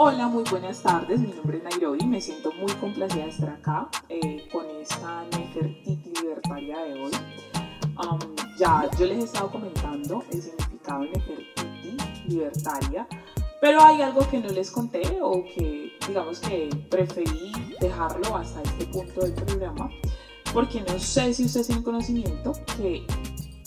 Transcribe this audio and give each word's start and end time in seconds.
Hola, 0.00 0.28
muy 0.28 0.44
buenas 0.48 0.80
tardes. 0.80 1.18
Mi 1.18 1.32
nombre 1.32 1.58
es 1.58 1.64
Nairobi. 1.64 2.06
Me 2.06 2.20
siento 2.20 2.52
muy 2.52 2.70
complacida 2.74 3.24
de 3.24 3.30
estar 3.30 3.50
acá 3.50 3.88
eh, 4.08 4.48
con 4.52 4.64
esta 4.80 5.24
Nefertiti 5.32 6.12
libertaria 6.22 6.78
de 6.84 7.02
hoy. 7.02 7.10
Ya 8.60 8.88
yo 8.96 9.06
les 9.06 9.18
he 9.18 9.24
estado 9.24 9.50
comentando 9.50 10.22
el 10.30 10.40
significado 10.40 11.00
de 11.00 11.10
Nefertiti 11.10 11.96
libertaria, 12.28 13.08
pero 13.60 13.82
hay 13.82 14.00
algo 14.02 14.20
que 14.30 14.38
no 14.38 14.50
les 14.50 14.70
conté 14.70 15.02
o 15.20 15.42
que 15.42 15.90
digamos 16.06 16.38
que 16.38 16.70
preferí 16.88 17.50
dejarlo 17.80 18.36
hasta 18.36 18.62
este 18.62 18.86
punto 18.86 19.22
del 19.22 19.32
programa, 19.32 19.90
porque 20.54 20.80
no 20.80 20.96
sé 21.00 21.34
si 21.34 21.44
ustedes 21.44 21.66
tienen 21.66 21.82
conocimiento 21.82 22.52
que 22.76 23.04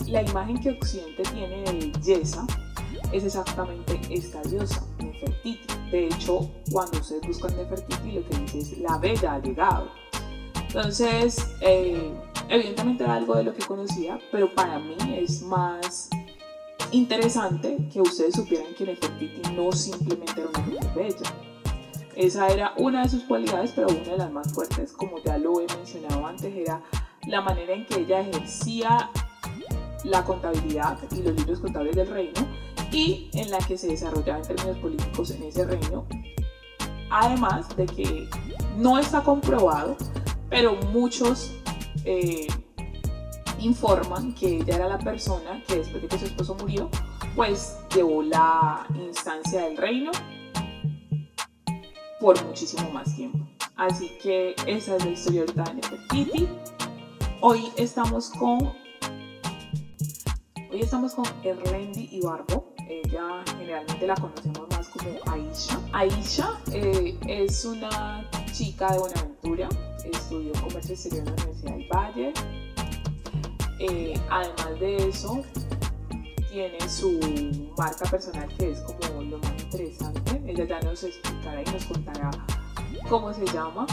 la 0.06 0.22
imagen 0.22 0.58
que 0.58 0.70
Occidente 0.70 1.24
tiene 1.24 1.60
de 1.60 1.92
belleza 1.92 2.46
es 3.12 3.24
exactamente 3.24 4.00
esta 4.10 4.40
diosa, 4.42 4.82
De 5.90 6.06
hecho, 6.06 6.50
cuando 6.70 6.98
ustedes 6.98 7.26
buscan 7.26 7.56
Nefertiti, 7.56 8.12
lo 8.12 8.26
que 8.26 8.36
dice 8.38 8.58
es 8.60 8.78
la 8.78 8.96
bella 8.98 9.34
ha 9.34 9.38
llegado. 9.40 9.90
Entonces, 10.54 11.46
eh, 11.60 12.12
evidentemente 12.48 13.04
era 13.04 13.16
algo 13.16 13.36
de 13.36 13.44
lo 13.44 13.54
que 13.54 13.64
conocía, 13.64 14.18
pero 14.30 14.54
para 14.54 14.78
mí 14.78 14.96
es 15.16 15.42
más 15.42 16.08
interesante 16.92 17.76
que 17.92 18.00
ustedes 18.00 18.34
supieran 18.34 18.74
que 18.74 18.86
Nefertiti 18.86 19.54
no 19.54 19.70
simplemente 19.72 20.40
era 20.40 20.48
una 20.48 20.58
mujer 20.60 20.94
bella. 20.94 21.34
Esa 22.16 22.48
era 22.48 22.72
una 22.78 23.02
de 23.02 23.08
sus 23.10 23.24
cualidades, 23.24 23.72
pero 23.74 23.88
una 23.88 24.12
de 24.12 24.18
las 24.18 24.32
más 24.32 24.52
fuertes, 24.52 24.92
como 24.92 25.18
ya 25.22 25.38
lo 25.38 25.60
he 25.60 25.66
mencionado 25.66 26.26
antes, 26.26 26.54
era 26.54 26.82
la 27.26 27.40
manera 27.42 27.74
en 27.74 27.86
que 27.86 28.00
ella 28.00 28.20
ejercía 28.20 29.10
la 30.04 30.24
contabilidad 30.24 30.98
y 31.10 31.22
los 31.22 31.34
libros 31.34 31.60
contables 31.60 31.96
del 31.96 32.08
reino 32.08 32.61
y 32.92 33.30
en 33.32 33.50
la 33.50 33.58
que 33.58 33.78
se 33.78 33.88
desarrollaba 33.88 34.38
en 34.38 34.46
términos 34.46 34.78
políticos 34.78 35.30
en 35.30 35.42
ese 35.44 35.64
reino. 35.64 36.06
Además 37.10 37.74
de 37.76 37.86
que 37.86 38.28
no 38.76 38.98
está 38.98 39.22
comprobado, 39.22 39.96
pero 40.48 40.76
muchos 40.92 41.52
eh, 42.04 42.46
informan 43.58 44.34
que 44.34 44.58
ella 44.58 44.76
era 44.76 44.88
la 44.88 44.98
persona 44.98 45.62
que 45.66 45.76
después 45.76 46.02
de 46.02 46.08
que 46.08 46.18
su 46.18 46.26
esposo 46.26 46.54
murió, 46.54 46.90
pues 47.34 47.78
llevó 47.94 48.22
la 48.22 48.86
instancia 48.94 49.62
del 49.62 49.76
reino 49.76 50.10
por 52.20 52.42
muchísimo 52.44 52.90
más 52.90 53.14
tiempo. 53.16 53.38
Así 53.76 54.10
que 54.22 54.54
esa 54.66 54.96
es 54.96 55.04
la 55.04 55.10
historia 55.10 55.40
ahorita 55.40 55.64
de 55.64 55.74
Nefertiti. 55.74 56.48
Hoy 57.40 57.72
estamos 57.76 58.30
con 58.30 58.74
hoy 60.70 60.80
estamos 60.80 61.14
con 61.14 61.24
Erlendi 61.42 62.08
Ibarbo 62.12 62.71
ella 63.00 63.42
generalmente 63.46 64.06
la 64.06 64.14
conocemos 64.14 64.68
más 64.70 64.88
como 64.88 65.10
Aisha. 65.26 65.80
Aisha 65.92 66.60
eh, 66.72 67.18
es 67.26 67.64
una 67.64 68.28
chica 68.52 68.92
de 68.92 68.98
Buenaventura, 68.98 69.68
estudió 70.04 70.52
comercio 70.52 70.94
exterior 70.94 71.20
en 71.20 71.36
la 71.36 71.42
Universidad 71.42 71.74
del 71.74 71.88
Valle. 71.88 72.32
Eh, 73.78 74.20
además 74.30 74.80
de 74.80 75.08
eso, 75.08 75.42
tiene 76.50 76.88
su 76.88 77.18
marca 77.78 78.08
personal 78.10 78.48
que 78.56 78.70
es 78.70 78.80
como 78.80 79.22
lo 79.22 79.38
más 79.38 79.62
interesante. 79.62 80.42
Ella 80.46 80.64
ya 80.64 80.80
nos 80.80 81.02
explicará 81.02 81.62
y 81.62 81.64
nos 81.64 81.84
contará 81.86 82.30
cómo 83.08 83.32
se 83.32 83.46
llama. 83.46 83.86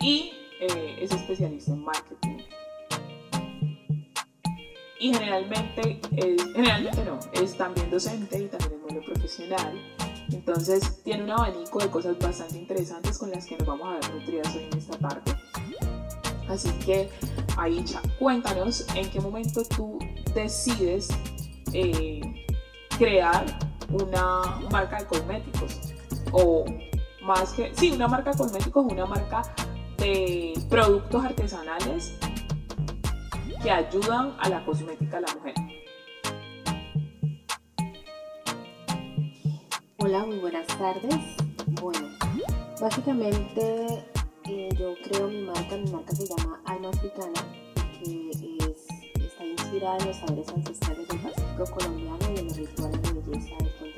Y 0.00 0.32
eh, 0.60 0.96
es 1.00 1.12
especialista 1.12 1.72
en 1.72 1.84
marketing 1.84 2.38
y 5.02 5.12
generalmente, 5.12 6.00
es, 6.16 6.44
generalmente 6.54 7.04
no, 7.04 7.18
es 7.32 7.56
también 7.56 7.90
docente 7.90 8.38
y 8.38 8.46
también 8.46 8.80
es 8.86 8.94
muy 8.94 9.04
profesional. 9.04 9.74
Entonces 10.30 11.02
tiene 11.02 11.24
un 11.24 11.30
abanico 11.32 11.80
de 11.80 11.88
cosas 11.88 12.16
bastante 12.20 12.56
interesantes 12.56 13.18
con 13.18 13.32
las 13.32 13.44
que 13.44 13.56
nos 13.56 13.66
vamos 13.66 13.88
a 13.88 13.94
ver 13.94 14.14
nutridas 14.14 14.54
hoy 14.54 14.68
en 14.70 14.78
esta 14.78 14.96
parte. 14.98 15.34
Así 16.48 16.70
que, 16.84 17.10
Aicha, 17.56 18.00
cuéntanos 18.20 18.86
en 18.94 19.10
qué 19.10 19.20
momento 19.20 19.64
tú 19.76 19.98
decides 20.36 21.08
eh, 21.72 22.20
crear 22.96 23.44
una 23.90 24.60
marca 24.70 25.00
de 25.00 25.06
cosméticos 25.06 25.80
o 26.30 26.64
más 27.22 27.54
que, 27.54 27.74
sí, 27.74 27.90
una 27.90 28.06
marca 28.06 28.30
de 28.30 28.38
cosméticos, 28.38 28.86
una 28.88 29.06
marca 29.06 29.42
de 29.98 30.54
productos 30.70 31.24
artesanales 31.24 32.12
que 33.62 33.70
ayudan 33.70 34.34
a 34.40 34.48
la 34.48 34.64
cosmética 34.64 35.20
de 35.20 35.22
la 35.22 35.34
mujer. 35.34 35.54
Hola, 39.98 40.26
muy 40.26 40.38
buenas 40.38 40.66
tardes. 40.66 41.14
Bueno, 41.80 42.08
básicamente 42.80 44.04
eh, 44.48 44.68
yo 44.76 44.94
creo 45.04 45.28
mi 45.28 45.42
marca, 45.42 45.76
mi 45.76 45.90
marca 45.92 46.12
se 46.12 46.26
llama 46.26 46.60
Alma 46.66 46.88
Africana, 46.88 47.40
que 48.00 48.30
es, 48.30 49.22
está 49.22 49.44
inspirada 49.44 49.98
en 49.98 50.06
los 50.08 50.16
saberes 50.16 50.48
ancestrales 50.48 51.06
del 51.06 51.20
Pacífico 51.20 51.64
colombiano 51.76 52.18
y 52.34 52.38
en 52.40 52.44
los 52.46 52.56
rituales 52.56 53.02
de 53.02 53.12
belleza 53.12 53.56
del. 53.58 53.91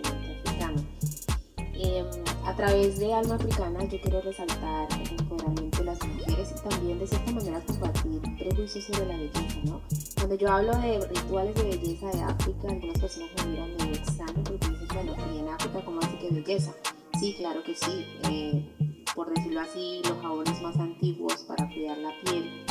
Em, 1.76 2.06
a 2.44 2.54
través 2.54 2.98
de 2.98 3.12
Alma 3.12 3.34
Africana 3.34 3.84
yo 3.84 4.00
quiero 4.00 4.20
resaltar 4.20 4.88
el 4.92 5.18
empoderamiento 5.18 5.78
de 5.78 5.84
las 5.84 6.06
mujeres 6.06 6.54
y 6.56 6.68
también 6.68 6.98
de 6.98 7.06
cierta 7.06 7.32
manera 7.32 7.60
combatir 7.60 8.20
prejuicios 8.38 8.84
sobre 8.84 9.06
la 9.06 9.16
belleza, 9.16 9.60
¿no? 9.64 9.80
Cuando 10.16 10.34
yo 10.36 10.50
hablo 10.50 10.76
de 10.78 11.06
rituales 11.08 11.54
de 11.56 11.62
belleza 11.64 12.10
de 12.10 12.22
África, 12.22 12.68
algunas 12.68 12.98
personas 12.98 13.30
me 13.38 13.50
miran 13.50 13.76
medio 13.76 13.94
extraño 13.94 14.44
porque 14.44 14.68
dicen, 14.68 14.88
bueno, 14.94 15.16
y 15.34 15.38
en 15.38 15.48
África, 15.48 15.84
¿cómo 15.84 16.00
así 16.00 16.16
que 16.18 16.28
belleza? 16.30 16.72
Sí, 17.18 17.34
claro 17.38 17.62
que 17.64 17.74
sí. 17.74 18.06
Eh, 18.28 18.74
por 19.14 19.32
decirlo 19.32 19.60
así, 19.60 20.00
los 20.08 20.18
jabones 20.18 20.60
más 20.62 20.76
antiguos 20.76 21.44
para 21.48 21.68
cuidar 21.68 21.98
la 21.98 22.12
piel 22.22 22.64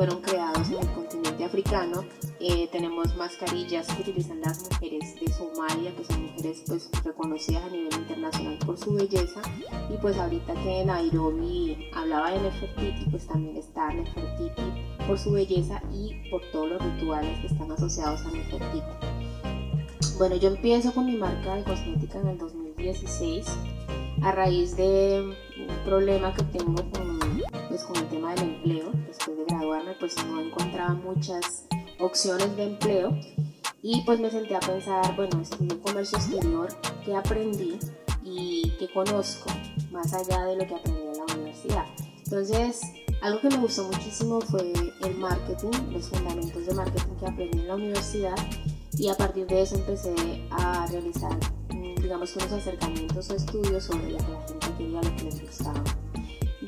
fueron 0.00 0.22
creados 0.22 0.66
en 0.70 0.78
el 0.78 0.94
continente 0.94 1.44
africano. 1.44 2.02
Eh, 2.40 2.70
tenemos 2.72 3.14
mascarillas 3.16 3.86
que 3.86 4.00
utilizan 4.00 4.40
las 4.40 4.62
mujeres 4.62 5.14
de 5.20 5.30
Somalia, 5.30 5.94
que 5.94 6.04
son 6.04 6.22
mujeres 6.22 6.62
pues, 6.66 6.90
reconocidas 7.04 7.64
a 7.64 7.68
nivel 7.68 7.92
internacional 7.92 8.56
por 8.64 8.78
su 8.78 8.94
belleza. 8.94 9.42
Y 9.92 9.98
pues 9.98 10.16
ahorita 10.16 10.54
que 10.54 10.86
Nairobi 10.86 11.90
hablaba 11.94 12.30
de 12.30 12.40
Nefertiti, 12.40 13.10
pues 13.10 13.26
también 13.26 13.58
está 13.58 13.92
Nefertiti 13.92 14.62
por 15.06 15.18
su 15.18 15.32
belleza 15.32 15.82
y 15.92 16.30
por 16.30 16.40
todos 16.50 16.70
los 16.70 16.82
rituales 16.82 17.38
que 17.40 17.48
están 17.48 17.70
asociados 17.70 18.22
a 18.22 18.30
Nefertiti. 18.30 18.80
Bueno, 20.16 20.36
yo 20.36 20.48
empiezo 20.48 20.94
con 20.94 21.04
mi 21.04 21.16
marca 21.18 21.56
de 21.56 21.64
cosmética 21.64 22.20
en 22.20 22.28
el 22.28 22.38
2016 22.38 23.46
a 24.22 24.32
raíz 24.32 24.78
de 24.78 25.36
un 25.58 25.84
problema 25.84 26.32
que 26.32 26.42
tengo 26.44 26.76
con, 26.90 27.19
pues, 27.70 27.84
con 27.84 27.96
el 27.96 28.08
tema 28.08 28.34
del 28.34 28.50
empleo. 28.50 28.90
Después 29.06 29.38
de 29.38 29.44
graduarme, 29.44 29.94
pues 29.98 30.14
no 30.26 30.40
encontraba 30.40 30.94
muchas 30.94 31.64
opciones 31.98 32.54
de 32.56 32.64
empleo 32.64 33.16
y 33.82 34.02
pues 34.04 34.20
me 34.20 34.30
senté 34.30 34.56
a 34.56 34.60
pensar, 34.60 35.16
bueno, 35.16 35.40
estudié 35.40 35.78
comercio 35.80 36.18
exterior, 36.18 36.68
¿qué 37.04 37.14
aprendí 37.14 37.78
y 38.24 38.72
qué 38.78 38.92
conozco 38.92 39.50
más 39.90 40.12
allá 40.12 40.44
de 40.44 40.56
lo 40.56 40.66
que 40.66 40.74
aprendí 40.74 41.00
en 41.00 41.16
la 41.16 41.34
universidad? 41.34 41.84
Entonces, 42.24 42.80
algo 43.22 43.40
que 43.40 43.48
me 43.48 43.56
gustó 43.56 43.84
muchísimo 43.84 44.40
fue 44.40 44.72
el 45.02 45.14
marketing, 45.16 45.70
los 45.92 46.08
fundamentos 46.08 46.66
de 46.66 46.74
marketing 46.74 47.14
que 47.18 47.26
aprendí 47.26 47.58
en 47.58 47.68
la 47.68 47.74
universidad 47.76 48.36
y 48.98 49.08
a 49.08 49.14
partir 49.14 49.46
de 49.46 49.62
eso 49.62 49.76
empecé 49.76 50.14
a 50.50 50.86
realizar 50.86 51.38
digamos, 52.00 52.34
unos 52.34 52.52
acercamientos 52.52 53.30
o 53.30 53.36
estudios 53.36 53.84
sobre 53.84 54.10
lo 54.10 54.18
que 54.18 54.32
la 54.32 54.40
gente 54.42 54.66
quería, 54.76 55.00
lo 55.00 55.16
que 55.16 55.24
les 55.24 55.40
gustaba. 55.42 55.84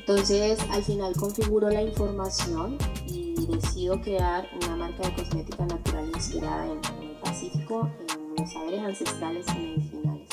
Entonces, 0.05 0.59
al 0.69 0.83
final 0.83 1.15
configuro 1.15 1.69
la 1.69 1.81
información 1.81 2.77
y 3.07 3.33
decido 3.45 4.01
crear 4.01 4.49
una 4.61 4.75
marca 4.75 5.07
de 5.07 5.15
cosmética 5.15 5.65
natural 5.65 6.09
inspirada 6.13 6.65
en, 6.65 7.03
el 7.03 7.15
Pacífico, 7.23 7.89
en 8.09 8.43
los 8.43 8.51
saberes 8.51 8.81
ancestrales 8.81 9.45
y 9.55 9.59
medicinales. 9.59 10.27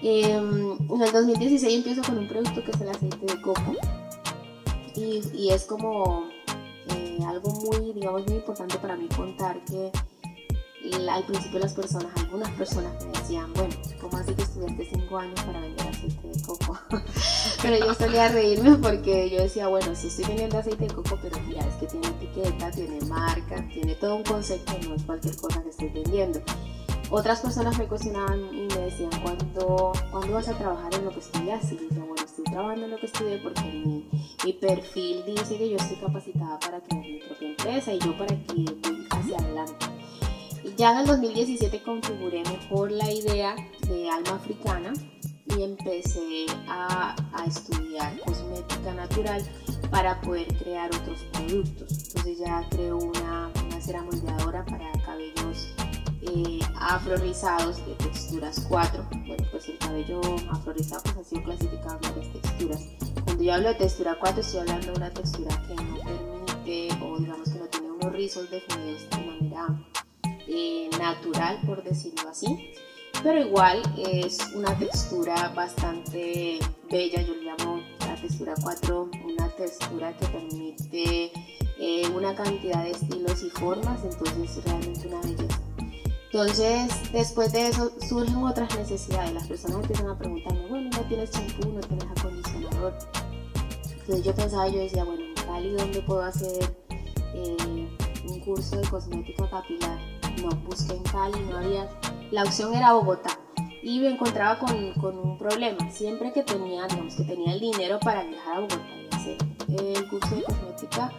Em, 0.00 0.72
en 0.90 1.02
el 1.02 1.12
2016 1.12 1.74
empiezo 1.74 2.00
con 2.02 2.16
un 2.16 2.28
producto 2.28 2.64
que 2.64 2.70
es 2.70 2.80
el 2.80 2.88
aceite 2.88 3.26
de 3.26 3.42
coco 3.42 3.74
y, 4.94 5.50
es 5.50 5.66
como 5.66 6.24
eh, 6.94 7.18
algo 7.26 7.50
muy, 7.50 7.92
digamos, 7.92 8.26
muy 8.26 8.36
importante 8.36 8.78
para 8.78 8.96
mí 8.96 9.06
contar 9.14 9.62
que 9.66 9.90
al 10.94 11.24
principio 11.24 11.58
las 11.58 11.74
personas, 11.74 12.08
algunas 12.16 12.50
personas 12.52 13.04
me 13.06 13.12
decían, 13.12 13.52
bueno, 13.54 13.74
¿cómo 14.00 14.16
así 14.18 14.34
que 14.34 14.42
estudiaste 14.42 14.88
cinco 14.92 15.18
años 15.18 15.40
para 15.42 15.60
vender 15.60 15.88
aceite 15.88 16.28
de 16.28 16.42
coco? 16.42 16.78
pero 17.62 17.86
yo 17.86 17.94
solía 17.94 18.28
reírme 18.28 18.76
porque 18.76 19.30
yo 19.30 19.42
decía, 19.42 19.68
bueno, 19.68 19.94
sí 19.94 20.08
estoy 20.08 20.26
vendiendo 20.26 20.58
aceite 20.58 20.86
de 20.86 20.94
coco, 20.94 21.18
pero 21.22 21.38
mira, 21.40 21.66
es 21.66 21.74
que 21.74 21.86
tiene 21.86 22.08
etiqueta, 22.08 22.70
tiene 22.70 23.00
marca, 23.06 23.66
tiene 23.72 23.94
todo 23.94 24.16
un 24.16 24.24
concepto, 24.24 24.72
no 24.88 24.94
es 24.94 25.02
cualquier 25.02 25.36
cosa 25.36 25.62
que 25.62 25.70
estoy 25.70 25.88
vendiendo. 25.88 26.40
Otras 27.08 27.40
personas 27.40 27.78
me 27.78 27.86
cuestionaban 27.86 28.52
y 28.52 28.66
me 28.66 28.80
decían, 28.80 29.10
¿cuándo, 29.22 29.92
¿cuándo 30.10 30.34
vas 30.34 30.48
a 30.48 30.58
trabajar 30.58 30.92
en 30.94 31.04
lo 31.04 31.12
que 31.12 31.20
estudias? 31.20 31.70
Y 31.70 31.78
yo 31.94 32.00
bueno, 32.00 32.16
estoy 32.24 32.44
trabajando 32.44 32.86
en 32.86 32.90
lo 32.90 32.98
que 32.98 33.06
estudié 33.06 33.38
porque 33.38 33.62
mi, 33.62 34.52
perfil 34.54 35.24
dice 35.24 35.56
que 35.56 35.70
yo 35.70 35.76
estoy 35.76 35.96
capacitada 35.98 36.58
para 36.58 36.80
crear 36.80 37.04
mi 37.04 37.20
propia 37.20 37.48
empresa 37.48 37.92
y 37.92 37.98
yo 38.00 38.16
para 38.18 38.34
que 38.34 38.54
voy 38.54 39.06
hacia 39.10 39.38
adelante. 39.38 39.86
Ya 40.76 40.92
en 40.92 40.98
el 40.98 41.06
2017 41.06 41.82
configuré 41.82 42.42
mejor 42.42 42.90
la 42.90 43.10
idea 43.10 43.56
de 43.88 44.10
alma 44.10 44.34
africana 44.34 44.92
y 45.46 45.62
empecé 45.62 46.44
a, 46.68 47.16
estudiar 47.46 48.18
cosmética 48.20 48.92
natural 48.92 49.42
para 49.90 50.20
poder 50.20 50.46
crear 50.58 50.94
otros 50.94 51.24
productos. 51.32 52.08
Entonces 52.08 52.38
ya 52.38 52.66
creo 52.70 52.98
una, 52.98 53.50
una 53.64 53.80
cera 53.80 54.02
moldeadora 54.02 54.66
para 54.66 54.92
cabellos 55.02 55.72
eh, 56.20 56.60
afro 56.78 57.16
rizados 57.16 57.78
de 57.86 57.94
texturas 57.94 58.66
4. 58.68 59.08
Bueno, 59.26 59.44
pues 59.50 59.68
el 59.70 59.78
cabello 59.78 60.20
afro 60.50 60.74
rizado 60.74 61.02
pues, 61.04 61.16
ha 61.16 61.24
sido 61.24 61.42
clasificado 61.44 61.94
en 61.94 62.00
varias 62.02 62.32
texturas. 62.34 62.84
Cuando 63.24 63.42
yo 63.42 63.54
hablo 63.54 63.68
de 63.68 63.74
textura 63.76 64.18
4 64.20 64.40
estoy 64.42 64.60
hablando 64.60 64.92
de 64.92 64.98
una 64.98 65.10
textura 65.10 65.62
que 65.66 65.74
no 65.74 65.94
permite 66.00 66.88
o 67.02 67.18
digamos 67.18 67.48
que 67.48 67.58
no 67.60 67.66
tiene 67.66 67.90
unos 67.92 68.12
rizos 68.12 68.50
definidos 68.50 69.08
de 69.08 69.16
manera 69.24 69.86
natural, 70.98 71.60
por 71.66 71.82
decirlo 71.82 72.28
así. 72.28 72.72
Pero 73.22 73.40
igual 73.40 73.82
es 73.96 74.38
una 74.54 74.76
textura 74.78 75.48
bastante 75.48 76.58
bella, 76.90 77.22
yo 77.22 77.34
le 77.34 77.42
llamo 77.42 77.80
la 78.00 78.14
textura 78.16 78.54
4, 78.62 79.10
una 79.24 79.48
textura 79.56 80.16
que 80.16 80.26
permite 80.26 81.32
eh, 81.78 82.08
una 82.14 82.34
cantidad 82.34 82.84
de 82.84 82.90
estilos 82.90 83.42
y 83.42 83.50
formas, 83.50 84.04
entonces 84.04 84.58
es 84.58 84.64
realmente 84.64 85.08
una 85.08 85.20
belleza. 85.22 85.60
Entonces, 86.32 87.12
después 87.12 87.52
de 87.52 87.68
eso 87.68 87.90
surgen 88.06 88.36
otras 88.44 88.76
necesidades. 88.76 89.32
Las 89.32 89.46
personas 89.46 89.78
empiezan 89.78 90.08
a 90.08 90.18
preguntarme, 90.18 90.66
bueno, 90.68 90.90
no 90.90 91.00
tienes 91.08 91.30
champú, 91.30 91.68
no 91.72 91.80
tienes 91.80 92.06
acondicionador. 92.18 92.94
Entonces 93.90 94.24
yo 94.24 94.34
pensaba, 94.34 94.68
yo 94.68 94.78
decía, 94.80 95.04
bueno, 95.04 95.24
en 95.24 95.34
Cali, 95.34 95.70
¿dónde 95.72 96.02
puedo 96.02 96.22
hacer 96.22 96.76
eh, 97.34 97.88
un 98.28 98.40
curso 98.40 98.76
de 98.76 98.88
cosmética 98.88 99.48
capilar? 99.48 100.15
No, 100.42 100.50
busqué 100.66 100.94
en 100.94 101.02
Cali, 101.04 101.40
no 101.50 101.58
había. 101.58 101.88
La 102.30 102.42
opción 102.42 102.74
era 102.74 102.92
Bogotá. 102.92 103.38
Y 103.82 104.00
me 104.00 104.10
encontraba 104.10 104.58
con, 104.58 104.92
con 104.94 105.18
un 105.18 105.38
problema. 105.38 105.90
Siempre 105.90 106.32
que 106.32 106.42
tenía, 106.42 106.86
digamos, 106.86 107.14
que 107.14 107.24
tenía 107.24 107.52
el 107.52 107.60
dinero 107.60 108.00
para 108.00 108.24
viajar 108.24 108.56
a 108.56 108.60
Bogotá 108.60 108.82
y 108.96 109.14
hacer 109.14 109.38
el 109.68 110.08
curso 110.08 110.34
de 110.34 110.42
cosmética 110.42 111.12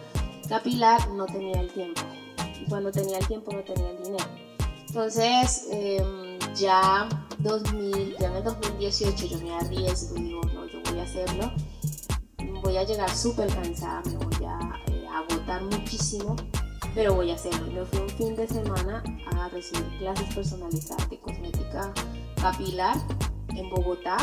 capilar, 0.48 1.08
no 1.10 1.26
tenía 1.26 1.60
el 1.60 1.70
tiempo. 1.72 2.00
Y 2.60 2.64
cuando 2.68 2.90
tenía 2.90 3.18
el 3.18 3.26
tiempo, 3.26 3.52
no 3.52 3.62
tenía 3.62 3.90
el 3.90 4.02
dinero. 4.02 4.24
Entonces, 4.88 5.66
em, 5.70 6.38
ya, 6.54 7.08
2000, 7.38 8.16
ya 8.18 8.28
en 8.28 8.36
el 8.36 8.44
2018 8.44 9.26
yo 9.26 9.38
me 9.40 9.54
arriesgo 9.54 10.14
digo, 10.14 10.40
no, 10.54 10.66
yo 10.66 10.80
voy 10.90 10.98
a 10.98 11.02
hacerlo. 11.02 11.52
Voy 12.62 12.76
a 12.76 12.84
llegar 12.84 13.14
súper 13.14 13.48
cansada, 13.54 14.02
me 14.06 14.16
voy 14.16 14.44
a 14.46 14.58
eh, 14.88 15.06
agotar 15.12 15.62
muchísimo, 15.62 16.36
pero 16.98 17.14
voy 17.14 17.30
a 17.30 17.36
hacerlo. 17.36 17.64
Me 17.70 17.84
fui 17.84 18.00
un 18.00 18.08
fin 18.08 18.34
de 18.34 18.48
semana 18.48 19.04
a 19.36 19.48
recibir 19.50 19.86
clases 20.00 20.34
personalizadas 20.34 21.08
de 21.08 21.20
cosmética 21.20 21.92
capilar 22.42 22.96
en 23.50 23.70
Bogotá 23.70 24.16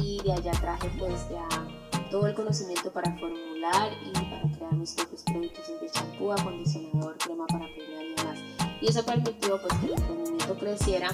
y 0.00 0.18
de 0.22 0.32
allá 0.32 0.52
traje 0.52 0.90
pues 0.98 1.28
ya 1.28 1.46
todo 2.10 2.26
el 2.26 2.34
conocimiento 2.34 2.90
para 2.90 3.14
formular 3.18 3.92
y 4.02 4.12
para 4.12 4.56
crear 4.56 4.72
mis 4.72 4.92
propios 4.92 5.22
productos 5.22 5.68
de 5.82 5.90
champú, 5.90 6.32
acondicionador, 6.32 7.18
crema 7.18 7.46
para 7.46 7.66
peinar 7.66 8.02
y 8.02 8.14
demás 8.14 8.38
y 8.80 8.86
eso 8.88 9.04
permitió 9.04 9.60
pues, 9.60 9.74
que 9.74 9.86
el 9.88 9.92
emprendimiento 9.92 10.58
creciera, 10.58 11.10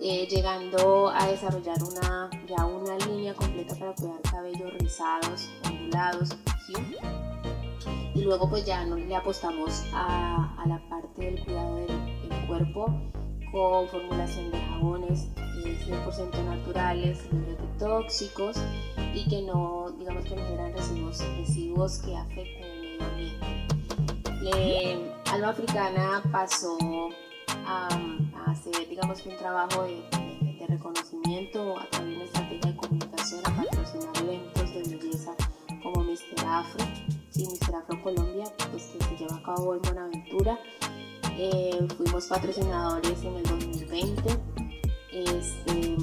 eh, 0.00 0.26
llegando 0.26 1.10
a 1.10 1.26
desarrollar 1.26 1.76
una, 1.82 2.30
ya 2.48 2.64
una 2.64 2.96
línea 3.08 3.34
completa 3.34 3.74
para 3.74 3.92
cuidar 3.92 4.22
cabellos 4.22 4.72
rizados, 4.78 5.50
ondulados, 5.66 6.30
¿sí? 6.66 6.72
Y 8.14 8.22
luego 8.22 8.48
pues 8.48 8.64
ya 8.64 8.84
no 8.84 8.96
le 8.96 9.14
apostamos 9.14 9.84
a, 9.92 10.64
la 10.66 10.80
parte 10.88 11.22
del 11.22 11.44
cuidado 11.44 11.76
del, 11.76 12.14
cuerpo 12.46 12.86
con 13.50 13.88
formulación 13.88 14.50
de 14.50 14.60
jabones 14.60 15.28
100% 15.64 16.34
eh, 16.34 16.42
naturales, 16.44 17.26
libres 17.32 17.58
de 17.58 17.66
tóxicos 17.78 18.56
y 19.14 19.26
que 19.28 19.42
no, 19.42 19.90
digamos 19.98 20.24
que 20.24 20.36
no 20.36 20.44
generan 20.44 20.72
residuos, 20.72 21.24
residuos 21.38 21.98
que 21.98 22.16
afecten 22.16 22.64
el 22.64 22.80
medio 22.80 23.04
ambiente. 23.04 23.74
Eh, 24.56 25.12
Alma 25.32 25.48
Africana 25.50 26.22
pasó 26.30 26.76
a, 27.66 27.88
hacer, 28.46 28.88
digamos, 28.88 29.24
un 29.24 29.36
trabajo 29.36 29.84
de, 29.84 30.02
reconocimiento 30.68 31.78
a 31.78 31.84
través 31.90 32.08
de 32.08 32.16
una 32.16 32.24
estrategia 32.24 32.70
de 32.70 32.76
comunicación, 32.76 33.40
a 33.44 33.56
patrocinar 33.56 34.16
eventos 34.16 34.74
de 34.74 34.96
belleza 34.96 35.34
como 35.82 36.02
Mister 36.04 36.46
Afro, 36.46 36.84
Afro 37.74 38.02
Colombia, 38.02 38.44
pues 38.70 38.84
que 38.84 39.04
se 39.04 39.16
lleva 39.16 39.36
a 39.36 39.42
cabo 39.42 39.74
en 39.74 39.82
Buenaventura. 39.82 40.58
Eh, 41.36 41.86
fuimos 41.96 42.26
patrocinadores 42.26 43.22
en 43.22 43.36
el 43.36 43.42
2020. 43.42 44.40
Este, 45.12 45.96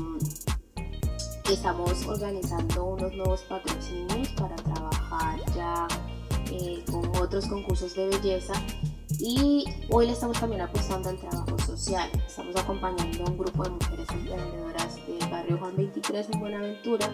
estamos 1.51 2.05
organizando 2.05 2.85
unos 2.85 3.13
nuevos 3.13 3.41
patrocinios 3.41 4.29
para 4.29 4.55
trabajar 4.55 5.39
ya 5.55 5.88
eh, 6.51 6.83
con 6.91 7.05
otros 7.17 7.47
concursos 7.47 7.95
de 7.95 8.07
belleza 8.07 8.53
y 9.19 9.65
hoy 9.89 10.07
le 10.07 10.13
estamos 10.13 10.39
también 10.39 10.61
apostando 10.61 11.09
al 11.09 11.17
trabajo 11.17 11.57
social. 11.59 12.09
Estamos 12.25 12.55
acompañando 12.55 13.23
a 13.23 13.29
un 13.29 13.38
grupo 13.38 13.63
de 13.63 13.69
mujeres 13.71 14.07
emprendedoras 14.11 14.95
del 15.07 15.29
barrio 15.29 15.57
Juan 15.57 15.75
23 15.75 16.29
en 16.31 16.39
Buenaventura 16.39 17.09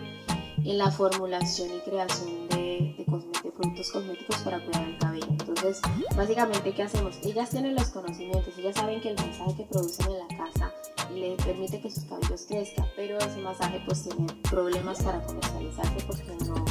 en 0.64 0.78
la 0.78 0.92
formulación 0.92 1.70
y 1.76 1.80
creación 1.90 2.50
de, 2.50 2.96
de, 2.98 3.06
productos 3.52 3.92
cosméticos 3.92 4.38
para 4.38 4.64
cuidar 4.64 4.84
el 4.84 4.98
cabello. 5.00 5.28
Entonces, 5.30 5.82
básicamente, 6.16 6.74
¿qué 6.74 6.84
hacemos? 6.84 7.18
Ellas 7.24 7.50
tienen 7.50 7.76
los 7.76 7.88
conocimientos, 7.90 8.58
ellas 8.58 8.76
saben 8.76 9.02
que 9.02 9.10
el 9.10 9.16
masaje 9.16 9.56
que 9.58 9.64
producen 9.64 10.12
en 10.12 10.20
la 10.20 10.38
casa 10.38 10.74
les 11.14 11.44
permite 11.44 11.82
que 11.82 11.90
sus 11.90 12.04
cabellos 12.04 12.46
crezcan, 12.48 12.86
pero 12.96 13.18
ese 13.18 13.38
masaje 13.40 13.82
pues 13.86 14.04
tiene 14.04 14.28
problemas 14.50 15.02
para 15.02 15.24
comercializarse 15.24 16.06
porque 16.06 16.36
no 16.46 16.66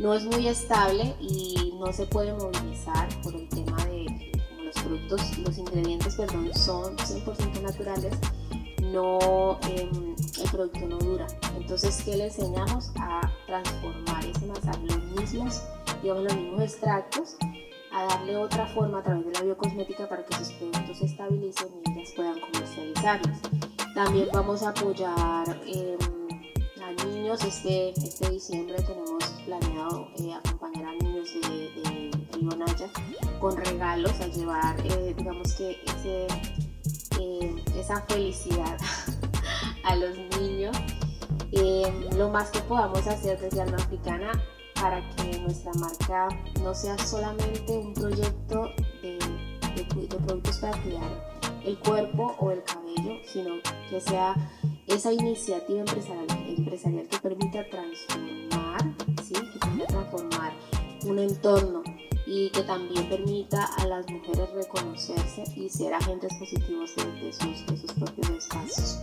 no 0.00 0.12
es 0.12 0.24
muy 0.24 0.48
estable 0.48 1.14
y 1.20 1.72
no 1.78 1.92
se 1.92 2.06
puede 2.06 2.32
movilizar 2.34 3.08
por 3.22 3.34
el 3.34 3.48
tema 3.48 3.76
de 3.86 4.32
los 4.64 4.74
productos, 4.76 5.38
los 5.38 5.56
ingredientes, 5.56 6.16
perdón, 6.16 6.50
son 6.54 6.96
100% 6.96 7.62
naturales, 7.62 8.12
no, 8.94 9.58
em, 9.68 10.14
el 10.42 10.50
producto 10.50 10.86
no 10.86 10.98
dura. 10.98 11.26
Entonces, 11.56 12.00
¿qué 12.04 12.16
le 12.16 12.26
enseñamos? 12.26 12.92
A 13.00 13.20
transformar 13.46 14.24
ese 14.24 14.46
masaje, 14.46 14.86
los 14.86 15.20
mismos, 15.20 15.62
digamos, 16.00 16.24
los 16.24 16.36
mismos 16.36 16.62
extractos, 16.62 17.36
a 17.92 18.04
darle 18.04 18.36
otra 18.36 18.66
forma 18.68 19.00
a 19.00 19.02
través 19.02 19.26
de 19.26 19.32
la 19.32 19.42
biocosmética 19.42 20.08
para 20.08 20.24
que 20.24 20.36
sus 20.36 20.52
productos 20.52 20.98
se 20.98 21.06
estabilicen 21.06 21.68
y 21.84 21.90
ellas 21.90 22.12
puedan 22.14 22.40
comercializarlos. 22.40 23.38
También 23.94 24.28
vamos 24.32 24.62
a 24.62 24.70
apoyar 24.70 25.60
em, 25.66 25.98
a 26.82 27.04
niños. 27.04 27.44
Este, 27.44 27.90
este 27.90 28.30
diciembre 28.30 28.76
tenemos 28.82 29.24
planeado 29.44 30.08
eh, 30.18 30.34
acompañar 30.34 30.86
a 30.86 30.92
niños 30.92 31.28
de, 31.34 31.48
de 31.48 32.10
Río 32.34 32.90
con 33.40 33.56
regalos, 33.56 34.12
a 34.20 34.26
llevar, 34.28 34.76
eh, 34.84 35.14
digamos 35.16 35.54
que 35.54 35.78
ese, 35.86 36.26
eh, 37.20 37.54
esa 37.76 38.00
felicidad 38.02 38.76
a 39.84 39.96
los 39.96 40.16
niños. 40.38 40.76
lo 42.16 42.28
más 42.30 42.50
que 42.50 42.60
podamos 42.60 43.06
hacer 43.06 43.38
desde 43.40 43.62
Alma 43.62 43.78
para 44.74 45.00
que 45.16 45.38
nuestra 45.38 45.72
marca 45.74 46.28
no 46.60 46.74
sea 46.74 46.98
solamente 46.98 47.78
un 47.78 47.94
proyecto 47.94 48.70
de 49.02 49.18
productos 50.26 50.58
para 50.58 50.80
cuidar 50.82 51.34
el 51.64 51.78
cuerpo 51.78 52.34
o 52.38 52.50
el 52.50 52.62
cabello, 52.64 53.18
sino 53.26 53.54
que 53.88 54.00
sea 54.00 54.34
esa 54.86 55.12
iniciativa 55.12 55.80
empresarial, 55.80 56.26
empresarial 56.56 57.08
que 57.08 57.18
permita 57.18 57.64
transformar, 57.68 58.82
¿sí? 59.22 59.32
que 59.34 59.58
permita 59.58 59.86
transformar 59.86 60.52
un 61.06 61.18
entorno 61.18 61.82
y 62.26 62.50
que 62.50 62.62
también 62.62 63.08
permita 63.08 63.64
a 63.76 63.86
las 63.86 64.08
mujeres 64.10 64.50
reconocerse 64.54 65.44
y 65.56 65.68
ser 65.68 65.94
agentes 65.94 66.32
positivos 66.38 66.94
de, 66.96 67.32
sus, 67.32 67.66
de 67.66 67.76
sus, 67.76 67.92
propios 67.92 68.30
espacios. 68.30 68.98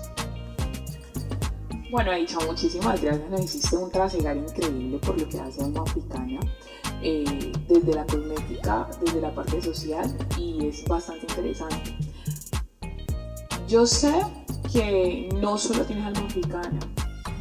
Bueno, 1.91 2.11
Aisha, 2.11 2.39
muchísimas 2.45 3.01
gracias. 3.01 3.29
Nos 3.29 3.41
hiciste 3.41 3.75
un 3.75 3.91
trasegar 3.91 4.37
increíble 4.37 4.97
por 4.99 5.19
lo 5.19 5.27
que 5.27 5.39
hace 5.39 5.63
Alma 5.63 5.81
Africana, 5.81 6.39
eh, 7.03 7.51
desde 7.67 7.93
la 7.93 8.05
cosmética, 8.05 8.89
desde 9.03 9.21
la 9.21 9.35
parte 9.35 9.61
social, 9.61 10.09
y 10.37 10.67
es 10.67 10.85
bastante 10.85 11.25
interesante. 11.29 11.97
Yo 13.67 13.85
sé 13.85 14.13
que 14.71 15.29
no 15.41 15.57
solo 15.57 15.85
tienes 15.85 16.05
alma 16.05 16.25
africana, 16.25 16.79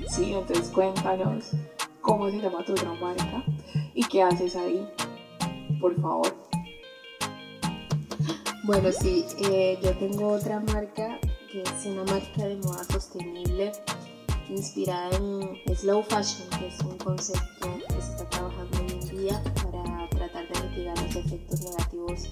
¿sí? 0.08 0.34
Entonces 0.34 0.68
cuéntanos 0.68 1.50
cómo 2.00 2.28
se 2.30 2.38
llama 2.38 2.64
tu 2.64 2.72
otra 2.72 2.92
marca 2.94 3.44
y 3.94 4.04
qué 4.04 4.22
haces 4.22 4.56
ahí, 4.56 4.86
por 5.80 6.00
favor. 6.00 6.34
Bueno, 8.64 8.90
sí, 8.92 9.24
eh, 9.50 9.78
yo 9.82 9.96
tengo 9.98 10.28
otra 10.28 10.60
marca 10.60 11.18
que 11.50 11.62
es 11.62 11.86
una 11.86 12.04
marca 12.04 12.44
de 12.44 12.56
moda 12.56 12.84
sostenible 12.84 13.72
inspirada 14.48 15.16
en 15.16 15.76
slow 15.76 16.02
fashion, 16.02 16.48
que 16.58 16.68
es 16.68 16.78
un 16.80 16.96
concepto 16.98 17.78
que 17.88 18.00
se 18.00 18.10
está 18.12 18.28
trabajando 18.28 18.78
hoy 18.78 18.92
en 18.92 19.18
día 19.18 19.42
para 19.62 20.08
tratar 20.10 20.48
de 20.48 20.68
mitigar 20.68 21.02
los 21.02 21.16
efectos 21.16 21.62
negativos 21.62 22.28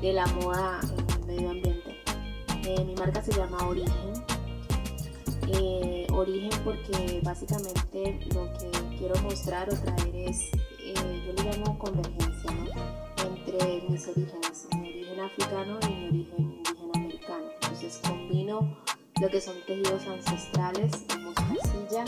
de 0.00 0.12
la 0.12 0.26
moda 0.26 0.80
en 0.82 1.20
el 1.20 1.26
medio 1.26 1.50
ambiente. 1.50 1.96
Eh, 2.64 2.84
mi 2.84 2.94
marca 2.94 3.22
se 3.22 3.32
llama 3.32 3.58
Origen 3.68 4.12
Eh, 5.50 6.06
origen 6.12 6.50
porque 6.62 7.20
básicamente 7.22 8.20
lo 8.34 8.52
que 8.58 8.70
quiero 8.98 9.14
mostrar 9.22 9.70
o 9.72 9.74
traer 9.76 10.14
es, 10.14 10.50
eh, 10.90 11.22
yo 11.26 11.32
le 11.32 11.50
llamo 11.50 11.78
convergencia, 11.78 12.50
¿no? 12.50 12.70
Entre 13.24 13.82
mis 13.88 14.08
orígenes, 14.08 14.68
mi 14.78 14.90
origen 14.90 15.20
africano 15.20 15.78
y 15.82 15.92
mi 15.92 16.08
origen 16.08 16.38
indígena 16.38 16.92
americano. 16.94 17.46
Entonces 17.60 18.00
combino 18.06 18.78
lo 19.20 19.28
que 19.28 19.40
son 19.40 19.56
tejidos 19.66 20.06
ancestrales 20.06 21.04
en 21.14 21.24
mostacilla 21.24 22.04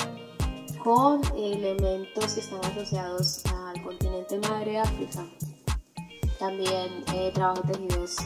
con 0.82 1.20
elementos 1.36 2.34
que 2.34 2.40
están 2.40 2.64
asociados 2.64 3.44
al 3.46 3.82
continente 3.82 4.38
madre 4.48 4.78
África. 4.78 5.26
También 6.38 7.04
eh, 7.14 7.30
trabajo 7.34 7.62
tejidos 7.62 8.16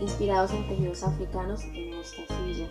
inspirados 0.00 0.50
en 0.52 0.66
tejidos 0.68 1.02
africanos 1.02 1.62
en 1.64 1.96
mostacilla. 1.96 2.68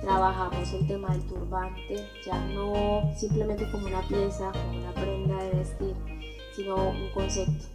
Trabajamos 0.00 0.72
el 0.72 0.86
tema 0.86 1.08
del 1.10 1.26
turbante, 1.26 2.06
ya 2.24 2.38
no 2.46 3.10
simplemente 3.16 3.70
como 3.70 3.86
una 3.86 4.02
pieza, 4.02 4.52
como 4.52 4.78
una 4.78 4.92
prenda 4.94 5.42
de 5.44 5.50
vestir, 5.50 5.94
sino 6.54 6.90
un 6.90 7.10
concepto. 7.12 7.66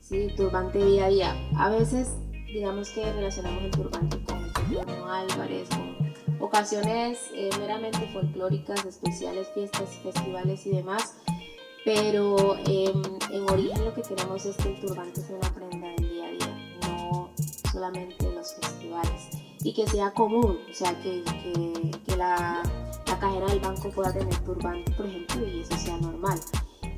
¿sí? 0.00 0.28
Turbante 0.36 0.84
día 0.84 1.06
a 1.06 1.08
día. 1.08 1.50
A 1.56 1.70
veces, 1.70 2.16
digamos 2.46 2.90
que 2.90 3.12
relacionamos 3.12 3.64
el 3.64 3.70
turbante 3.70 4.22
con 4.24 4.38
el 4.38 4.50
Álvarez, 5.08 5.68
con 5.68 5.96
ocasiones 6.40 7.18
eh, 7.34 7.50
meramente 7.58 8.08
folclóricas, 8.12 8.84
especiales, 8.84 9.48
fiestas, 9.54 9.88
festivales 10.02 10.66
y 10.66 10.70
demás. 10.70 11.14
Pero 11.84 12.56
em, 12.66 13.02
en 13.32 13.50
origen 13.50 13.84
lo 13.84 13.94
que 13.94 14.02
queremos 14.02 14.44
es 14.44 14.56
que 14.56 14.68
el 14.68 14.80
turbante 14.80 15.22
sea 15.22 15.36
una 15.36 15.54
prenda 15.54 15.88
del 15.88 16.10
día 16.10 16.26
a 16.26 16.30
día, 16.30 16.78
no 16.82 17.30
solamente 17.72 18.26
en 18.26 18.34
los 18.34 18.54
festivales. 18.54 19.39
Y 19.62 19.74
que 19.74 19.86
sea 19.86 20.12
común, 20.12 20.58
o 20.70 20.74
sea, 20.74 20.98
que, 21.02 21.22
que, 21.22 21.90
que 22.06 22.16
la, 22.16 22.62
la, 23.06 23.18
cajera 23.18 23.46
del 23.46 23.60
banco 23.60 23.90
pueda 23.90 24.12
tener 24.12 24.34
turbante, 24.38 24.90
por 24.92 25.06
ejemplo, 25.06 25.46
y 25.46 25.60
eso 25.60 25.76
sea 25.76 25.98
normal. 25.98 26.40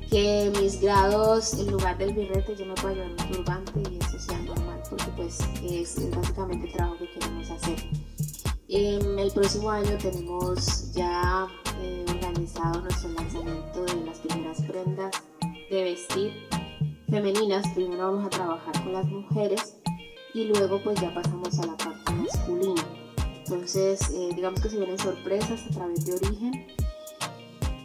Que 0.09 0.51
mis 0.61 0.79
grados, 0.79 1.53
en 1.55 1.71
lugar 1.71 1.97
del 1.97 2.13
birrete, 2.13 2.55
yo 2.55 2.65
me 2.65 2.75
pueda 2.75 2.93
llevar 2.93 3.11
un 3.11 3.31
turbante 3.31 3.83
y 3.91 3.97
eso 3.97 4.19
sea 4.19 4.39
normal, 4.39 4.81
porque 4.89 5.11
pues 5.15 5.39
es, 5.63 5.97
es 5.97 6.15
básicamente 6.15 6.67
el 6.67 6.73
trabajo 6.73 6.97
que 6.99 7.09
queremos 7.11 7.49
hacer. 7.49 7.75
En 8.69 9.19
el 9.19 9.31
próximo 9.31 9.69
año 9.69 9.97
tenemos 10.01 10.93
ya 10.93 11.47
eh, 11.81 12.05
organizado 12.07 12.81
nuestro 12.81 13.09
lanzamiento 13.09 13.83
de 13.85 14.05
las 14.05 14.19
primeras 14.19 14.61
prendas 14.61 15.11
de 15.69 15.83
vestir 15.83 16.33
femeninas. 17.09 17.67
Primero 17.75 18.11
vamos 18.11 18.25
a 18.25 18.29
trabajar 18.29 18.83
con 18.83 18.93
las 18.93 19.05
mujeres 19.05 19.77
y 20.33 20.45
luego 20.45 20.81
pues 20.83 20.99
ya 20.99 21.13
pasamos 21.13 21.59
a 21.59 21.67
la 21.67 21.77
parte 21.77 22.11
masculina. 22.13 22.83
Entonces, 23.37 24.09
eh, 24.09 24.29
digamos 24.35 24.61
que 24.61 24.69
se 24.69 24.77
vienen 24.77 24.97
sorpresas 24.97 25.61
a 25.65 25.69
través 25.69 26.05
de 26.05 26.13
origen. 26.13 26.65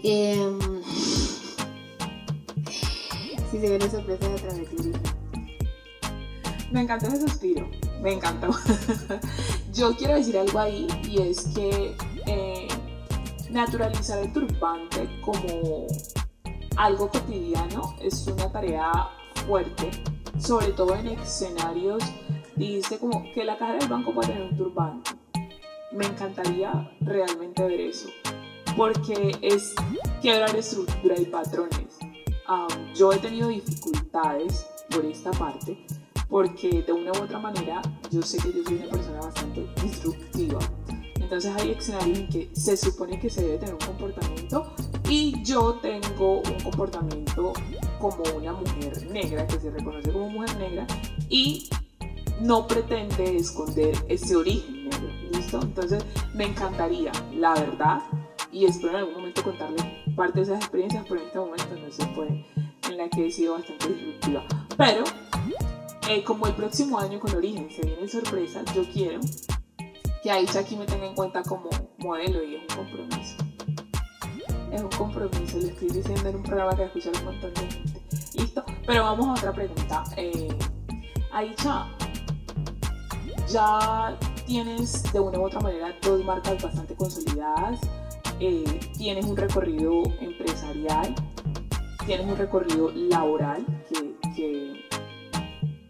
Eh, 0.02 0.59
sí, 3.50 3.59
se 3.59 3.69
vienen 3.69 3.90
sorpresas 3.90 4.28
a 4.28 4.37
través 4.37 4.71
de 4.71 4.76
origen. 4.76 5.02
Me 6.71 6.83
encantó 6.83 7.07
ese 7.07 7.21
suspiro, 7.21 7.69
me 8.02 8.12
encantó. 8.12 8.50
Yo 9.73 9.97
quiero 9.97 10.14
decir 10.14 10.37
algo 10.38 10.59
ahí 10.59 10.87
y 11.05 11.23
es 11.23 11.49
que 11.55 11.97
eh, 12.26 12.69
naturalizar 13.50 14.19
el 14.19 14.33
turbante 14.33 15.09
como 15.23 15.87
algo 16.76 17.09
cotidiano 17.09 17.97
es 18.00 18.26
una 18.26 18.50
tarea 18.52 18.90
fuerte, 19.47 19.90
sobre 20.38 20.69
todo 20.69 20.95
en 20.95 21.09
escenarios. 21.09 22.02
Dijiste 22.58 22.98
como 22.98 23.22
que 23.32 23.44
la 23.44 23.56
caja 23.56 23.74
del 23.74 23.88
banco 23.88 24.12
puede 24.12 24.28
tener 24.28 24.42
un 24.42 24.56
turbante. 24.56 25.12
Me 25.92 26.04
encantaría 26.06 26.90
realmente 27.00 27.62
ver 27.62 27.80
eso, 27.80 28.08
porque 28.76 29.30
es 29.42 29.76
quebrar 30.20 30.54
estructura 30.56 31.14
y 31.20 31.26
patrones. 31.26 31.98
Um, 32.48 32.92
yo 32.94 33.12
he 33.12 33.18
tenido 33.18 33.48
dificultades 33.48 34.66
por 34.90 35.04
esta 35.04 35.30
parte, 35.30 35.78
porque 36.28 36.82
de 36.82 36.92
una 36.92 37.12
u 37.12 37.22
otra 37.22 37.38
manera 37.38 37.80
yo 38.10 38.22
sé 38.22 38.38
que 38.38 38.52
yo 38.52 38.64
soy 38.64 38.78
una 38.78 38.88
persona 38.88 39.20
bastante 39.20 39.64
disruptiva. 39.80 40.58
Entonces 41.14 41.54
hay 41.56 41.70
escenarios 41.70 42.18
en 42.18 42.28
que 42.28 42.50
se 42.54 42.76
supone 42.76 43.20
que 43.20 43.30
se 43.30 43.42
debe 43.42 43.58
tener 43.58 43.74
un 43.74 43.86
comportamiento 43.86 44.72
y 45.08 45.40
yo 45.44 45.74
tengo 45.74 46.38
un 46.38 46.60
comportamiento 46.60 47.52
como 48.00 48.24
una 48.36 48.52
mujer 48.52 49.10
negra, 49.12 49.46
que 49.46 49.60
se 49.60 49.70
reconoce 49.70 50.10
como 50.10 50.28
mujer 50.28 50.56
negra 50.58 50.86
y 51.28 51.68
no 52.40 52.66
pretende 52.66 53.37
esconder 53.37 53.95
ese 54.09 54.37
origen 54.37 54.78
¿listo? 55.33 55.61
Entonces 55.62 56.04
me 56.35 56.45
encantaría, 56.47 57.12
la 57.35 57.54
verdad, 57.54 58.02
y 58.52 58.64
espero 58.64 58.90
en 58.90 58.97
algún 58.97 59.14
momento 59.14 59.42
contarle 59.42 60.04
parte 60.16 60.38
de 60.38 60.42
esas 60.42 60.59
experiencias, 60.59 61.04
pero 61.09 61.21
en 61.21 61.26
este 61.26 61.38
momento 61.38 61.66
no 61.76 61.90
se 61.90 62.07
puede, 62.07 62.47
en 62.88 62.97
la 62.97 63.09
que 63.09 63.26
he 63.26 63.30
sido 63.30 63.54
bastante 63.54 63.88
disruptiva. 63.88 64.45
Pero 64.76 65.04
eh, 66.09 66.25
como 66.25 66.47
el 66.47 66.54
próximo 66.54 66.99
año 66.99 67.21
con 67.21 67.35
Origen 67.35 67.71
se 67.71 67.83
vienen 67.83 68.09
sorpresas, 68.09 68.64
yo 68.75 68.83
quiero 68.92 69.21
que 70.23 70.30
Aisha 70.30 70.61
aquí 70.61 70.76
me 70.76 70.87
tenga 70.87 71.07
en 71.07 71.14
cuenta 71.14 71.42
como 71.42 71.68
modelo 71.99 72.42
y 72.42 72.57
es 72.57 72.62
un 72.62 72.85
compromiso. 72.85 73.37
Es 74.73 74.83
un 74.83 74.90
compromiso, 74.90 75.59
le 75.59 75.68
estoy 75.68 75.88
diciendo 75.88 76.28
en 76.28 76.37
un 76.37 76.42
programa 76.42 76.76
que 76.76 76.85
escucha 76.85 77.11
un 77.18 77.25
montón 77.25 77.54
de 77.54 77.61
gente. 77.61 78.02
Listo, 78.35 78.64
pero 78.87 79.02
vamos 79.02 79.26
a 79.26 79.33
otra 79.33 79.52
pregunta. 79.52 80.04
Eh, 80.16 80.49
Aisha, 81.33 81.88
ya 83.50 84.17
tienes 84.47 85.02
de 85.12 85.21
una 85.21 85.38
u 85.38 85.47
otra 85.47 85.61
manera 85.61 85.95
dos 86.02 86.25
marcas 86.25 86.62
bastante 86.62 86.95
consolidadas, 86.95 87.81
eh, 88.40 88.64
tienes 88.97 89.25
un 89.26 89.37
recorrido 89.37 90.02
empresarial, 90.21 91.14
tienes 92.07 92.26
un 92.26 92.37
recorrido 92.37 92.90
laboral 92.95 93.64
que, 93.88 94.17
que 94.35 94.88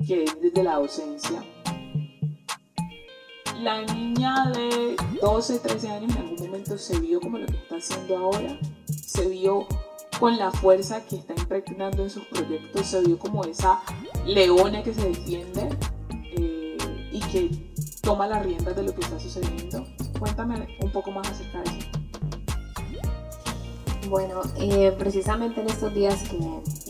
que 0.09 0.25
es 0.25 0.41
desde 0.41 0.62
la 0.62 0.77
docencia. 0.77 1.45
La 3.61 3.83
niña 3.83 4.50
de 4.55 4.97
12, 5.21 5.59
13 5.59 5.88
años 5.91 6.17
en 6.17 6.23
algún 6.23 6.47
momento 6.47 6.79
se 6.79 6.99
vio 6.99 7.21
como 7.21 7.37
lo 7.37 7.47
que 7.47 7.57
está 7.59 7.77
haciendo 7.77 8.17
ahora, 8.17 8.59
se 8.87 9.29
vio 9.29 9.67
con 10.19 10.38
la 10.38 10.50
fuerza 10.50 11.05
que 11.05 11.17
está 11.17 11.35
impregnando 11.35 12.05
en 12.05 12.09
sus 12.09 12.25
proyectos, 12.25 12.87
se 12.87 13.03
vio 13.03 13.19
como 13.19 13.45
esa 13.45 13.83
leona 14.25 14.83
que 14.83 14.95
se 14.95 15.09
defiende 15.09 15.69
que 17.30 17.73
toma 18.02 18.26
las 18.26 18.44
riendas 18.44 18.75
de 18.75 18.82
lo 18.82 18.94
que 18.94 19.00
está 19.02 19.18
sucediendo. 19.18 19.87
Cuéntame 20.18 20.76
un 20.80 20.90
poco 20.90 21.11
más 21.11 21.28
acerca 21.30 21.62
de 21.62 21.78
eso. 21.78 21.88
Bueno, 24.08 24.40
eh, 24.56 24.94
precisamente 24.99 25.61
en 25.61 25.68
estos 25.68 25.92
días 25.94 26.23
que 26.28 26.38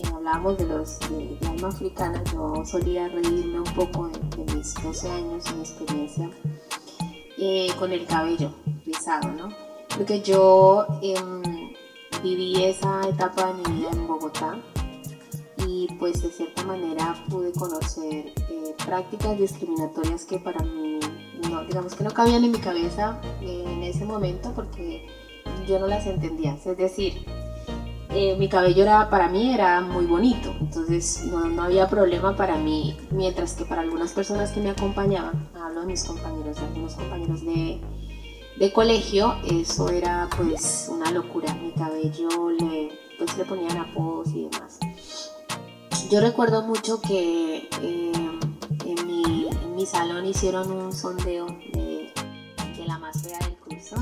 hablábamos 0.07 0.57
de 0.57 0.65
los 0.65 0.99
de, 0.99 1.37
alma 1.47 1.67
africana, 1.67 2.23
yo 2.31 2.63
solía 2.65 3.09
reírme 3.09 3.59
un 3.59 3.73
poco 3.75 4.07
de, 4.07 4.55
mis 4.55 4.73
12 4.81 5.09
años, 5.09 5.53
mi 5.53 5.59
experiencia 5.59 6.29
eh, 7.37 7.67
con 7.77 7.91
el 7.91 8.05
cabello 8.05 8.53
rizado, 8.85 9.29
¿no? 9.31 9.49
Porque 9.97 10.21
yo 10.21 10.87
em, 11.01 11.73
viví 12.23 12.63
esa 12.63 13.01
etapa 13.09 13.47
de 13.47 13.69
mi 13.69 13.79
vida 13.79 13.89
en 13.91 14.07
Bogotá 14.07 14.57
y 15.79 15.87
pues 15.95 16.21
de 16.21 16.29
cierta 16.29 16.63
manera 16.63 17.15
pude 17.29 17.51
conocer 17.53 18.33
eh, 18.49 18.75
prácticas 18.85 19.37
discriminatorias 19.37 20.25
que 20.25 20.37
para 20.39 20.61
mí, 20.63 20.99
no, 21.49 21.63
digamos 21.63 21.95
que 21.95 22.03
no 22.03 22.11
cabían 22.11 22.43
en 22.43 22.51
mi 22.51 22.59
cabeza 22.59 23.21
en 23.41 23.83
ese 23.83 24.03
momento 24.03 24.51
porque 24.53 25.07
yo 25.67 25.79
no 25.79 25.87
las 25.87 26.05
entendía. 26.05 26.55
Es 26.65 26.77
decir, 26.77 27.25
eh, 28.09 28.35
mi 28.37 28.49
cabello 28.49 28.83
era, 28.83 29.09
para 29.09 29.29
mí 29.29 29.53
era 29.53 29.79
muy 29.81 30.05
bonito, 30.05 30.53
entonces 30.59 31.25
no, 31.25 31.45
no, 31.45 31.63
había 31.63 31.87
problema 31.87 32.35
para 32.35 32.57
mí, 32.57 32.97
mientras 33.11 33.53
que 33.53 33.65
para 33.65 33.81
algunas 33.81 34.11
personas 34.11 34.51
que 34.51 34.59
me 34.59 34.71
acompañaban, 34.71 35.47
hablo 35.55 35.81
de 35.81 35.87
mis 35.87 36.03
compañeros, 36.03 36.57
de 36.57 36.65
algunos 36.65 36.95
compañeros 36.95 37.45
de, 37.45 37.79
de 38.57 38.73
colegio, 38.73 39.35
eso 39.49 39.89
era 39.89 40.27
pues 40.35 40.89
una 40.91 41.11
locura. 41.11 41.53
Mi 41.53 41.71
cabello 41.71 42.49
le, 42.49 42.89
pues, 43.17 43.37
le 43.37 43.45
ponían 43.45 43.77
apodos 43.77 44.29
y 44.33 44.49
demás. 44.49 44.79
Yo 46.09 46.19
recuerdo 46.21 46.63
mucho 46.63 46.99
que 47.01 47.69
eh, 47.83 48.11
en, 48.83 49.07
mi, 49.07 49.47
en, 49.47 49.75
mi, 49.75 49.85
salón 49.85 50.25
hicieron 50.25 50.71
un 50.71 50.91
sondeo 50.91 51.45
de, 51.71 52.11
de 52.75 52.85
la 52.87 52.97
más 52.97 53.21
fea 53.21 53.37
del 53.37 53.55
curso. 53.57 53.95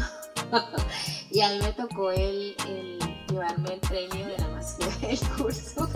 y 1.31 1.41
a 1.41 1.49
mí 1.49 1.59
me 1.59 1.73
tocó 1.73 2.11
el, 2.11 2.55
el, 2.65 2.97
llevarme 3.27 3.73
el 3.73 3.79
premio 3.81 4.25
de 4.25 4.37
la 4.37 4.47
más 4.47 4.77
fea 4.77 5.09
del 5.09 5.19
curso. 5.37 5.89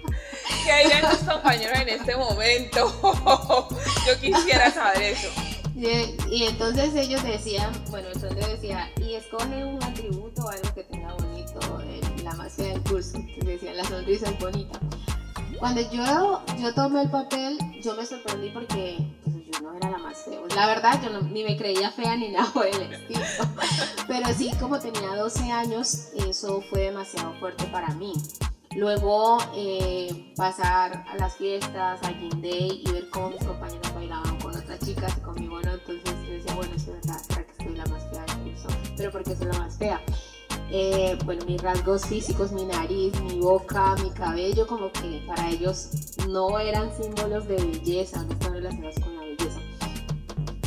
¿Qué 0.66 0.88
dirán 0.88 1.10
tus 1.12 1.28
compañeros 1.28 1.78
en 1.78 1.88
este 1.88 2.16
momento? 2.16 2.92
Yo 4.08 4.20
quisiera 4.20 4.72
saber 4.72 5.02
eso. 5.02 5.28
Y, 5.76 6.44
entonces 6.46 6.96
ellos 6.96 7.22
decían, 7.22 7.70
bueno, 7.90 8.08
el 8.08 8.20
sondeo 8.20 8.48
decía, 8.48 8.90
y 8.96 9.14
escoge 9.14 9.64
un 9.64 9.80
atributo 9.84 10.46
o 10.46 10.48
algo 10.48 10.74
que 10.74 10.82
tenga 10.82 11.12
bonito, 11.14 11.60
la 12.24 12.32
más 12.32 12.54
fea 12.54 12.72
del 12.72 12.82
curso. 12.82 13.18
Entonces 13.18 13.44
decían, 13.46 13.76
la 13.76 13.84
sonrisa 13.84 14.30
es 14.30 14.38
bonita. 14.40 14.80
Cuando 15.58 15.80
yo, 15.90 16.42
yo 16.58 16.74
tomé 16.74 17.02
el 17.02 17.10
papel, 17.10 17.58
yo 17.80 17.94
me 17.94 18.04
sorprendí 18.04 18.50
porque 18.50 18.98
pues, 19.24 19.36
yo 19.46 19.60
no 19.62 19.74
era 19.76 19.90
la 19.90 19.98
más 19.98 20.24
feos. 20.24 20.54
La 20.54 20.66
verdad, 20.66 21.00
yo 21.02 21.20
ni 21.20 21.44
me 21.44 21.56
creía 21.56 21.90
fea 21.90 22.16
ni 22.16 22.28
nada 22.28 22.50
por 22.52 22.66
el 22.66 22.80
estilo. 22.82 23.20
Pero 24.08 24.28
sí, 24.34 24.50
como 24.60 24.78
tenía 24.78 25.14
12 25.16 25.50
años, 25.52 26.08
eso 26.28 26.62
fue 26.70 26.82
demasiado 26.82 27.32
fuerte 27.34 27.64
para 27.66 27.88
mí. 27.94 28.12
Luego 28.76 29.38
eh, 29.54 30.32
pasar 30.36 31.04
a 31.08 31.16
las 31.16 31.36
fiestas, 31.36 32.02
a 32.02 32.10
Gym 32.10 32.42
Day 32.42 32.82
y 32.84 32.90
ver 32.90 33.08
cómo 33.10 33.30
mis 33.30 33.44
compañeros 33.44 33.94
bailaban 33.94 34.36
con 34.40 34.56
otras 34.56 34.80
chicas 34.80 35.14
y 35.16 35.20
conmigo 35.20 35.60
no, 35.60 35.74
entonces 35.74 36.14
yo 36.26 36.32
decía, 36.32 36.54
bueno, 36.54 36.74
es 36.74 36.86
verdad, 36.86 37.22
será 37.28 37.46
que 37.46 37.54
soy 37.54 37.76
la 37.76 37.86
más 37.86 38.02
fea 38.10 38.24
del 38.24 38.52
curso, 38.52 38.68
pero 38.96 39.12
porque 39.12 39.36
soy 39.36 39.46
la 39.46 39.58
más 39.58 39.78
fea. 39.78 40.00
Eh, 40.76 41.16
bueno, 41.24 41.44
mis 41.46 41.62
rasgos 41.62 42.04
físicos, 42.04 42.50
mi 42.50 42.64
nariz, 42.64 43.12
mi 43.20 43.38
boca, 43.38 43.94
mi 44.02 44.10
cabello, 44.10 44.66
como 44.66 44.90
que 44.90 45.22
para 45.24 45.48
ellos 45.48 46.16
no 46.28 46.58
eran 46.58 46.90
símbolos 47.00 47.46
de 47.46 47.54
belleza, 47.54 48.24
no 48.24 48.32
estaban 48.32 48.54
relacionados 48.54 48.98
con 48.98 49.14
la 49.14 49.22
belleza. 49.22 49.60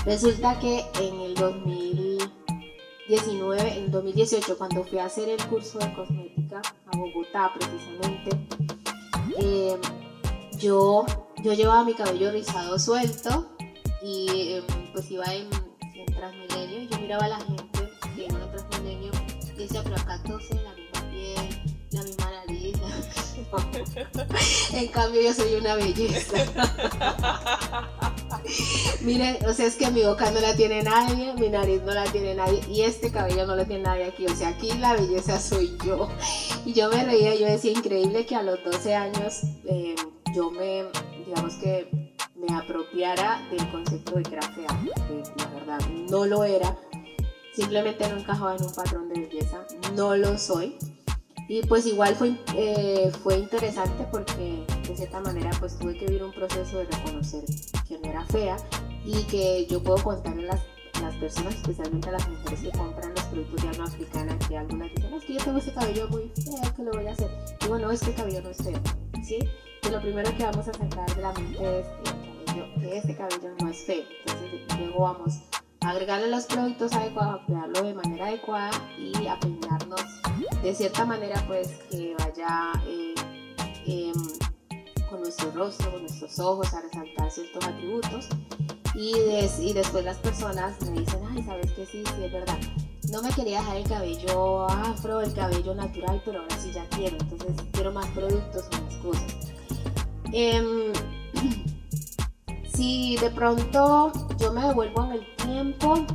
Resulta 0.05 0.57
que 0.61 0.85
en 1.01 1.19
el 1.19 1.35
2019, 1.35 3.79
en 3.79 3.91
2018, 3.91 4.57
cuando 4.57 4.85
fui 4.85 4.97
a 4.97 5.07
hacer 5.07 5.27
el 5.27 5.45
curso 5.47 5.77
de 5.77 5.93
cosmética 5.93 6.61
a 6.85 6.97
Bogotá 6.97 7.51
precisamente, 7.53 8.29
eh, 9.39 9.75
yo, 10.57 11.05
yo 11.43 11.51
llevaba 11.51 11.83
mi 11.83 11.95
cabello 11.95 12.31
rizado 12.31 12.79
suelto 12.79 13.49
y 14.01 14.53
em, 14.53 14.63
pues 14.93 15.11
iba 15.11 15.25
en, 15.33 15.49
en 15.95 16.05
Transmilenio 16.05 16.83
y 16.83 16.87
yo 16.87 16.97
miraba 16.97 17.25
a 17.25 17.27
la 17.27 17.41
gente 17.41 17.89
que 18.15 18.23
iba 18.23 18.39
en 18.39 18.51
Transmilenio 18.51 18.76
pero 19.67 19.83
la 20.63 20.73
misma 20.73 21.09
piel, 21.11 21.49
la 21.91 22.03
misma 22.03 22.31
nariz. 22.31 22.77
en 24.73 24.87
cambio 24.89 25.21
yo 25.21 25.33
soy 25.33 25.55
una 25.55 25.75
belleza. 25.75 26.37
Miren, 29.01 29.37
o 29.45 29.53
sea, 29.53 29.67
es 29.67 29.75
que 29.75 29.91
mi 29.91 30.03
boca 30.03 30.31
no 30.31 30.39
la 30.39 30.55
tiene 30.55 30.83
nadie, 30.83 31.33
mi 31.33 31.49
nariz 31.49 31.81
no 31.83 31.93
la 31.93 32.05
tiene 32.05 32.35
nadie 32.35 32.61
y 32.69 32.81
este 32.81 33.11
cabello 33.11 33.45
no 33.45 33.55
lo 33.55 33.65
tiene 33.65 33.83
nadie 33.83 34.05
aquí. 34.05 34.25
O 34.25 34.35
sea, 34.35 34.49
aquí 34.49 34.71
la 34.73 34.93
belleza 34.93 35.39
soy 35.39 35.77
yo. 35.85 36.09
Y 36.65 36.73
yo 36.73 36.89
me 36.89 37.03
reía, 37.03 37.35
yo 37.35 37.45
decía, 37.45 37.71
increíble 37.71 38.25
que 38.25 38.35
a 38.35 38.43
los 38.43 38.63
12 38.63 38.95
años 38.95 39.41
eh, 39.65 39.95
yo 40.33 40.51
me, 40.51 40.85
digamos 41.25 41.55
que 41.55 42.13
me 42.35 42.55
apropiara 42.55 43.47
del 43.49 43.69
concepto 43.71 44.15
de 44.15 44.23
que 44.23 44.31
que 44.31 45.23
la 45.37 45.45
verdad 45.53 45.79
no 46.09 46.25
lo 46.25 46.43
era 46.43 46.77
simplemente 47.57 48.07
no 48.07 48.19
encajaba 48.19 48.55
en 48.55 48.63
un 48.63 48.71
patrón 48.71 49.09
de 49.09 49.19
belleza, 49.21 49.65
no 49.95 50.15
lo 50.15 50.37
soy. 50.37 50.77
Y 51.49 51.65
pues 51.65 51.87
igual 51.87 52.13
fue, 52.15 52.37
eh, 52.55 53.11
fue 53.23 53.39
interesante 53.39 54.05
porque 54.11 54.63
de 54.87 54.95
cierta 54.95 55.21
manera 55.21 55.49
pues 55.59 55.77
tuve 55.79 55.97
que 55.97 56.05
vivir 56.05 56.23
un 56.23 56.33
proceso 56.33 56.77
de 56.77 56.85
reconocer 56.85 57.43
que 57.87 57.97
no 57.97 58.09
era 58.09 58.23
fea 58.25 58.57
y 59.05 59.23
que 59.23 59.65
yo 59.67 59.81
puedo 59.81 60.03
contarle 60.03 60.49
a 60.49 60.53
las, 60.53 60.61
las 61.01 61.15
personas, 61.15 61.55
especialmente 61.55 62.09
a 62.09 62.11
las 62.11 62.29
mujeres 62.29 62.59
que 62.59 62.71
compran 62.77 63.13
los 63.15 63.23
productos 63.23 63.63
de 63.63 63.69
alma 63.69 63.85
africana, 63.85 64.39
que 64.47 64.57
algunas 64.57 64.93
dicen, 64.93 65.13
es 65.13 65.23
que 65.23 65.33
yo 65.33 65.43
tengo 65.43 65.57
ese 65.57 65.73
cabello 65.73 66.07
muy 66.09 66.31
feo, 66.35 66.75
que 66.75 66.83
lo 66.83 66.91
voy 66.91 67.07
a 67.07 67.11
hacer. 67.11 67.31
Y 67.65 67.67
bueno, 67.67 67.91
este 67.91 68.13
cabello 68.13 68.41
no 68.41 68.49
es 68.49 68.57
feo, 68.57 68.79
¿sí? 69.23 69.39
Que 69.81 69.89
lo 69.89 70.01
primero 70.01 70.29
que 70.35 70.43
vamos 70.43 70.67
a 70.67 70.73
sacar 70.73 71.15
de 71.15 71.21
la 71.21 71.31
mente 71.33 71.79
es 71.79 71.87
que 72.83 72.97
este 72.97 73.15
cabello 73.15 73.55
no 73.59 73.69
es 73.69 73.77
feo. 73.77 74.03
Entonces 74.25 74.77
luego 74.77 74.99
vamos 74.99 75.39
agregarle 75.81 76.29
los 76.29 76.45
productos 76.45 76.93
adecuados, 76.93 77.41
cuidarlo 77.45 77.81
de 77.83 77.93
manera 77.93 78.27
adecuada 78.27 78.71
y 78.97 79.27
a 79.27 79.39
peinarnos 79.39 80.01
de 80.61 80.73
cierta 80.73 81.05
manera 81.05 81.43
pues 81.47 81.69
que 81.89 82.15
vaya 82.19 82.71
eh, 82.87 83.15
em, 83.85 84.13
con 85.09 85.21
nuestro 85.21 85.51
rostro, 85.51 85.91
con 85.91 86.01
nuestros 86.01 86.39
ojos, 86.39 86.73
a 86.73 86.81
resaltar 86.81 87.31
ciertos 87.31 87.65
atributos. 87.65 88.27
Y, 88.95 89.13
y 89.61 89.73
después 89.73 90.03
las 90.03 90.17
personas 90.17 90.81
me 90.81 90.99
dicen, 90.99 91.19
ay, 91.31 91.43
sabes 91.43 91.71
que 91.73 91.85
sí, 91.85 92.03
sí, 92.03 92.23
es 92.23 92.31
verdad. 92.31 92.57
No 93.11 93.21
me 93.21 93.29
quería 93.29 93.59
dejar 93.59 93.77
el 93.77 93.87
cabello 93.87 94.67
afro, 94.67 95.21
el 95.21 95.33
cabello 95.33 95.75
natural, 95.75 96.21
pero 96.25 96.41
ahora 96.41 96.59
sí 96.59 96.71
ya 96.73 96.85
quiero. 96.89 97.15
Entonces 97.17 97.55
quiero 97.71 97.93
más 97.93 98.07
productos, 98.07 98.65
más 98.71 98.95
cosas. 98.95 99.35
Eh, 100.33 100.91
si 102.73 103.15
de 103.17 103.29
pronto 103.29 104.11
yo 104.37 104.53
me 104.53 104.61
devuelvo 104.67 105.03
en 105.05 105.11
el 105.13 105.35
tiempo, 105.35 106.05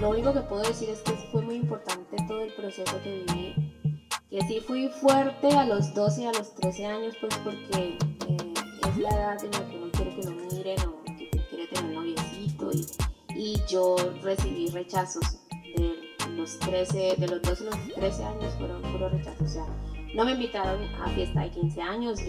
lo 0.00 0.10
único 0.10 0.32
que 0.32 0.40
puedo 0.40 0.62
decir 0.62 0.90
es 0.90 1.00
que 1.00 1.12
fue 1.30 1.42
muy 1.42 1.56
importante 1.56 2.16
todo 2.28 2.42
el 2.42 2.52
proceso 2.54 3.00
que 3.02 3.24
viví. 3.26 4.08
Que 4.28 4.40
sí 4.42 4.60
fui 4.60 4.88
fuerte 4.88 5.48
a 5.56 5.64
los 5.66 5.92
12 5.94 6.22
y 6.22 6.26
a 6.26 6.32
los 6.32 6.54
13 6.54 6.86
años, 6.86 7.14
pues 7.20 7.34
porque 7.38 7.98
eh, 8.28 8.54
es 8.88 8.96
la 8.96 9.08
edad 9.08 9.44
en 9.44 9.50
la 9.50 9.68
que 9.68 9.76
uno 9.76 9.90
quiere 9.92 10.14
que 10.14 10.22
lo 10.22 10.30
miren 10.30 10.78
o 10.80 11.04
que 11.04 11.30
quiere 11.48 11.66
tener 11.66 11.94
noviecito. 11.94 12.70
Y, 12.72 12.86
y 13.34 13.62
yo 13.68 13.96
recibí 14.22 14.68
rechazos 14.68 15.38
de 15.76 15.96
los 16.36 16.58
13, 16.60 17.16
de 17.18 17.28
los 17.28 17.42
12 17.42 17.64
y 17.64 17.66
los 17.66 17.94
13 17.94 18.24
años 18.24 18.54
fueron 18.58 18.82
puros 18.82 19.12
rechazos. 19.12 19.42
O 19.42 19.48
sea, 19.48 19.66
no 20.14 20.24
me 20.24 20.32
invitaron 20.32 20.82
a 20.94 21.08
fiesta 21.10 21.40
de 21.40 21.50
15 21.50 21.82
años. 21.82 22.20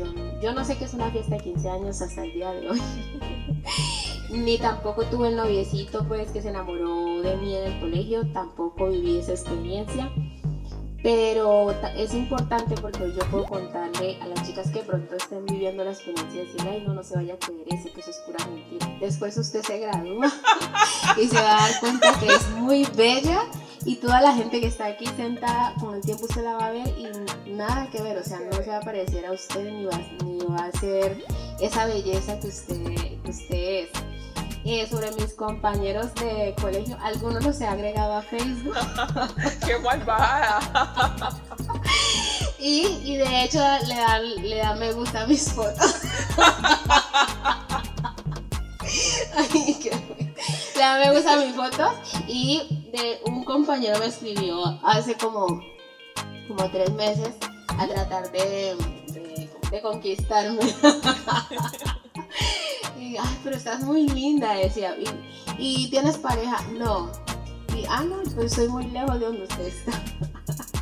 Yo 0.42 0.54
no 0.54 0.66
sé 0.66 0.78
qué 0.78 0.86
es 0.86 0.94
una 0.94 1.12
fiesta 1.12 1.36
de 1.36 1.44
15 1.44 1.70
años 1.70 2.02
hasta 2.02 2.24
el 2.24 2.34
día 2.34 2.52
de 2.52 2.70
hoy. 2.70 2.82
Ni 4.32 4.58
tampoco 4.58 5.04
tuve 5.06 5.30
el 5.30 5.36
noviecito 5.36 6.06
pues 6.08 6.32
que 6.32 6.42
se 6.42 6.50
enamoró 6.50 7.22
de 7.22 7.36
mí 7.38 7.56
en 7.56 7.72
el 7.72 7.80
colegio. 7.80 8.26
Tampoco 8.32 8.90
viví 8.90 9.18
esa 9.18 9.34
experiencia. 9.34 10.12
Pero 11.04 11.72
es 11.96 12.14
importante 12.14 12.76
porque 12.80 13.12
yo 13.12 13.26
puedo 13.32 13.46
contarle 13.46 14.22
a 14.22 14.28
las 14.28 14.48
chicas 14.48 14.70
que 14.70 14.82
pronto 14.82 15.16
estén 15.16 15.46
viviendo 15.48 15.84
la 15.84 15.92
experiencia 15.92 16.44
y 16.44 16.46
decir, 16.46 16.62
ay, 16.70 16.84
no, 16.86 16.94
no 16.94 17.02
se 17.02 17.16
vaya 17.16 17.34
a 17.34 17.38
creer 17.38 17.66
eso, 17.72 17.92
que 17.92 18.02
eso 18.02 18.12
es 18.12 18.18
pura 18.18 18.46
mentira. 18.46 18.88
Después 19.00 19.36
usted 19.36 19.64
se 19.64 19.80
gradúa 19.80 20.32
y 21.20 21.28
se 21.28 21.36
va 21.36 21.58
a 21.58 21.70
dar 21.70 21.80
cuenta 21.80 22.20
que 22.20 22.28
es 22.28 22.50
muy 22.52 22.86
bella 22.96 23.48
y 23.84 23.96
toda 23.96 24.22
la 24.22 24.34
gente 24.34 24.62
que 24.62 24.68
está 24.68 24.86
aquí 24.86 25.08
sentada, 25.08 25.74
con 25.80 25.96
el 25.96 26.02
tiempo 26.02 26.26
usted 26.26 26.44
la 26.44 26.54
va 26.54 26.68
a 26.68 26.72
ver 26.72 26.88
y 26.88 27.50
nada 27.50 27.90
que 27.90 28.02
ver, 28.02 28.18
o 28.18 28.24
sea, 28.24 28.40
no 28.40 28.54
se 28.54 28.70
va 28.70 28.78
a 28.78 28.82
parecer 28.82 29.26
a 29.26 29.32
usted 29.32 29.72
ni 29.72 29.86
va, 29.86 30.00
ni 30.24 30.38
va 30.46 30.66
a 30.66 30.72
ser 30.80 31.26
esa 31.60 31.86
belleza 31.86 32.40
que 32.40 32.48
usted, 32.48 32.96
que 33.24 33.30
usted 33.30 33.56
es. 33.56 33.90
Eh, 34.64 34.88
sobre 34.88 35.12
mis 35.14 35.34
compañeros 35.34 36.14
de 36.16 36.54
colegio, 36.62 36.96
algunos 37.02 37.44
los 37.44 37.60
he 37.62 37.66
agregado 37.66 38.14
a 38.14 38.22
Facebook. 38.22 38.76
¡Qué 39.66 39.80
malvada! 39.80 40.60
y, 42.60 42.86
y 43.04 43.18
de 43.18 43.44
hecho 43.44 43.58
le 43.88 43.96
dan, 43.96 44.36
le 44.36 44.58
dan 44.58 44.78
me 44.78 44.94
gusta 44.94 45.24
a 45.24 45.28
mis 45.28 45.52
fotos. 45.52 46.02
Ay, 49.36 49.80
qué 49.82 49.90
le 50.76 50.80
dan 50.80 51.00
me 51.00 51.12
gusta 51.16 51.34
a 51.34 51.38
mis 51.38 51.56
fotos 51.56 51.94
y 52.28 52.90
de 52.92 53.22
un 53.26 53.44
compañero 53.44 53.98
me 54.00 54.06
escribió 54.08 54.80
hace 54.84 55.16
como, 55.16 55.62
como 56.48 56.70
tres 56.72 56.92
meses 56.92 57.36
a 57.68 57.88
tratar 57.88 58.32
de, 58.32 58.76
de, 59.08 59.50
de 59.72 59.82
conquistarme. 59.82 60.60
Y, 63.12 63.18
ay, 63.18 63.40
pero 63.44 63.56
estás 63.56 63.84
muy 63.84 64.08
linda, 64.08 64.54
decía. 64.54 64.96
Y, 64.98 65.06
y, 65.58 65.90
tienes 65.90 66.18
pareja? 66.18 66.58
No. 66.78 67.12
Y, 67.76 67.86
ah, 67.90 68.04
no, 68.04 68.22
pues 68.36 68.54
soy 68.54 68.68
muy 68.70 68.86
lejos 68.88 69.20
de 69.20 69.26
donde 69.26 69.44
usted 69.44 69.68
está. 69.68 69.92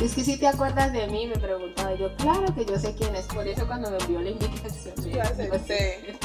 es 0.00 0.14
que 0.14 0.24
si 0.24 0.36
te 0.36 0.46
acuerdas 0.46 0.92
de 0.92 1.06
mí, 1.08 1.26
me 1.26 1.36
preguntaba 1.36 1.94
yo, 1.94 2.14
claro 2.16 2.54
que 2.54 2.64
yo 2.64 2.78
sé 2.78 2.94
quién 2.94 3.14
es, 3.16 3.26
por 3.26 3.46
eso 3.46 3.66
cuando 3.66 3.90
me 3.90 3.98
envió 3.98 4.20
la 4.20 4.30
invitación. 4.36 4.94
Ya 5.10 5.24
sé, 5.34 6.18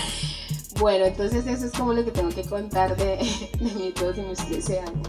bueno, 0.78 1.04
entonces 1.04 1.46
eso 1.46 1.66
es 1.66 1.72
como 1.72 1.92
lo 1.92 2.04
que 2.04 2.10
tengo 2.10 2.30
que 2.30 2.44
contar 2.44 2.96
de, 2.96 3.16
de 3.58 3.74
mis 3.74 3.94
12 3.94 4.20
y 4.20 4.24
mis 4.24 4.38
13 4.38 4.80
años. 4.80 5.08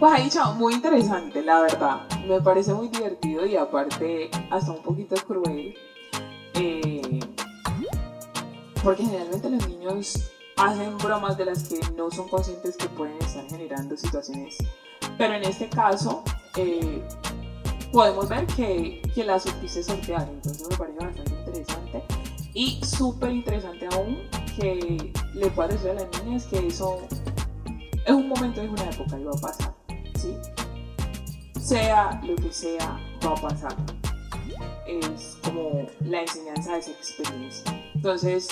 Pues 0.00 0.12
ahí, 0.12 0.28
chao, 0.30 0.54
muy 0.54 0.74
interesante, 0.74 1.42
la 1.42 1.60
verdad. 1.60 2.08
Me 2.26 2.40
parece 2.40 2.74
muy 2.74 2.88
divertido 2.88 3.46
y 3.46 3.56
aparte 3.56 4.30
hasta 4.50 4.72
un 4.72 4.82
poquito 4.82 5.14
cruel. 5.14 5.76
Porque 8.82 9.04
generalmente 9.04 9.50
los 9.50 9.68
niños 9.68 10.30
hacen 10.56 10.98
bromas 10.98 11.36
de 11.36 11.46
las 11.46 11.68
que 11.68 11.80
no 11.96 12.10
son 12.10 12.28
conscientes 12.28 12.76
que 12.76 12.88
pueden 12.88 13.16
estar 13.22 13.46
generando 13.48 13.96
situaciones. 13.96 14.56
Pero 15.18 15.34
en 15.34 15.44
este 15.44 15.68
caso, 15.68 16.22
eh, 16.56 17.02
podemos 17.92 18.28
ver 18.28 18.46
que, 18.46 19.02
que 19.14 19.24
la 19.24 19.38
supiste 19.38 19.82
sortear. 19.82 20.28
Entonces 20.28 20.68
me 20.68 20.76
parece 20.76 20.98
bastante 20.98 21.30
interesante. 21.32 22.02
Y 22.54 22.80
súper 22.84 23.30
interesante 23.30 23.88
aún 23.92 24.18
que 24.56 25.12
le 25.34 25.50
pueda 25.50 25.68
decir 25.68 25.90
a 25.90 25.94
las 25.94 26.24
niñas 26.24 26.44
que 26.46 26.66
eso 26.66 27.00
es 28.04 28.12
un 28.12 28.28
momento, 28.28 28.60
es 28.60 28.68
una 28.68 28.90
época 28.90 29.18
y 29.18 29.24
va 29.24 29.30
a 29.30 29.40
pasar. 29.40 29.74
¿sí? 30.16 30.36
Sea 31.60 32.20
lo 32.24 32.36
que 32.36 32.52
sea, 32.52 33.00
va 33.24 33.30
a 33.30 33.34
pasar. 33.34 33.76
Es 34.86 35.38
como 35.42 35.86
la 36.00 36.22
enseñanza 36.22 36.72
de 36.72 36.78
esa 36.80 36.90
experiencia. 36.90 37.90
Entonces, 37.94 38.48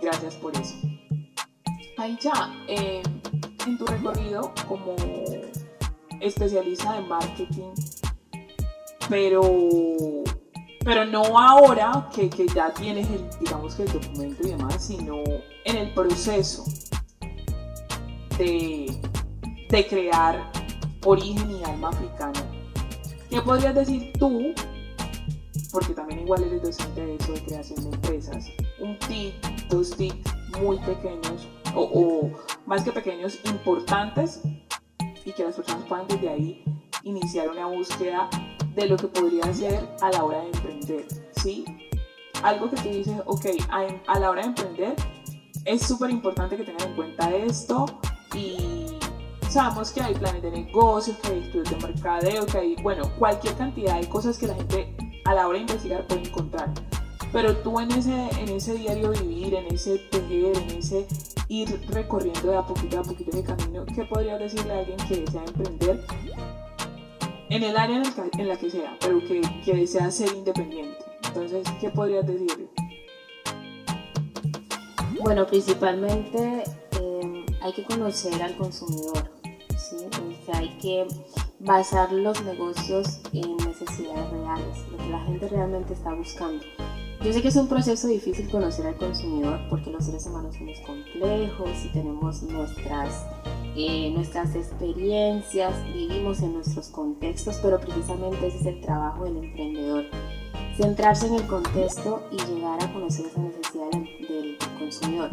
gracias 0.00 0.34
por 0.36 0.56
eso. 0.56 0.74
Ahí 1.96 2.16
ya, 2.20 2.54
eh, 2.68 3.02
en 3.66 3.78
tu 3.78 3.86
recorrido 3.86 4.52
como 4.66 4.94
especialista 6.20 6.98
en 6.98 7.08
marketing, 7.08 7.72
pero 9.08 9.42
Pero 10.84 11.04
no 11.04 11.38
ahora 11.38 12.08
que, 12.14 12.30
que 12.30 12.46
ya 12.48 12.72
tienes 12.72 13.06
el, 13.10 13.28
digamos 13.40 13.74
que 13.74 13.82
el 13.82 13.92
documento 13.92 14.46
y 14.46 14.50
demás, 14.52 14.86
sino 14.86 15.22
en 15.64 15.76
el 15.76 15.92
proceso 15.92 16.64
de, 18.38 18.98
de 19.68 19.86
crear 19.86 20.50
origen 21.04 21.50
y 21.50 21.62
alma 21.64 21.90
africana. 21.90 22.40
¿Qué 23.28 23.42
podrías 23.42 23.74
decir 23.74 24.12
tú? 24.18 24.54
Porque 25.70 25.92
también 25.92 26.20
igual 26.20 26.44
eres 26.44 26.62
docente 26.62 27.04
de 27.04 27.16
eso, 27.16 27.32
de 27.32 27.44
creación 27.44 27.82
de 27.82 27.96
empresas. 27.96 28.46
Un 28.80 28.98
tip, 29.00 29.34
dos 29.68 29.90
tips 29.96 30.32
muy 30.60 30.78
pequeños 30.78 31.48
o, 31.74 31.82
o 31.82 32.30
más 32.66 32.82
que 32.82 32.92
pequeños, 32.92 33.38
importantes 33.44 34.42
y 35.24 35.32
que 35.32 35.44
las 35.44 35.56
personas 35.56 35.84
puedan 35.84 36.06
desde 36.08 36.28
ahí 36.28 36.64
iniciar 37.02 37.48
una 37.48 37.66
búsqueda 37.66 38.28
de 38.74 38.86
lo 38.86 38.96
que 38.96 39.08
podría 39.08 39.52
ser 39.52 39.88
a 40.00 40.10
la 40.10 40.24
hora 40.24 40.40
de 40.40 40.46
emprender, 40.46 41.06
¿sí? 41.32 41.64
Algo 42.42 42.70
que 42.70 42.76
tú 42.76 42.88
dices, 42.88 43.20
ok, 43.26 43.46
a, 43.70 44.18
la 44.18 44.30
hora 44.30 44.42
de 44.42 44.48
emprender 44.48 44.94
es 45.64 45.82
súper 45.82 46.10
importante 46.10 46.56
que 46.56 46.64
tengan 46.64 46.88
en 46.88 46.94
cuenta 46.94 47.34
esto 47.34 47.86
y 48.34 48.86
sabemos 49.48 49.90
que 49.90 50.00
hay 50.00 50.14
planes 50.14 50.42
de 50.42 50.50
negocios, 50.50 51.16
que 51.18 51.32
hay 51.32 51.38
estudios 51.40 51.70
de 51.70 51.76
mercadeo, 51.76 52.46
que 52.46 52.58
hay, 52.58 52.76
bueno, 52.76 53.10
cualquier 53.18 53.54
cantidad 53.56 54.00
de 54.00 54.08
cosas 54.08 54.38
que 54.38 54.46
la 54.46 54.54
gente 54.54 54.94
a 55.24 55.34
la 55.34 55.48
hora 55.48 55.56
de 55.56 55.62
investigar 55.62 56.06
puede 56.06 56.28
encontrar. 56.28 56.72
Pero 57.32 57.56
tú 57.58 57.78
en 57.80 57.90
ese, 57.92 58.28
en 58.40 58.48
ese 58.48 58.74
diario 58.74 59.10
vivir, 59.10 59.54
en 59.54 59.66
ese 59.66 59.98
tejer, 60.10 60.56
en 60.56 60.78
ese 60.78 61.06
ir 61.48 61.80
recorriendo 61.88 62.50
de 62.50 62.56
a 62.56 62.62
poquito 62.62 63.00
a 63.00 63.02
poquito 63.02 63.36
de 63.36 63.42
camino, 63.42 63.84
¿qué 63.86 64.04
podrías 64.04 64.38
decirle 64.38 64.72
a 64.72 64.78
alguien 64.78 64.96
que 65.08 65.16
desea 65.18 65.44
emprender 65.44 66.04
en 67.50 67.62
el 67.62 67.76
área 67.76 68.02
en, 68.36 68.48
la 68.48 68.56
que 68.56 68.70
sea, 68.70 68.96
pero 69.00 69.20
que, 69.20 69.40
que, 69.64 69.74
desea 69.74 70.10
ser 70.10 70.34
independiente. 70.34 70.98
Entonces, 71.26 71.66
¿qué 71.80 71.88
podrías 71.90 72.26
decir? 72.26 72.68
Bueno, 75.22 75.46
principalmente 75.46 76.64
eh, 77.00 77.46
hay 77.62 77.72
que 77.72 77.84
conocer 77.84 78.40
al 78.42 78.56
consumidor, 78.56 79.30
¿sí? 79.76 79.96
hay 80.52 80.68
que 80.78 81.06
basar 81.60 82.12
los 82.12 82.42
negocios 82.44 83.20
en 83.32 83.56
necesidades 83.56 84.30
reales, 84.30 84.78
lo 84.90 84.98
que 84.98 85.08
la 85.08 85.20
gente 85.24 85.48
realmente 85.48 85.94
está 85.94 86.14
buscando. 86.14 86.64
Yo 87.22 87.32
sé 87.32 87.42
que 87.42 87.48
es 87.48 87.56
un 87.56 87.68
proceso 87.68 88.06
difícil 88.08 88.48
conocer 88.50 88.86
al 88.86 88.96
consumidor 88.96 89.60
porque 89.68 89.90
los 89.90 90.04
seres 90.04 90.26
humanos 90.26 90.54
somos 90.56 90.78
complejos 90.80 91.84
y 91.84 91.88
tenemos 91.88 92.42
nuestras 92.44 93.26
eh, 93.80 94.10
nuestras 94.10 94.56
experiencias, 94.56 95.72
vivimos 95.92 96.40
en 96.40 96.54
nuestros 96.54 96.88
contextos, 96.88 97.60
pero 97.62 97.78
precisamente 97.78 98.48
ese 98.48 98.58
es 98.58 98.66
el 98.66 98.80
trabajo 98.80 99.22
del 99.22 99.36
emprendedor. 99.36 100.04
Centrarse 100.76 101.28
en 101.28 101.34
el 101.34 101.46
contexto 101.46 102.24
y 102.32 102.38
llegar 102.38 102.82
a 102.82 102.92
conocer 102.92 103.26
esa 103.26 103.40
necesidad 103.40 103.90
del, 103.92 104.58
consumidor. 104.80 105.30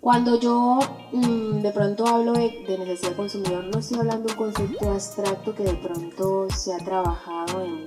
Cuando 0.00 0.40
yo 0.40 0.78
mm, 1.12 1.60
de 1.60 1.70
pronto 1.70 2.06
hablo 2.06 2.32
de, 2.32 2.64
necesidad 2.78 3.10
del 3.10 3.16
consumidor, 3.16 3.64
no 3.64 3.78
estoy 3.78 3.98
hablando 3.98 4.28
de 4.28 4.32
un 4.32 4.38
concepto 4.38 4.90
abstracto 4.90 5.54
que 5.54 5.64
de 5.64 5.74
pronto 5.74 6.48
se 6.56 6.72
ha 6.72 6.78
trabajado 6.78 7.62
en, 7.62 7.86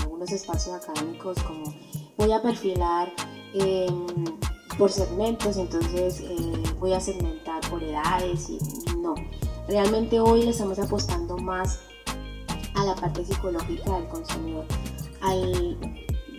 algunos 0.00 0.30
espacios 0.30 0.76
académicos 0.76 1.42
como 1.42 1.74
voy 2.16 2.32
a 2.32 2.42
perfilar 2.42 3.12
por 4.78 4.90
segmentos, 4.90 5.56
entonces 5.56 6.20
eh, 6.20 6.62
voy 6.78 6.92
a 6.92 7.00
segmentar 7.00 7.60
por 7.68 7.82
edades 7.82 8.48
y 8.48 8.58
no. 8.96 9.14
Realmente 9.68 10.18
hoy 10.20 10.42
le 10.42 10.50
estamos 10.50 10.78
apostando 10.78 11.36
más 11.36 11.80
a 12.74 12.84
la 12.84 12.94
parte 12.94 13.24
psicológica 13.24 13.94
del 13.96 14.08
consumidor. 14.08 14.64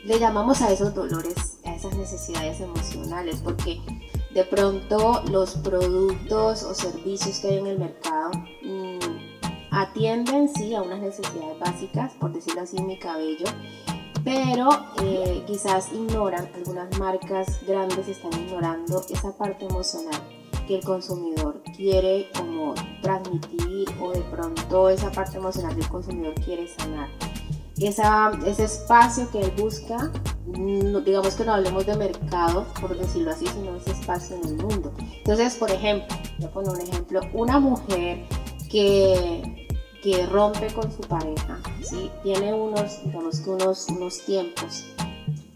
le 0.03 0.19
llamamos 0.19 0.61
a 0.61 0.71
esos 0.71 0.93
dolores, 0.93 1.59
a 1.65 1.75
esas 1.75 1.95
necesidades 1.95 2.59
emocionales, 2.59 3.41
porque 3.43 3.79
de 4.33 4.43
pronto 4.43 5.21
los 5.31 5.55
productos 5.57 6.63
o 6.63 6.73
servicios 6.73 7.39
que 7.39 7.47
hay 7.49 7.57
en 7.59 7.67
el 7.67 7.79
mercado 7.79 8.31
mm, 8.63 8.99
atienden 9.71 10.49
sí 10.49 10.73
a 10.73 10.81
unas 10.81 10.99
necesidades 10.99 11.59
básicas, 11.59 12.13
por 12.19 12.33
decirlo 12.33 12.61
así, 12.61 12.81
mi 12.81 12.97
cabello, 12.97 13.45
pero 14.23 14.69
eh, 15.01 15.43
quizás 15.45 15.91
ignoran, 15.91 16.49
algunas 16.55 16.97
marcas 16.97 17.59
grandes 17.67 18.07
están 18.07 18.33
ignorando 18.33 19.03
esa 19.09 19.35
parte 19.35 19.65
emocional 19.65 20.21
que 20.67 20.77
el 20.77 20.83
consumidor 20.83 21.61
quiere 21.75 22.29
como 22.37 22.73
transmitir 23.01 23.89
o 23.99 24.11
de 24.11 24.21
pronto 24.21 24.89
esa 24.89 25.11
parte 25.11 25.37
emocional 25.37 25.75
del 25.75 25.87
consumidor 25.89 26.33
quiere 26.35 26.67
sanar. 26.67 27.09
Esa, 27.77 28.31
ese 28.45 28.65
espacio 28.65 29.29
que 29.31 29.41
él 29.41 29.51
busca, 29.57 30.11
digamos 31.05 31.35
que 31.35 31.43
no 31.43 31.53
hablemos 31.53 31.85
de 31.85 31.97
mercado, 31.97 32.65
por 32.79 32.97
decirlo 32.97 33.31
así, 33.31 33.47
sino 33.47 33.75
ese 33.75 33.91
espacio 33.91 34.37
en 34.37 34.49
el 34.49 34.55
mundo. 34.55 34.93
Entonces, 34.99 35.55
por 35.55 35.69
ejemplo, 35.69 36.15
a 36.45 36.49
poner 36.49 36.69
un 36.69 36.81
ejemplo, 36.81 37.21
una 37.33 37.59
mujer 37.59 38.25
que 38.69 39.62
que 40.03 40.25
rompe 40.25 40.67
con 40.73 40.91
su 40.91 41.01
pareja, 41.01 41.59
¿sí? 41.81 42.11
tiene 42.23 42.53
unos, 42.53 43.01
digamos 43.05 43.39
que 43.39 43.49
unos, 43.49 43.87
unos 43.87 44.19
tiempos 44.25 44.85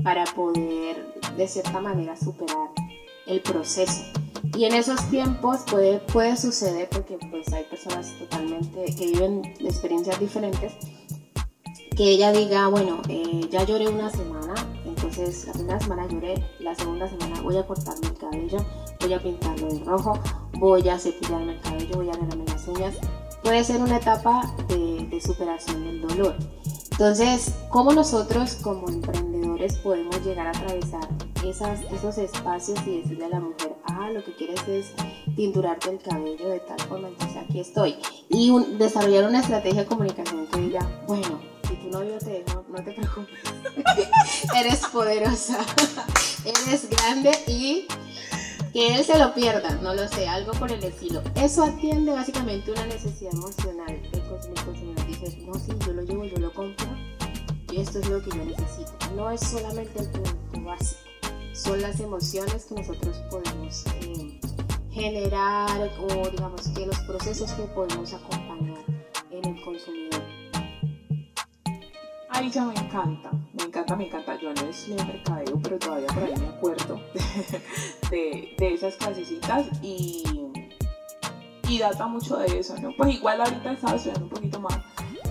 para 0.01 0.23
poder 0.23 1.13
de 1.35 1.47
cierta 1.49 1.81
manera 1.81 2.15
superar 2.15 2.69
el 3.25 3.41
proceso. 3.41 4.05
Y 4.57 4.63
en 4.63 4.73
esos 4.73 5.09
tiempos 5.09 5.61
puede, 5.69 5.99
puede 5.99 6.37
suceder, 6.37 6.87
porque 6.89 7.17
pues 7.29 7.51
hay 7.51 7.65
personas 7.65 8.13
totalmente 8.17 8.85
que 8.97 9.07
viven 9.07 9.41
experiencias 9.59 10.17
diferentes, 10.17 10.73
que 11.97 12.03
ella 12.11 12.31
diga, 12.31 12.69
bueno, 12.69 13.01
eh, 13.09 13.49
ya 13.51 13.65
lloré 13.65 13.89
una 13.89 14.09
semana, 14.09 14.53
entonces 14.85 15.45
la 15.45 15.53
primera 15.53 15.79
semana 15.79 16.07
lloré, 16.07 16.35
la 16.59 16.73
segunda 16.73 17.09
semana 17.09 17.41
voy 17.41 17.57
a 17.57 17.67
cortarme 17.67 18.07
el 18.07 18.17
cabello, 18.17 18.65
voy 19.01 19.13
a 19.13 19.21
pintarlo 19.21 19.67
de 19.67 19.83
rojo, 19.83 20.17
voy 20.53 20.87
a 20.87 20.97
cepillarme 20.97 21.53
el 21.53 21.61
cabello, 21.61 21.97
voy 21.97 22.07
a 22.07 22.11
arreglarme 22.11 22.45
las 22.45 22.67
uñas, 22.67 22.95
puede 23.43 23.63
ser 23.63 23.81
una 23.81 23.97
etapa 23.97 24.41
de, 24.67 25.19
superación 25.25 25.83
del 25.83 26.01
dolor. 26.01 26.35
Entonces, 26.91 27.53
¿cómo 27.69 27.93
nosotros 27.93 28.55
como 28.61 28.87
emprendedores 28.89 29.75
podemos 29.77 30.23
llegar 30.23 30.47
a 30.47 30.51
atravesar 30.51 31.07
esos 31.43 32.17
espacios 32.17 32.79
y 32.85 33.01
decirle 33.01 33.25
a 33.25 33.29
la 33.29 33.39
mujer, 33.39 33.75
ah, 33.85 34.09
lo 34.11 34.23
que 34.23 34.35
quieres 34.35 34.59
es 34.67 34.87
tinturarte 35.35 35.89
el 35.89 35.99
cabello 35.99 36.49
de 36.49 36.59
tal 36.59 36.79
forma, 36.87 37.07
entonces 37.07 37.37
aquí 37.37 37.59
estoy. 37.59 37.95
Y 38.29 38.51
desarrollar 38.77 39.25
una 39.25 39.39
estrategia 39.39 39.83
de 39.83 39.87
comunicación 39.87 40.47
que 40.47 40.59
diga, 40.59 40.87
bueno, 41.07 41.39
si 41.67 41.75
tu 41.75 41.89
novio 41.89 42.17
te 42.19 42.43
dejó, 42.43 42.65
no 42.69 42.83
te 42.83 42.91
preocupes, 42.93 43.39
eres 44.55 44.79
poderosa, 44.87 45.59
eres 46.45 46.89
grande 46.89 47.31
y 47.47 47.87
que 48.77 48.93
él 48.93 49.03
se 49.03 49.17
lo 49.17 49.33
pierda, 49.33 49.71
no 49.81 49.95
lo 49.95 50.07
sé, 50.07 50.27
algo 50.27 50.51
por 50.51 50.71
el 50.71 50.83
estilo. 50.83 51.23
Eso 51.33 51.63
atiende 51.63 52.11
básicamente 52.11 52.71
una 52.71 52.85
necesidad 52.85 53.33
emocional. 53.33 53.99
El 54.13 54.21
consumidor 54.21 55.07
dice, 55.07 55.35
no, 55.47 55.55
sí, 55.55 55.71
yo 55.83 55.93
lo 55.93 56.03
llevo, 56.03 56.25
yo 56.25 56.37
lo 56.37 56.53
compro 56.53 56.85
y 57.71 57.79
esto 57.79 57.97
es 57.97 58.07
lo 58.07 58.21
que 58.21 58.29
yo 58.29 58.45
necesito. 58.45 58.93
No 59.15 59.31
es 59.31 59.41
solamente 59.41 59.99
el 59.99 60.11
producto 60.11 60.61
básico, 60.61 61.01
son 61.53 61.81
las 61.81 61.99
emociones 61.99 62.65
que 62.65 62.75
nosotros 62.75 63.17
podemos 63.31 63.83
eh, 64.03 64.39
generar 64.91 65.89
o 65.99 66.29
digamos 66.29 66.67
que 66.67 66.85
los 66.85 66.99
procesos 66.99 67.51
que 67.53 67.63
podemos 67.63 68.13
acompañar 68.13 68.77
en 69.31 69.43
el 69.43 69.63
consumidor. 69.63 70.36
Ya 72.37 72.65
me 72.65 72.73
encanta, 72.75 73.31
me 73.53 73.63
encanta, 73.63 73.95
me 73.95 74.05
encanta. 74.05 74.39
Yo 74.39 74.53
no 74.53 74.61
estudié 74.69 75.03
mercadeo, 75.03 75.59
pero 75.61 75.79
todavía 75.79 76.07
por 76.07 76.23
ahí 76.23 76.33
me 76.39 76.47
acuerdo 76.47 77.01
de, 78.11 78.53
de, 78.57 78.73
esas 78.73 78.95
clasecitas 78.95 79.67
y, 79.81 80.23
y 81.67 81.79
data 81.79 82.05
mucho 82.05 82.37
de 82.37 82.59
eso, 82.59 82.77
¿no? 82.79 82.95
Pues 82.95 83.15
igual 83.15 83.41
ahorita 83.41 83.71
estaba 83.71 83.95
estudiando 83.95 84.25
un 84.25 84.29
poquito 84.29 84.59
más 84.59 84.79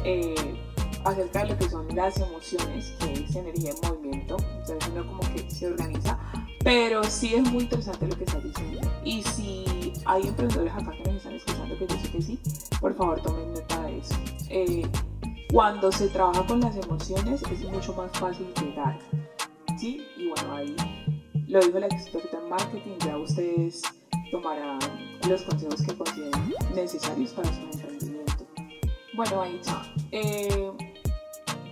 eh, 0.05 0.57
acerca 1.05 1.45
de 1.45 1.51
lo 1.51 1.59
que 1.59 1.71
son 1.71 1.87
las 1.95 2.19
emociones, 2.19 2.93
que 2.99 3.13
es 3.13 3.37
energía 3.37 3.71
en 3.71 3.89
movimiento, 3.89 4.37
entonces 4.59 4.91
uno 4.93 5.07
como 5.07 5.21
que 5.33 5.49
se 5.49 5.69
organiza, 5.69 6.19
pero 6.65 7.05
sí 7.05 7.35
es 7.35 7.51
muy 7.53 7.63
interesante 7.63 8.09
lo 8.09 8.17
que 8.17 8.25
estás 8.25 8.43
diciendo. 8.43 8.81
Y 9.05 9.23
si 9.23 9.93
hay 10.05 10.27
emprendedores 10.27 10.73
acá 10.73 10.91
que 10.91 11.05
nos 11.05 11.17
están 11.17 11.35
escuchando, 11.35 11.79
que 11.79 11.87
yo 11.87 11.97
sé 11.99 12.11
que 12.11 12.23
sí, 12.23 12.39
por 12.81 12.95
favor 12.97 13.23
tomen 13.23 13.55
nota 13.55 13.83
de 13.83 13.99
eso. 13.99 14.15
Eh, 14.51 14.87
cuando 15.57 15.91
se 15.91 16.09
trabaja 16.09 16.47
con 16.47 16.61
las 16.61 16.77
emociones 16.77 17.43
es 17.51 17.65
mucho 17.65 17.95
más 17.95 18.13
fácil 18.19 18.47
llegar. 18.61 18.99
¿sí? 19.79 20.07
Y 20.19 20.29
bueno, 20.29 20.55
ahí 20.55 20.77
lo 21.49 21.61
dijo 21.61 21.79
la 21.79 21.87
experta 21.87 22.37
en 22.37 22.51
marketing, 22.51 22.99
ya 22.99 23.17
ustedes 23.17 23.81
tomarán 24.31 24.79
los 25.27 25.41
consejos 25.45 25.81
que 25.81 25.97
consideren 25.97 26.55
necesarios 26.75 27.31
para 27.31 27.49
su 27.55 27.63
emprendimiento. 27.63 28.45
Bueno, 29.15 29.41
ahí 29.41 29.59
ya. 29.65 29.83
Eh, 30.13 30.73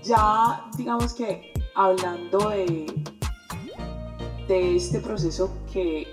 ya 0.03 0.65
digamos 0.79 1.13
que 1.13 1.53
hablando 1.75 2.39
de, 2.49 2.87
de 4.49 4.77
este 4.77 5.01
proceso 5.01 5.55
que 5.71 6.09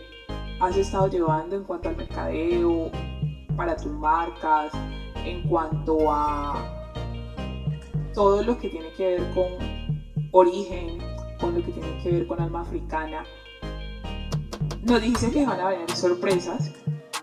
has 0.59 0.75
estado 0.75 1.07
llevando 1.07 1.55
en 1.55 1.63
cuanto 1.63 1.87
al 1.87 1.95
mercadeo, 1.95 2.91
para 3.55 3.77
tus 3.77 3.93
marcas, 3.93 4.73
en 5.23 5.47
cuanto 5.47 6.11
a 6.11 6.80
todo 8.13 8.43
lo 8.43 8.57
que 8.57 8.69
tiene 8.69 8.89
que 8.93 9.17
ver 9.17 9.33
con 9.33 9.47
origen, 10.31 10.97
con 11.39 11.55
lo 11.55 11.65
que 11.65 11.71
tiene 11.71 12.03
que 12.03 12.11
ver 12.11 12.27
con 12.27 12.41
alma 12.41 12.61
africana. 12.61 13.25
Nos 14.83 15.01
dice 15.01 15.31
que 15.31 15.45
van 15.45 15.59
a 15.59 15.69
venir 15.69 15.91
sorpresas, 15.91 16.71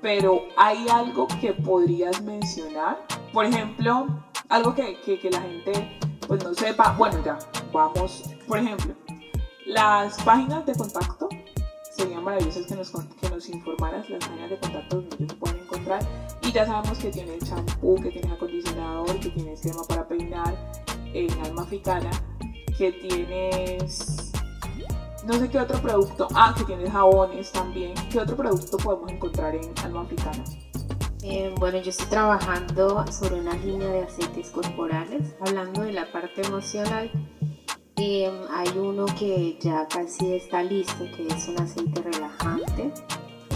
pero 0.00 0.42
hay 0.56 0.86
algo 0.88 1.26
que 1.40 1.52
podrías 1.52 2.22
mencionar. 2.22 3.04
Por 3.32 3.44
ejemplo, 3.44 4.06
algo 4.48 4.74
que, 4.74 4.98
que, 5.00 5.30
la 5.30 5.40
gente 5.40 5.98
pues 6.26 6.42
no 6.44 6.54
sepa. 6.54 6.94
Bueno, 6.96 7.22
ya, 7.24 7.38
vamos. 7.72 8.24
Por 8.46 8.58
ejemplo, 8.58 8.94
las 9.66 10.22
páginas 10.22 10.64
de 10.66 10.74
contacto 10.74 11.28
serían 12.28 12.64
maravillosas 12.64 12.66
que 12.66 12.74
nos, 12.74 12.90
que 13.20 13.30
nos 13.30 13.48
informaras 13.48 14.10
las 14.10 14.24
páginas 14.24 14.50
de 14.50 14.58
contacto 14.58 14.96
donde 14.96 15.16
ellos 15.16 15.34
pueden 15.34 15.58
encontrar. 15.58 16.00
Y 16.42 16.52
ya 16.52 16.66
sabemos 16.66 16.98
que 16.98 17.10
tiene 17.10 17.38
champú, 17.38 17.96
que 17.96 18.10
tiene 18.10 18.32
acondicionador, 18.32 19.20
que 19.20 19.30
tiene 19.30 19.54
crema 19.54 19.82
para 19.88 20.08
peinar 20.08 20.54
en 21.12 21.30
alma 21.44 21.62
africana, 21.62 22.10
que 22.76 22.92
tienes 22.92 24.32
no 25.26 25.34
sé 25.34 25.48
qué 25.50 25.58
otro 25.58 25.80
producto. 25.82 26.28
Ah, 26.34 26.54
que 26.56 26.64
tienes 26.64 26.90
jabones 26.90 27.52
también. 27.52 27.92
¿Qué 28.10 28.18
otro 28.18 28.36
producto 28.36 28.78
podemos 28.78 29.12
encontrar 29.12 29.54
en 29.54 29.74
Alma 29.84 30.02
Africana? 30.02 30.42
Eh, 31.22 31.52
bueno, 31.58 31.78
yo 31.82 31.90
estoy 31.90 32.06
trabajando 32.06 33.04
sobre 33.12 33.40
una 33.40 33.52
línea 33.54 33.88
de 33.88 34.02
aceites 34.04 34.48
corporales. 34.50 35.36
Hablando 35.40 35.82
de 35.82 35.92
la 35.92 36.10
parte 36.10 36.40
emocional, 36.46 37.10
em, 37.98 38.34
hay 38.50 38.68
uno 38.78 39.06
que 39.06 39.58
ya 39.60 39.86
casi 39.88 40.34
está 40.34 40.62
listo, 40.62 41.04
que 41.16 41.26
es 41.26 41.48
un 41.48 41.60
aceite 41.60 42.02
relajante. 42.02 42.92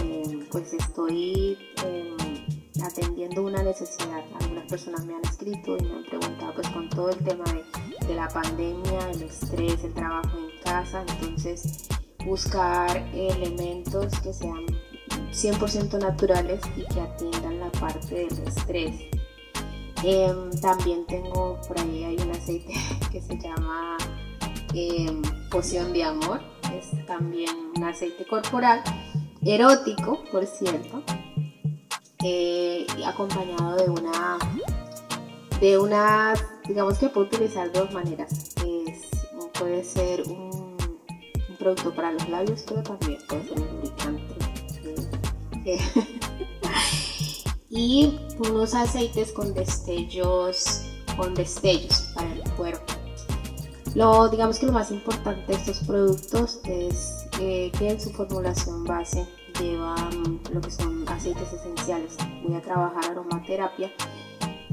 Em, 0.03 0.45
pues 0.51 0.73
estoy 0.73 1.57
em, 1.85 2.83
atendiendo 2.83 3.43
una 3.43 3.63
necesidad. 3.63 4.23
Algunas 4.41 4.65
personas 4.69 5.05
me 5.05 5.15
han 5.15 5.23
escrito 5.23 5.77
y 5.77 5.83
me 5.83 5.95
han 5.95 6.03
preguntado, 6.03 6.53
pues 6.55 6.67
con 6.69 6.89
todo 6.89 7.09
el 7.09 7.17
tema 7.19 7.45
de, 7.45 8.07
de 8.07 8.15
la 8.15 8.27
pandemia, 8.27 9.11
el 9.11 9.23
estrés, 9.23 9.83
el 9.83 9.93
trabajo 9.93 10.37
en 10.37 10.61
casa, 10.63 11.03
entonces 11.07 11.87
buscar 12.25 12.97
elementos 13.13 14.19
que 14.21 14.33
sean 14.33 14.65
100% 15.31 15.99
naturales 15.99 16.61
y 16.77 16.83
que 16.93 17.01
atiendan 17.01 17.59
la 17.59 17.71
parte 17.71 18.15
del 18.15 18.47
estrés. 18.47 19.09
También 20.61 21.05
tengo 21.07 21.59
por 21.67 21.79
ahí 21.79 22.03
hay 22.03 22.15
un 22.15 22.31
aceite 22.31 22.73
que 23.11 23.21
se 23.21 23.37
llama 23.37 23.97
em, 24.73 25.21
poción 25.49 25.93
de 25.93 26.03
amor, 26.03 26.41
es 26.73 27.05
también 27.05 27.49
un 27.75 27.83
aceite 27.83 28.25
corporal 28.25 28.81
erótico, 29.45 30.23
por 30.31 30.45
cierto, 30.45 31.03
eh, 32.23 32.87
acompañado 33.05 33.75
de 33.75 33.89
una 33.89 34.37
de 35.59 35.77
una 35.77 36.33
digamos 36.67 36.97
que 36.97 37.09
puedo 37.09 37.27
utilizar 37.27 37.71
dos 37.71 37.91
maneras. 37.91 38.55
Es, 38.65 39.09
puede 39.57 39.83
ser 39.83 40.23
un 40.27 40.77
producto 41.59 41.93
para 41.93 42.11
los 42.11 42.27
labios, 42.29 42.63
pero 42.67 42.83
también 42.83 43.19
puede 43.27 43.43
ser 43.43 43.59
un 43.59 43.67
lubricante. 43.67 44.35
y 47.69 48.19
unos 48.39 48.73
aceites 48.73 49.31
con 49.31 49.53
destellos, 49.53 50.81
con 51.17 51.33
destellos 51.33 52.11
para 52.13 52.33
el 52.33 52.43
cuerpo. 52.51 52.92
Lo, 53.95 54.27
digamos 54.29 54.59
que 54.59 54.65
lo 54.65 54.71
más 54.71 54.91
importante 54.91 55.51
de 55.51 55.53
estos 55.53 55.79
productos 55.79 56.59
es 56.65 57.27
que 57.37 57.71
en 57.79 57.99
su 57.99 58.09
formulación 58.11 58.83
base 58.85 59.27
llevan 59.59 60.41
lo 60.51 60.61
que 60.61 60.71
son 60.71 61.07
aceites 61.07 61.53
esenciales. 61.53 62.17
Voy 62.43 62.55
a 62.55 62.61
trabajar 62.61 63.11
aromaterapia 63.11 63.91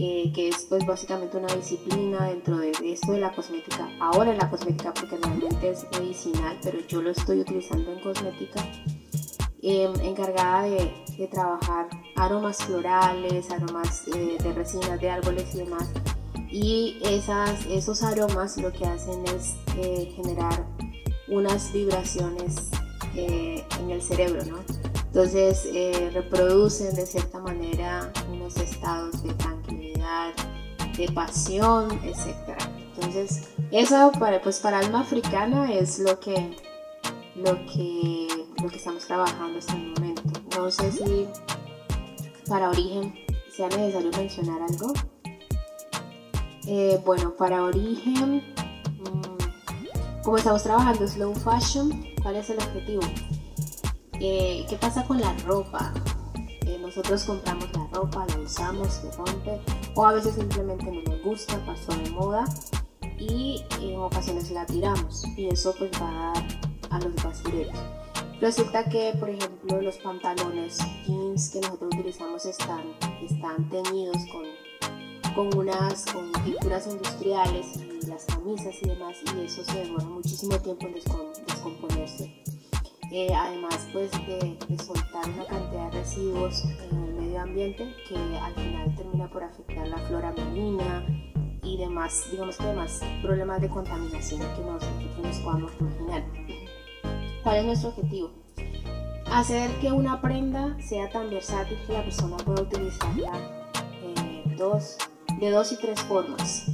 eh, 0.03 0.33
que 0.35 0.49
es 0.49 0.65
pues 0.67 0.87
básicamente 0.87 1.37
una 1.37 1.55
disciplina 1.55 2.25
dentro 2.25 2.57
de 2.57 2.73
esto 2.85 3.13
de 3.13 3.21
la 3.21 3.35
cosmética, 3.35 3.87
ahora 4.01 4.33
en 4.33 4.39
la 4.39 4.49
cosmética 4.49 4.95
porque 4.95 5.19
realmente 5.19 5.69
es 5.69 5.87
medicinal, 5.93 6.59
pero 6.63 6.79
yo 6.89 7.03
lo 7.03 7.11
estoy 7.11 7.41
utilizando 7.41 7.93
en 7.93 8.01
cosmética, 8.01 8.65
em, 9.61 9.93
encargada 10.01 10.63
de, 10.63 10.91
de, 11.19 11.27
trabajar 11.27 11.91
aromas 12.17 12.65
florales, 12.65 13.51
aromas 13.51 14.09
eh, 14.09 14.39
de 14.43 14.53
resinas 14.55 14.99
de 14.99 15.11
árboles 15.11 15.55
y 15.55 15.59
demás. 15.59 15.91
Y 16.51 16.99
esas, 17.03 17.65
esos 17.67 18.03
aromas 18.03 18.57
lo 18.57 18.73
que 18.73 18.85
hacen 18.85 19.25
es 19.29 19.55
eh, 19.77 20.13
generar 20.17 20.67
unas 21.29 21.73
vibraciones 21.73 22.71
en 23.15 23.91
el 23.91 24.01
cerebro, 24.01 24.45
¿no? 24.45 24.59
Entonces 25.07 25.69
reproducen 26.13 26.95
de 26.95 27.05
cierta 27.05 27.41
manera 27.41 28.13
unos 28.33 28.57
estados 28.57 29.23
de 29.25 29.35
tranquilidad 29.35 30.33
de 30.97 31.11
pasión, 31.13 31.91
etc. 32.05 32.59
Entonces, 32.95 33.49
eso 33.71 34.13
para, 34.19 34.41
pues 34.43 34.61
para 34.61 34.79
alma 34.79 35.01
africana 35.01 35.73
es 35.73 35.99
lo 35.99 36.19
que, 36.21 36.57
lo 37.37 37.55
que, 37.67 38.29
lo 38.63 38.69
que 38.69 38.77
estamos 38.77 39.07
trabajando 39.07 39.59
hasta 39.59 39.75
el 39.75 39.89
momento. 39.89 40.23
No 40.57 40.71
sé 40.71 40.93
si 40.93 41.27
para 42.49 42.71
origen 42.71 43.15
sea 43.51 43.69
necesario 43.69 44.11
mencionar 44.13 44.61
algo. 44.63 44.93
Eh, 46.67 47.01
bueno, 47.05 47.35
para 47.37 47.63
origen, 47.65 48.37
mm, 48.37 50.23
como 50.23 50.37
estamos 50.37 50.63
trabajando 50.63 51.07
slow 51.07 51.35
fashion, 51.35 52.07
¿cuál 52.23 52.37
es 52.37 52.51
el 52.51 52.59
objetivo? 52.59 53.03
Eh, 54.21 54.67
¿Qué 54.69 54.77
pasa 54.77 55.05
con 55.07 55.21
la 55.21 55.35
ropa? 55.47 55.93
nosotros 56.91 57.23
compramos 57.23 57.69
la 57.73 57.87
ropa, 57.93 58.27
la 58.27 58.41
usamos, 58.41 58.89
se 58.95 59.13
rompe, 59.13 59.61
o 59.95 60.05
a 60.05 60.13
veces 60.13 60.35
simplemente 60.35 60.91
no 60.91 61.03
nos 61.03 61.23
gusta, 61.23 61.65
pasó 61.65 61.93
de 61.93 62.11
moda 62.11 62.45
y 63.17 63.65
en 63.81 63.97
ocasiones 64.01 64.51
la 64.51 64.67
tiramos 64.67 65.25
y 65.37 65.47
eso 65.47 65.73
pues 65.79 65.93
va 66.03 66.09
a 66.09 66.33
dar 66.33 66.45
a 66.91 66.99
los 66.99 67.15
basureros. 67.23 67.79
Resulta 68.41 68.89
que, 68.89 69.15
por 69.21 69.31
ejemplo, 69.31 69.81
los 69.81 69.99
pantalones 69.99 70.79
jeans 71.07 71.51
que 71.51 71.61
nosotros 71.61 71.91
utilizamos 71.95 72.45
están, 72.45 72.83
están 73.23 73.69
teñidos 73.71 74.17
con, 74.33 74.43
con 75.41 75.57
unas 75.57 76.05
con 76.13 76.31
pinturas 76.45 76.87
industriales 76.87 77.67
y 77.77 78.07
las 78.07 78.27
camisas 78.27 78.75
y 78.83 78.89
demás 78.89 79.17
y 79.35 79.41
eso 79.41 79.65
se 79.65 79.79
demora 79.79 80.05
muchísimo 80.05 80.59
tiempo 80.59 80.87
en 80.87 80.93
descomponerse. 80.93 82.43
Eh, 83.11 83.33
además 83.35 83.89
pues 83.91 84.11
de, 84.11 84.59
soltar 84.85 85.31
una 85.31 85.47
cantidad 85.47 85.91
de 85.91 85.99
residuos 85.99 86.65
en 86.65 87.05
el 87.05 87.15
medio 87.15 87.41
ambiente 87.41 87.89
que 88.07 88.17
al 88.17 88.55
final 88.55 88.95
termina 88.95 89.31
por 89.31 89.43
afectar 89.43 89.89
la 89.89 89.97
flora 90.09 90.35
marina 90.37 91.07
y 91.63 91.79
demás, 91.79 92.29
digamos 92.31 92.59
que 92.59 92.67
demás 92.67 93.01
problemas 93.23 93.63
de 93.63 93.71
contaminación 93.71 94.41
que 94.41 94.61
nosotros 94.61 95.19
nos 95.23 95.39
podamos 95.39 95.73
imaginar. 95.81 96.25
¿Cuál 97.43 97.57
es 97.57 97.65
nuestro 97.65 97.89
objetivo? 97.89 98.31
Hacer 99.33 99.71
que 99.81 99.91
una 99.91 100.21
prenda 100.21 100.77
sea 100.83 101.09
tan 101.09 101.31
versátil 101.31 101.79
que 101.87 101.95
la 101.95 102.03
persona 102.03 102.37
pueda 102.37 102.61
utilizarla 102.61 103.33
eh, 104.03 104.45
dos, 104.59 104.99
de 105.41 105.51
dos 105.51 105.73
y 105.73 105.77
tres 105.77 106.01
formas. 106.03 106.67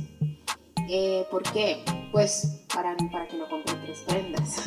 Eh, 0.89 1.27
¿Por 1.31 1.43
qué? 1.45 1.85
Pues 2.13 2.65
para, 2.75 2.97
para 3.11 3.27
que 3.29 3.37
no 3.37 3.49
compre 3.49 3.75
tres 3.85 4.05
prendas. 4.07 4.63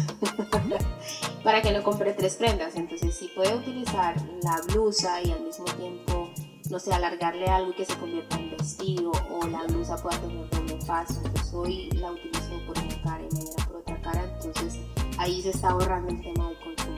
para 1.43 1.61
que 1.61 1.71
no 1.71 1.83
compre 1.83 2.13
tres 2.13 2.35
prendas. 2.35 2.75
Entonces, 2.75 3.15
si 3.15 3.27
puede 3.27 3.53
utilizar 3.55 4.15
la 4.43 4.61
blusa 4.67 5.21
y 5.21 5.31
al 5.31 5.41
mismo 5.41 5.65
tiempo, 5.65 6.29
no 6.69 6.79
sé, 6.79 6.93
alargarle 6.93 7.47
algo 7.47 7.73
que 7.75 7.85
se 7.85 7.95
convierta 7.97 8.37
en 8.37 8.51
vestido 8.51 9.11
o 9.31 9.47
la 9.47 9.63
blusa 9.63 9.97
pueda 9.97 10.17
tener 10.19 10.49
doble 10.49 10.77
paso. 10.85 11.21
Entonces, 11.25 11.53
hoy 11.53 11.89
la 11.91 12.11
utilizo 12.11 12.65
por 12.65 12.77
una 12.77 13.01
cara 13.03 13.23
y 13.29 13.35
mañana 13.35 13.65
por 13.67 13.77
otra 13.77 14.01
cara. 14.01 14.23
Entonces, 14.35 14.79
ahí 15.17 15.41
se 15.41 15.49
está 15.49 15.69
ahorrando 15.69 16.09
el 16.09 16.21
tema 16.21 16.47
del 16.49 16.59
consumo. 16.59 16.97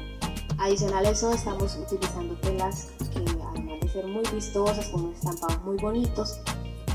Adicional 0.60 1.06
a 1.06 1.10
eso, 1.10 1.34
estamos 1.34 1.76
utilizando 1.76 2.36
telas 2.36 2.92
que, 3.12 3.20
además 3.20 3.80
de 3.82 3.90
ser 3.90 4.06
muy 4.06 4.24
vistosas, 4.32 4.88
con 4.90 5.12
estampados 5.12 5.64
muy 5.64 5.78
bonitos, 5.78 6.40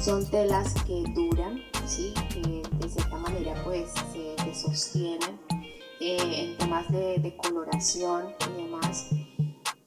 son 0.07 0.25
telas 0.25 0.73
que 0.85 1.03
duran, 1.17 1.61
¿sí? 1.85 2.15
que 2.33 2.63
de 2.79 2.89
cierta 2.89 3.17
manera 3.17 3.61
pues 3.65 3.91
se, 4.13 4.55
sostienen 4.55 5.41
eh, 5.99 6.45
en 6.45 6.59
temas 6.59 6.89
de, 6.93 7.37
coloración 7.43 8.33
y 8.49 8.63
demás. 8.63 9.09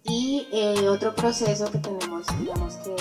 Y 0.03 0.45
eh, 0.51 0.89
otro 0.89 1.15
proceso 1.15 1.71
que 1.71 1.77
tenemos, 1.77 2.27
digamos 2.37 2.75
que 2.83 2.93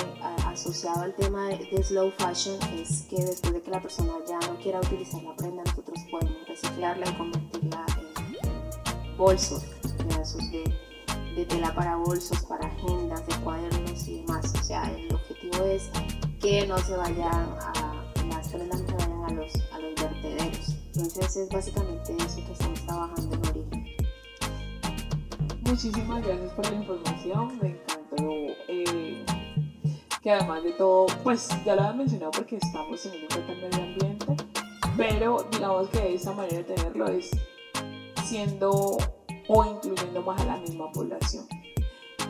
asociado 0.46 1.02
al 1.02 1.16
tema 1.16 1.48
de, 1.48 1.82
slow 1.82 2.12
fashion 2.18 2.56
es 2.74 3.02
que 3.10 3.16
después 3.16 3.52
de 3.52 3.62
que 3.62 3.70
la 3.72 3.82
persona 3.82 4.12
ya 4.28 4.38
no 4.46 4.56
quiera 4.58 4.78
utilizar 4.78 5.20
la 5.24 5.34
prenda, 5.34 5.64
nosotros 5.64 5.98
podemos 6.12 6.46
reciclarla 6.46 7.10
y 7.10 7.14
convertirla 7.14 7.84
en, 7.98 9.16
bolsos, 9.16 9.64
pedazos 9.96 10.48
de, 10.52 10.62
de 11.34 11.44
tela 11.46 11.74
para 11.74 11.96
bolsos, 11.96 12.44
para 12.44 12.68
agendas, 12.68 13.26
de 13.26 13.34
cuadernos 13.42 14.06
y 14.06 14.20
demás. 14.20 14.54
O 14.54 14.62
sea, 14.62 14.88
el 14.96 15.12
objetivo 15.12 15.64
es 15.64 15.90
que 16.40 16.66
no 16.66 16.78
se 16.78 16.96
vayan 16.96 17.56
a, 17.60 18.04
las 18.30 18.48
prendas 18.48 18.80
no 18.82 18.88
se 18.88 18.94
vayan 18.94 19.24
a 19.24 19.30
los, 19.32 19.52
a 19.72 19.78
los 19.78 19.94
vertederos. 19.94 20.76
Entonces 20.94 21.36
es 21.36 21.48
básicamente 21.48 22.16
eso 22.18 22.36
que 22.46 22.52
estamos 22.52 22.80
trabajando 22.86 23.36
en 23.36 23.46
origen. 23.46 23.86
Muchísimas 25.62 26.24
gracias 26.24 26.52
por 26.52 26.70
la 26.70 26.76
información, 26.76 27.58
me 27.60 27.68
encantó. 27.68 28.24
Eh, 28.68 29.24
que 30.22 30.30
además 30.32 30.64
de 30.64 30.72
todo, 30.72 31.06
pues 31.22 31.48
ya 31.64 31.74
lo 31.74 31.82
había 31.82 31.92
mencionado 31.94 32.32
porque 32.32 32.56
estamos 32.56 33.04
en 33.06 33.26
cuenta 33.28 33.52
el 33.52 33.60
medio 33.60 33.84
ambiente, 33.84 34.26
pero 34.96 35.46
digamos 35.52 35.88
que 35.90 36.14
esa 36.14 36.32
manera 36.32 36.58
de 36.58 36.64
tenerlo 36.64 37.06
es 37.08 37.30
siendo 38.24 38.98
o 39.48 39.64
incluyendo 39.64 40.22
más 40.22 40.40
a 40.40 40.44
la 40.44 40.56
misma 40.56 40.90
población. 40.92 41.46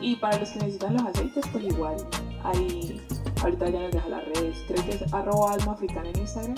Y 0.01 0.15
para 0.15 0.37
los 0.39 0.49
que 0.51 0.59
necesitan 0.59 0.93
los 0.93 1.03
aceites, 1.03 1.45
pues 1.51 1.63
igual, 1.65 1.97
ahí, 2.43 3.01
ahorita 3.41 3.69
ya 3.69 3.79
nos 3.79 3.91
deja 3.91 4.09
las 4.09 4.25
redes, 4.25 4.63
creo 4.67 4.85
que 4.85 4.91
es 4.91 5.13
arroba 5.13 5.53
alma 5.53 5.73
africana 5.73 6.09
en 6.09 6.19
Instagram. 6.19 6.55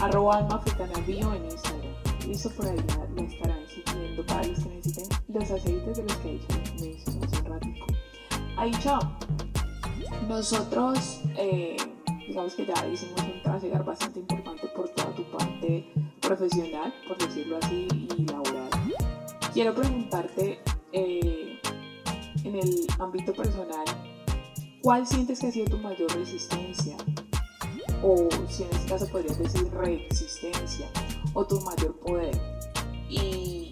arroba 0.00 0.38
alma 0.38 0.56
africana 0.56 0.92
bio 1.06 1.32
en 1.34 1.44
Instagram. 1.44 1.92
Listo, 2.26 2.50
por 2.50 2.66
ahí 2.66 2.76
la, 2.76 3.22
estarán 3.22 3.66
siguiendo 3.68 4.26
para 4.26 4.42
los 4.44 4.58
que 4.58 4.68
necesiten 4.68 5.08
los 5.28 5.50
aceites 5.50 5.96
de 5.96 6.02
los 6.02 6.16
que 6.16 6.32
dicho 6.32 7.10
hace 7.22 7.38
un 7.38 7.44
ratico. 7.44 7.86
Ahí, 8.56 8.72
chao. 8.80 9.00
Nosotros, 10.28 11.20
eh, 11.36 11.76
digamos 12.26 12.54
que 12.54 12.66
ya 12.66 12.86
hicimos 12.86 13.20
un 13.22 13.42
trasegar 13.42 13.84
bastante 13.84 14.20
importante 14.20 14.68
por 14.68 14.88
toda 14.90 15.14
tu 15.14 15.24
parte 15.24 15.92
profesional, 16.20 16.92
por 17.08 17.18
decirlo 17.18 17.58
así, 17.62 17.88
y 18.18 18.24
laboral. 18.26 18.70
Quiero 19.52 19.74
preguntarte, 19.74 20.60
eh, 20.92 21.41
en 22.52 22.68
el 22.68 22.86
ámbito 22.98 23.32
personal, 23.32 23.84
¿cuál 24.82 25.06
sientes 25.06 25.40
que 25.40 25.46
ha 25.46 25.52
sido 25.52 25.66
tu 25.66 25.78
mayor 25.78 26.12
resistencia? 26.14 26.96
O 28.02 28.28
si 28.48 28.64
en 28.64 28.70
este 28.70 28.88
caso 28.88 29.08
podrías 29.08 29.38
decir 29.38 29.70
reexistencia, 29.72 30.88
o 31.34 31.44
tu 31.46 31.60
mayor 31.60 31.98
poder. 32.00 32.38
Y 33.08 33.70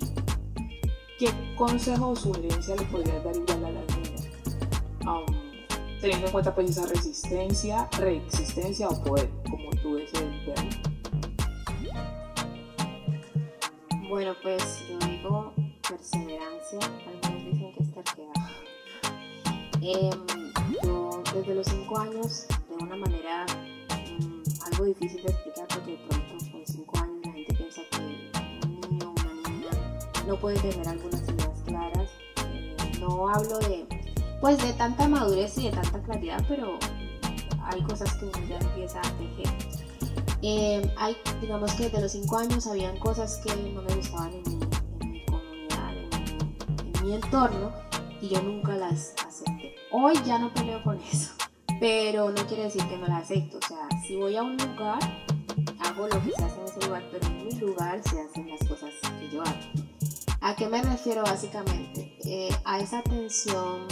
qué 1.19 1.31
consejo 1.57 2.11
o 2.11 2.17
sugerencia 2.17 2.77
le 2.77 2.85
podrías 2.85 3.23
dar 3.25 3.37
igual 3.37 3.65
a 3.65 3.71
las 3.71 3.97
niñas? 3.97 4.21
teniendo 6.01 6.27
en 6.27 6.33
cuenta 6.33 6.55
pues 6.55 6.71
esa 6.71 6.87
resistencia, 6.87 7.89
reexistencia 7.99 8.89
o 8.89 9.05
poder, 9.05 9.31
como 9.51 9.71
tú 9.83 9.97
desees 9.97 10.47
verlo. 10.47 10.91
Bueno, 14.09 14.35
pues 14.43 14.89
yo 14.89 14.99
digo 15.07 15.53
perseverancia, 15.89 16.79
algunos 17.07 17.45
dicen 17.45 17.73
que 17.73 17.83
es 17.83 17.93
terquedad. 17.93 18.40
Em, 19.83 20.11
yo 20.83 21.23
desde 21.35 21.55
los 21.55 21.67
5 21.67 21.99
años, 21.99 22.47
de 22.69 22.85
una 22.85 22.97
manera 22.97 23.47
mm, 23.47 24.43
algo 24.73 24.85
difícil 24.85 25.23
de 25.23 25.31
explicar, 25.31 25.67
porque 25.69 25.93
de 25.93 25.99
pronto 26.09 26.51
con 26.53 26.67
5 26.67 26.99
años 26.99 27.17
la 27.25 27.33
gente 27.33 27.55
piensa 27.55 27.81
que 27.91 27.99
un 27.99 28.81
niño 28.81 29.09
o 29.09 29.21
una 29.21 29.49
niña 29.49 29.71
no 30.27 30.37
puede 30.37 30.59
tener 30.59 30.87
algunas 30.87 31.23
ideas 31.23 31.63
claras. 31.67 32.11
Eh, 32.45 32.77
no 33.01 33.29
hablo 33.29 33.59
de 33.61 33.87
pues 34.41 34.59
de 34.63 34.73
tanta 34.73 35.07
madurez 35.07 35.57
y 35.59 35.65
de 35.65 35.71
tanta 35.73 36.03
claridad, 36.03 36.45
pero 36.49 36.79
hay 37.63 37.83
cosas 37.83 38.15
que 38.15 38.25
uno 38.25 38.39
ya 38.49 38.59
empieza 38.59 39.01
a 39.01 39.13
tejer. 39.19 40.91
Hay, 40.97 41.17
digamos 41.41 41.73
que 41.75 41.85
desde 41.85 42.01
los 42.01 42.13
5 42.13 42.39
años 42.39 42.67
habían 42.67 42.99
cosas 42.99 43.39
que 43.45 43.55
no 43.57 43.83
me 43.83 43.95
gustaban 43.95 44.33
en 44.33 45.11
mi, 45.11 45.25
comunidad, 45.27 45.95
en 45.97 47.07
mi, 47.07 47.15
entorno, 47.15 47.73
y 48.21 48.29
yo 48.29 48.43
nunca 48.43 48.77
las 48.77 49.15
acepté. 49.27 49.75
Hoy 49.91 50.15
ya 50.25 50.39
no 50.39 50.53
peleo 50.53 50.83
con 50.83 51.01
eso, 51.01 51.33
pero 51.81 52.31
no 52.31 52.47
quiere 52.47 52.65
decir 52.65 52.83
que 52.85 52.97
no 52.97 53.07
las 53.07 53.25
acepto. 53.25 53.59
O 53.59 53.67
sea, 53.67 53.89
si 54.07 54.17
voy 54.17 54.37
a 54.37 54.43
un 54.43 54.57
lugar, 54.57 54.99
hago 55.81 56.07
lo 56.09 56.23
que 56.23 56.33
se 56.33 56.45
hace 56.45 56.61
en 56.61 56.65
ese 56.67 56.87
lugar, 56.87 57.03
pero 57.11 57.27
en 57.27 57.47
mi 57.47 57.53
lugar 57.53 58.03
se 58.03 58.21
hacen 58.21 58.49
las 58.49 58.61
cosas 58.69 58.91
que 59.19 59.31
yo 59.31 59.43
hago. 59.43 59.59
¿A 60.41 60.57
qué 60.57 60.69
me 60.69 60.83
refiero 60.83 61.23
básicamente? 61.23 62.17
Eh, 62.25 62.51
a 62.65 62.81
esa 62.81 62.99
atención 62.99 63.87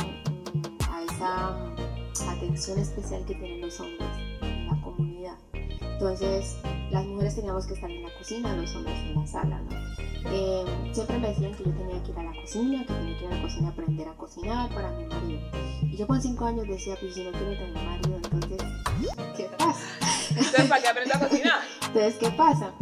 atención 2.38 2.78
especial 2.78 3.24
que 3.24 3.34
tienen 3.34 3.60
los 3.60 3.80
hombres 3.80 4.08
en 4.42 4.66
la 4.66 4.80
comunidad. 4.80 5.38
Entonces, 5.52 6.56
las 6.90 7.06
mujeres 7.06 7.34
teníamos 7.34 7.66
que 7.66 7.74
estar 7.74 7.90
en 7.90 8.02
la 8.02 8.14
cocina, 8.14 8.56
los 8.56 8.74
hombres 8.74 8.96
en 8.96 9.14
la 9.14 9.26
sala, 9.26 9.62
eh, 10.26 10.64
siempre 10.92 11.18
me 11.18 11.28
decían 11.28 11.54
que 11.54 11.64
yo 11.64 11.72
tenía 11.72 12.02
que 12.02 12.10
ir 12.10 12.18
a 12.18 12.22
la 12.22 12.40
cocina, 12.40 12.84
que 12.86 12.92
tenía 12.92 13.18
que 13.18 13.24
ir 13.24 13.32
a 13.32 13.36
la 13.36 13.42
cocina 13.42 13.68
a 13.68 13.70
aprender 13.70 14.08
a 14.08 14.12
cocinar 14.14 14.74
para 14.74 14.90
mi 14.92 15.04
marido. 15.06 15.40
Y 15.82 15.96
yo 15.96 16.06
con 16.06 16.20
5 16.20 16.44
años 16.44 16.66
decía, 16.66 16.96
pues 17.00 17.14
si 17.14 17.24
no 17.24 17.32
quiero 17.32 17.52
tener 17.52 17.74
marido, 17.74 18.16
entonces, 18.16 18.62
¿qué 19.36 19.44
pasa? 19.58 19.80
Entonces, 20.30 20.66
¿para 20.68 20.82
qué 20.82 20.88
aprendo 20.88 21.14
a 21.14 21.18
cocinar? 21.18 21.58
entonces, 21.86 22.14
¿qué 22.18 22.30
pasa? 22.30 22.72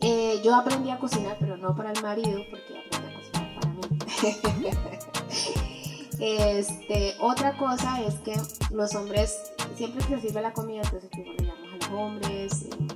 Eh, 0.00 0.40
yo 0.44 0.54
aprendí 0.54 0.90
a 0.90 0.98
cocinar, 0.98 1.36
pero 1.40 1.56
no 1.56 1.74
para 1.74 1.92
el 1.92 2.02
marido, 2.02 2.42
porque 2.50 2.78
aprendí 2.78 3.08
a 3.08 3.18
cocinar 3.18 3.54
para 3.60 3.70
mí. 3.72 4.68
Este, 6.20 7.16
otra 7.18 7.56
cosa 7.58 8.00
es 8.00 8.14
que 8.20 8.34
los 8.70 8.94
hombres, 8.94 9.52
siempre 9.74 10.02
se 10.04 10.20
sirve 10.20 10.40
la 10.40 10.52
comida, 10.52 10.82
entonces 10.82 11.10
le 11.12 11.44
llamamos 11.44 11.72
a 11.72 11.76
los 11.76 12.00
hombres, 12.00 12.62
eh, 12.62 12.94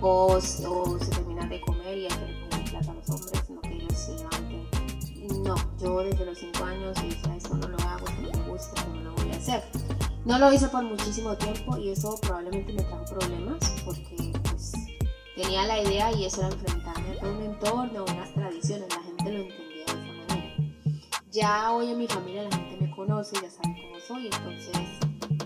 o, 0.00 0.40
se 0.40 1.10
terminan 1.10 1.48
de 1.48 1.60
comer 1.60 1.98
y 1.98 2.02
hay 2.04 2.08
que 2.08 2.26
recoger 2.26 2.64
el 2.64 2.70
plato 2.70 2.90
a 2.90 2.94
los 2.94 3.10
hombres, 3.10 3.50
no 3.50 3.60
que 3.60 3.74
ellos 3.74 3.92
se 3.92 4.12
levanten. 4.16 4.68
No, 5.42 5.54
yo 5.80 5.98
desde 6.02 6.24
los 6.24 6.38
5 6.38 6.64
años 6.64 6.94
decía, 7.02 7.36
eso 7.36 7.54
no 7.54 7.68
lo 7.68 7.78
hago, 7.78 8.06
no 8.20 8.30
me 8.30 8.50
gusta, 8.50 8.84
no 8.86 9.00
lo 9.02 9.14
voy 9.14 9.30
a 9.32 9.36
hacer. 9.36 9.62
No 10.24 10.38
lo 10.38 10.52
hice 10.52 10.68
por 10.68 10.84
muchísimo 10.84 11.36
tiempo 11.36 11.76
y 11.78 11.90
eso 11.90 12.18
probablemente 12.20 12.72
me 12.72 12.82
trajo 12.82 13.04
problemas 13.04 13.74
porque 13.84 14.32
pues, 14.48 14.72
tenía 15.36 15.66
la 15.66 15.82
idea 15.82 16.12
y 16.12 16.24
eso 16.26 16.40
era 16.40 16.50
enfrentarme 16.50 17.18
a 17.20 17.26
un 17.26 17.42
entorno, 17.42 18.04
unas 18.04 18.32
tradiciones, 18.34 18.88
la 18.94 19.02
gente 19.02 19.32
lo 19.32 19.38
entendía 19.40 19.68
ya 21.30 21.72
hoy 21.72 21.90
en 21.90 21.98
mi 21.98 22.08
familia 22.08 22.42
la 22.44 22.56
gente 22.56 22.76
me 22.80 22.90
conoce, 22.90 23.36
ya 23.40 23.50
saben 23.50 23.76
cómo 23.80 24.00
soy, 24.00 24.26
entonces 24.26 24.76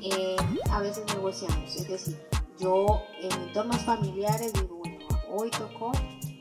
eh, 0.00 0.36
a 0.70 0.80
veces 0.80 1.04
negociamos. 1.14 1.76
Es 1.76 1.88
decir, 1.88 2.18
yo 2.62 3.02
en 3.20 3.32
entornos 3.42 3.78
familiares 3.78 4.52
digo, 4.52 4.76
bueno, 4.76 4.98
hoy 5.30 5.50
tocó 5.50 5.92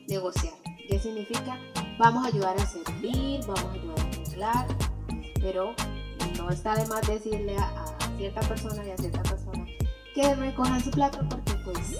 negociar. 0.08 0.54
¿Qué 0.88 1.00
significa? 1.00 1.60
Vamos 1.98 2.24
a 2.24 2.28
ayudar 2.28 2.58
a 2.58 2.66
servir, 2.66 3.42
vamos 3.48 3.66
a 3.66 3.72
ayudar 3.72 4.00
a 4.00 4.04
arreglar, 4.04 4.68
pero 5.42 5.76
no 6.38 6.50
está 6.50 6.76
de 6.76 6.86
más 6.88 7.06
decirle 7.08 7.58
a, 7.58 7.86
cierta 8.18 8.42
persona 8.42 8.86
y 8.86 8.92
a 8.92 8.98
cierta 8.98 9.24
persona 9.24 9.66
que 10.14 10.36
recojan 10.36 10.84
su 10.84 10.92
plato 10.92 11.20
porque 11.28 11.54
pues 11.66 11.98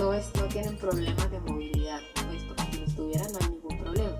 no, 0.00 0.12
es, 0.12 0.34
no 0.34 0.44
tienen 0.46 0.76
problemas 0.76 1.30
de 1.30 1.38
movilidad, 1.40 2.00
pues 2.14 2.42
porque 2.44 2.72
si 2.72 2.80
los 2.80 2.94
tuvieran 2.96 3.32
no 3.32 3.38
hay 3.40 3.50
ningún 3.50 3.78
problema. 3.78 4.16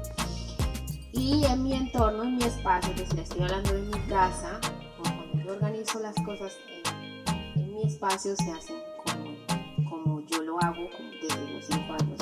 Y 1.13 1.45
en 1.45 1.63
mi 1.65 1.75
entorno, 1.75 2.23
en 2.23 2.37
mi 2.37 2.45
espacio, 2.45 2.93
es 2.93 2.99
decir, 3.01 3.19
estoy 3.21 3.43
hablando 3.43 3.73
de 3.73 3.83
mi 3.83 3.99
casa, 4.09 4.61
cuando 5.03 5.45
yo 5.45 5.53
organizo 5.53 5.99
las 5.99 6.15
cosas 6.25 6.57
en, 7.57 7.75
mi 7.75 7.83
espacio, 7.83 8.37
se 8.37 8.53
hacen 8.53 8.77
hago 10.61 10.89
desde 11.21 11.53
los 11.53 11.65
5 11.67 11.93
años. 11.93 12.21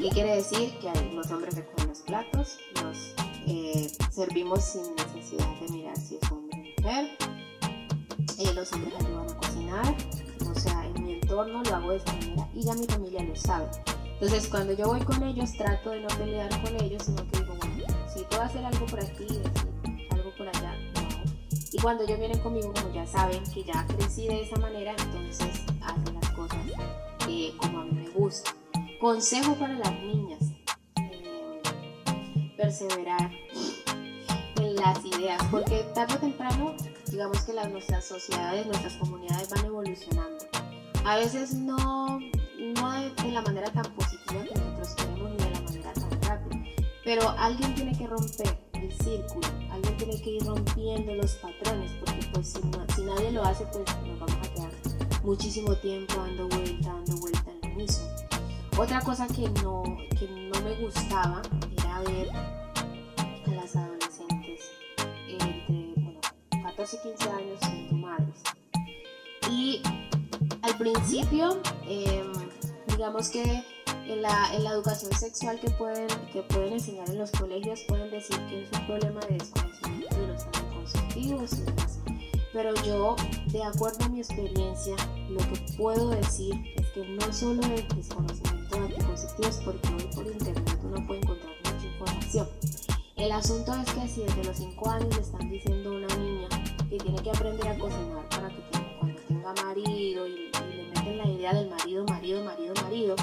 ¿Qué 0.00 0.08
quiere 0.10 0.36
decir? 0.36 0.72
Que 0.80 0.90
los 1.14 1.30
hombres 1.30 1.54
recogen 1.54 1.88
los 1.88 2.00
platos, 2.00 2.58
los 2.82 3.14
eh, 3.46 3.90
servimos 4.10 4.64
sin 4.64 4.94
necesidad 4.96 5.46
de 5.60 5.68
mirar 5.72 5.96
si 5.96 6.16
es 6.16 6.32
hombre 6.32 6.74
o 6.76 6.82
mujer. 6.82 7.18
Eh, 8.38 8.52
los 8.54 8.72
hombres 8.72 8.94
ayudan 8.98 9.30
a 9.30 9.36
cocinar, 9.36 9.96
o 10.50 10.58
sea, 10.58 10.86
en 10.86 11.04
mi 11.04 11.12
entorno 11.14 11.62
lo 11.62 11.74
hago 11.74 11.90
de 11.90 11.96
esa 11.98 12.12
manera 12.14 12.48
y 12.54 12.62
ya 12.62 12.74
mi 12.74 12.86
familia 12.86 13.22
lo 13.22 13.36
sabe. 13.36 13.68
Entonces, 14.14 14.48
cuando 14.48 14.72
yo 14.72 14.86
voy 14.88 15.00
con 15.00 15.22
ellos, 15.22 15.52
trato 15.52 15.90
de 15.90 16.00
no 16.00 16.08
pelear 16.08 16.48
con 16.62 16.80
ellos, 16.80 17.02
sino 17.04 17.28
que 17.28 17.40
digo, 17.40 17.54
bueno, 17.56 17.86
si 18.12 18.24
puedo 18.24 18.42
hacer 18.42 18.64
algo 18.64 18.86
por 18.86 19.00
aquí, 19.00 19.26
algo 20.10 20.32
por 20.36 20.48
allá, 20.48 20.76
Y 21.72 21.78
cuando 21.78 22.04
ellos 22.04 22.18
vienen 22.18 22.38
conmigo, 22.40 22.72
como 22.72 22.94
ya 22.94 23.06
saben 23.06 23.42
que 23.52 23.64
ya 23.64 23.86
crecí 23.86 24.28
de 24.28 24.42
esa 24.42 24.56
manera, 24.56 24.94
entonces 24.98 25.62
hacen 25.80 26.11
eh, 27.28 27.52
como 27.58 27.80
a 27.80 27.84
mí 27.84 27.92
me 27.92 28.08
gusta. 28.10 28.54
Consejo 29.00 29.54
para 29.54 29.74
las 29.74 29.92
niñas. 30.00 30.40
Eh, 30.96 32.54
perseverar 32.56 33.30
en 34.56 34.76
las 34.76 35.04
ideas, 35.04 35.42
porque 35.50 35.84
tarde 35.94 36.14
o 36.14 36.18
temprano, 36.18 36.74
digamos 37.10 37.40
que 37.42 37.52
las, 37.52 37.70
nuestras 37.70 38.04
sociedades, 38.06 38.66
nuestras 38.66 38.94
comunidades 38.94 39.50
van 39.50 39.66
evolucionando. 39.66 40.46
A 41.04 41.16
veces 41.16 41.54
no, 41.54 42.18
no 42.18 42.92
de 43.00 43.32
la 43.32 43.42
manera 43.42 43.70
tan 43.72 43.92
positiva 43.94 44.44
que 44.44 44.54
nosotros 44.54 44.94
queremos 44.94 45.30
ni 45.30 45.36
de 45.36 45.50
la 45.50 45.60
manera 45.60 45.92
tan 45.92 46.12
pero 47.04 47.28
alguien 47.30 47.74
tiene 47.74 47.96
que 47.98 48.06
romper 48.06 48.58
el 48.74 48.92
círculo, 48.92 49.46
alguien 49.70 49.96
tiene 49.96 50.22
que 50.22 50.30
ir 50.30 50.44
rompiendo 50.44 51.14
los 51.14 51.32
patrones, 51.32 51.90
porque 52.04 52.26
pues 52.32 52.54
si, 52.94 53.02
nadie 53.02 53.32
lo 53.32 53.42
hace, 53.42 53.64
pues 53.66 53.84
nos 54.06 54.20
vamos 54.20 54.48
a 54.48 54.51
muchísimo 55.22 55.74
tiempo 55.76 56.14
dando 56.16 56.48
vuelta, 56.48 56.88
dando 56.88 57.16
vuelta 57.18 57.50
en 57.50 57.70
lo 57.70 57.76
mismo. 57.76 58.06
Otra 58.78 59.00
cosa 59.00 59.26
que 59.28 59.48
no, 59.62 59.82
que 60.18 60.26
no 60.28 60.60
me 60.62 60.74
gustaba 60.80 61.42
era 61.76 62.00
ver 62.00 62.30
a 62.30 63.50
las 63.54 63.76
adolescentes 63.76 64.70
entre 65.28 65.92
bueno, 65.96 66.20
14 66.64 66.96
y 66.96 67.08
15 67.10 67.30
años 67.30 67.58
siendo 67.60 67.96
madres. 67.96 68.42
Y 69.50 69.82
al 70.62 70.76
principio, 70.78 71.60
em, 71.86 72.32
digamos 72.88 73.28
que 73.28 73.62
en 74.06 74.22
la, 74.22 74.54
en 74.54 74.64
la 74.64 74.70
educación 74.70 75.12
sexual 75.12 75.60
que 75.60 75.70
pueden, 75.70 76.08
que 76.32 76.42
pueden 76.42 76.74
enseñar 76.74 77.08
en 77.10 77.18
los 77.18 77.30
colegios 77.30 77.82
pueden 77.86 78.10
decir 78.10 78.36
que 78.48 78.62
es 78.62 78.70
un 78.72 78.86
problema 78.86 79.20
de 79.20 79.34
desconocimiento 79.38 80.16
de 80.16 80.26
los 80.28 80.46
anticonceptivos 80.46 81.52
y 81.52 81.62
demás. 81.62 82.01
Pero 82.52 82.74
yo, 82.84 83.16
de 83.46 83.62
acuerdo 83.62 84.04
a 84.04 84.08
mi 84.08 84.20
experiencia, 84.20 84.94
lo 85.30 85.38
que 85.38 85.60
puedo 85.76 86.10
decir 86.10 86.54
es 86.76 86.86
que 86.88 87.06
no 87.08 87.32
solo 87.32 87.62
el 87.62 87.88
desconocimiento 87.88 88.76
de 88.76 88.82
anticonceptivos, 88.82 89.60
porque 89.64 89.88
hoy 89.88 90.08
por 90.14 90.26
internet 90.26 90.78
uno 90.84 91.06
puede 91.06 91.20
encontrar 91.20 91.52
mucha 91.64 91.86
información. 91.86 92.48
El 93.16 93.32
asunto 93.32 93.74
es 93.74 93.92
que 93.94 94.08
si 94.08 94.22
desde 94.22 94.44
los 94.44 94.56
5 94.56 94.90
años 94.90 95.16
le 95.16 95.22
están 95.22 95.50
diciendo 95.50 95.90
a 95.90 95.92
una 95.94 96.16
niña 96.16 96.48
que 96.90 96.98
tiene 96.98 97.22
que 97.22 97.30
aprender 97.30 97.68
a 97.68 97.78
cocinar 97.78 98.28
para 98.28 98.48
que 98.48 98.62
cuando 98.98 99.20
tenga 99.28 99.52
marido 99.54 100.26
y, 100.26 100.50
le 100.52 100.88
meten 100.88 101.18
la 101.18 101.28
idea 101.28 101.54
del 101.54 101.70
marido, 101.70 102.04
marido, 102.04 102.44
marido, 102.44 102.74
marido, 102.82 103.16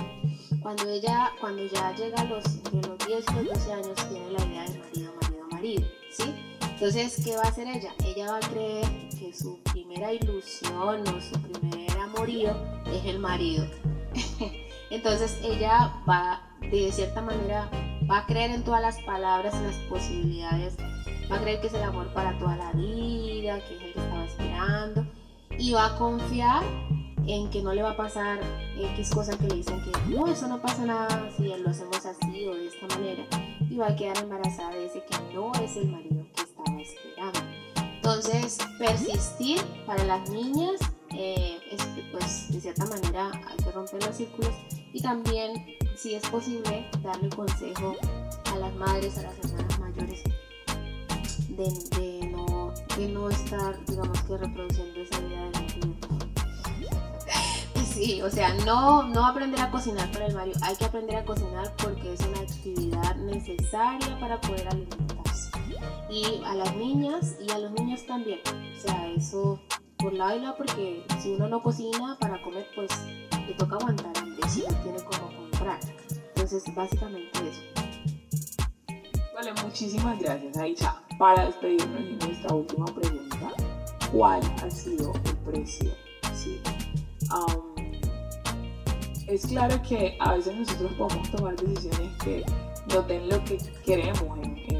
cuando 0.62 0.90
ella, 0.90 1.32
cuando 1.40 1.66
ya 1.66 1.96
llega 1.96 2.22
a 2.22 2.26
los, 2.26 2.64
de 2.64 2.88
los 2.88 2.98
10 3.06 3.26
y 3.30 3.34
los 3.36 3.60
12 3.60 3.74
años, 3.74 3.96
tiene 4.10 4.32
la 4.32 4.46
idea 4.46 4.64
del 4.64 4.80
marido, 4.80 5.14
marido, 5.22 5.48
marido, 5.52 5.88
¿sí? 6.12 6.49
Entonces, 6.82 7.22
¿qué 7.26 7.36
va 7.36 7.44
a 7.44 7.48
hacer 7.50 7.68
ella? 7.68 7.94
Ella 8.06 8.32
va 8.32 8.38
a 8.38 8.40
creer 8.40 8.86
que 9.10 9.34
su 9.34 9.60
primera 9.64 10.14
ilusión 10.14 11.04
o 11.10 11.20
su 11.20 11.38
primer 11.42 11.92
amorío 12.00 12.56
es 12.86 13.04
el 13.04 13.20
marido. 13.20 13.68
Entonces, 14.90 15.38
ella 15.44 15.94
va, 16.08 16.42
de 16.62 16.90
cierta 16.94 17.22
manera, 17.22 17.70
va 18.10 18.20
a 18.20 18.26
creer 18.26 18.52
en 18.52 18.64
todas 18.64 18.82
las 18.82 18.98
palabras 19.02 19.54
y 19.60 19.66
las 19.66 19.76
posibilidades. 19.90 20.78
Va 21.30 21.36
a 21.36 21.42
creer 21.42 21.60
que 21.60 21.68
es 21.68 21.74
el 21.74 21.84
amor 21.84 22.14
para 22.14 22.40
toda 22.40 22.56
la 22.56 22.72
vida, 22.72 23.60
que 23.68 23.76
es 23.76 23.82
el 23.84 23.94
que 23.94 24.00
estaba 24.00 24.24
esperando. 24.24 25.06
Y 25.58 25.74
va 25.74 25.88
a 25.88 25.98
confiar 25.98 26.64
en 27.28 27.50
que 27.50 27.62
no 27.62 27.74
le 27.74 27.84
va 27.84 27.92
a 27.92 27.98
pasar 27.98 28.40
X 28.96 29.10
cosa 29.14 29.38
que 29.38 29.50
le 29.50 29.56
dicen 29.56 29.84
que 29.84 30.16
no, 30.16 30.28
eso 30.28 30.48
no 30.48 30.62
pasa 30.62 30.86
nada 30.86 31.30
si 31.36 31.44
lo 31.44 31.72
hacemos 31.72 32.06
así 32.06 32.48
o 32.48 32.56
de 32.56 32.68
esta 32.68 32.88
manera. 32.96 33.26
Y 33.70 33.76
va 33.76 33.88
a 33.88 33.96
quedar 33.98 34.18
embarazada 34.20 34.76
de 34.76 34.86
ese 34.86 35.04
que 35.04 35.34
no 35.34 35.52
es 35.62 35.76
el 35.76 35.90
marido 35.90 36.20
Entonces, 37.96 38.58
persistir 38.80 39.62
para 39.86 40.04
las 40.04 40.30
niñas, 40.30 40.80
eh, 41.12 41.60
es, 41.72 41.88
pues 42.12 42.52
de 42.52 42.60
cierta 42.60 42.86
manera 42.86 43.30
hay 43.48 43.58
que 43.58 43.72
romper 43.72 44.04
los 44.04 44.16
círculos 44.16 44.52
y 44.94 45.02
también, 45.02 45.66
si 45.96 46.16
es 46.16 46.28
posible, 46.30 46.90
darle 47.04 47.30
consejo 47.30 47.96
a 48.52 48.56
las 48.58 48.74
madres, 48.76 49.18
a 49.18 49.24
las 49.24 49.38
hermanas 49.40 49.80
mayores, 49.80 50.24
de, 51.50 52.32
no, 52.32 52.74
de 52.98 53.10
no 53.10 53.30
estar, 53.30 53.86
digamos 53.86 54.20
que 54.24 54.38
reproduciendo 54.38 55.02
esa 55.02 55.20
idea 55.20 55.44
del. 55.52 55.96
Sí, 57.94 58.22
o 58.22 58.30
sea, 58.32 58.54
no, 58.66 59.04
no 59.04 59.26
aprender 59.26 59.60
a 59.60 59.70
cocinar 59.70 60.10
para 60.12 60.28
el 60.28 60.34
marido, 60.34 60.58
hay 60.64 60.76
que 60.78 60.86
aprender 60.86 61.18
a 61.18 61.26
cocinar 61.26 61.76
porque 61.84 62.14
es 62.14 62.22
una 62.22 62.40
actividad 62.40 63.16
necesaria 63.18 64.18
para 64.20 64.40
poder 64.40 64.70
alimentar 64.70 65.29
y 66.10 66.42
a 66.46 66.56
las 66.56 66.76
niñas 66.76 67.38
y 67.40 67.52
a 67.52 67.60
los 67.60 67.72
niños 67.72 68.06
también. 68.06 68.40
O 68.46 68.80
sea, 68.80 69.10
eso 69.12 69.60
por 69.98 70.14
lado 70.14 70.38
y 70.38 70.58
porque 70.58 71.04
si 71.22 71.34
uno 71.34 71.50
no 71.50 71.62
cocina 71.62 72.18
para 72.20 72.42
comer, 72.42 72.66
pues 72.76 72.90
le 73.48 73.54
toca 73.54 73.76
aguantar 73.76 74.18
hambre 74.18 74.50
si 74.50 74.62
no 74.62 74.74
tiene 74.82 75.04
como 75.04 75.36
comprar. 75.36 75.80
Entonces, 76.36 76.64
básicamente 76.74 77.40
eso. 77.48 77.62
Vale, 79.36 79.54
muchísimas 79.64 80.20
gracias, 80.20 80.58
Aisha. 80.58 81.02
Para 81.18 81.46
despedirnos 81.46 82.04
de 82.04 82.28
nuestra 82.28 82.56
última 82.56 82.86
pregunta, 82.86 83.52
¿cuál 84.12 84.42
ha 84.64 84.70
sido 84.70 85.14
el 85.26 85.38
precio? 85.38 85.92
¿Sí? 86.34 86.62
es 89.28 89.46
claro 89.46 89.80
que 89.88 90.18
a 90.20 90.34
veces 90.34 90.56
nosotros 90.56 90.92
podemos 90.94 91.30
tomar 91.30 91.56
decisiones 91.56 92.10
que 92.24 92.44
no 92.92 93.02
den 93.04 93.30
lo 93.30 93.44
que 93.44 93.58
queremos 93.86 94.40
en, 94.40 94.58
en 94.70 94.79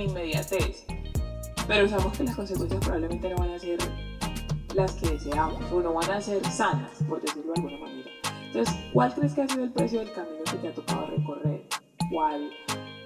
inmediatez, 0.00 0.84
pero 1.66 1.88
sabemos 1.88 2.16
que 2.16 2.24
las 2.24 2.36
consecuencias 2.36 2.80
probablemente 2.80 3.28
no 3.28 3.36
van 3.36 3.50
a 3.50 3.58
ser 3.58 3.78
las 4.74 4.92
que 4.92 5.10
deseamos 5.10 5.70
o 5.70 5.80
no 5.80 5.92
van 5.92 6.10
a 6.10 6.20
ser 6.20 6.44
sanas, 6.50 6.90
por 7.08 7.20
decirlo 7.20 7.52
de 7.52 7.60
alguna 7.60 7.78
manera. 7.78 8.10
Entonces, 8.46 8.74
¿cuál 8.92 9.14
crees 9.14 9.34
que 9.34 9.42
ha 9.42 9.48
sido 9.48 9.64
el 9.64 9.72
precio 9.72 10.00
del 10.00 10.12
camino 10.12 10.44
que 10.44 10.56
te 10.56 10.68
ha 10.68 10.74
tocado 10.74 11.06
recorrer? 11.06 11.66
¿Cuál 12.10 12.50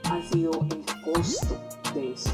ha 0.05 0.23
sido 0.23 0.51
el 0.71 1.13
costo 1.13 1.61
de 1.95 2.13
eso? 2.13 2.31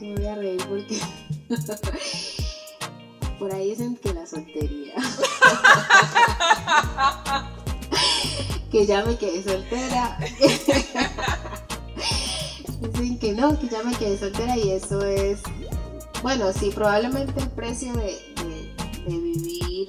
me 0.00 0.14
voy 0.14 0.26
a 0.26 0.36
reír 0.36 0.64
porque 0.68 1.00
por 3.38 3.52
ahí 3.52 3.70
dicen 3.70 3.96
que 3.96 4.14
la 4.14 4.24
soltería. 4.26 4.94
que 8.70 8.86
ya 8.86 9.04
me 9.04 9.16
quedé 9.16 9.42
soltera. 9.42 10.18
Dicen 12.80 13.18
que 13.18 13.32
no, 13.32 13.58
que 13.58 13.68
ya 13.68 13.82
me 13.82 13.94
quedé 13.94 14.16
soltera 14.18 14.56
y 14.56 14.70
eso 14.70 15.04
es, 15.04 15.40
bueno, 16.22 16.52
sí, 16.52 16.70
probablemente 16.74 17.40
el 17.40 17.48
precio 17.50 17.92
de, 17.94 18.16
vivir, 19.06 19.88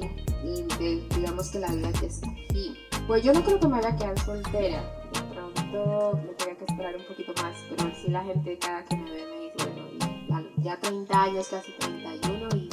de, 0.79 1.07
digamos 1.15 1.49
que 1.49 1.59
la 1.59 1.67
vida 1.71 1.91
que 1.93 2.07
escogí. 2.07 2.75
Pues 3.07 3.23
yo 3.23 3.33
no 3.33 3.43
creo 3.43 3.59
que 3.59 3.67
me 3.67 3.73
vaya 3.73 3.89
a 3.89 3.95
quedar 3.95 4.19
soltera. 4.19 4.83
De 5.13 5.21
pronto 5.33 6.19
me 6.23 6.33
tenía 6.33 6.55
que 6.57 6.65
esperar 6.65 6.95
un 6.95 7.05
poquito 7.05 7.33
más, 7.41 7.55
pero 7.69 7.91
sí 7.95 8.11
la 8.11 8.23
gente 8.23 8.57
cada 8.57 8.85
que 8.85 8.95
me 8.95 9.11
ve 9.11 9.25
me 9.25 9.41
dice, 9.41 10.27
bueno, 10.27 10.47
ya 10.57 10.79
30 10.79 11.23
años, 11.23 11.47
casi 11.47 11.71
31 11.73 12.49
y, 12.55 12.69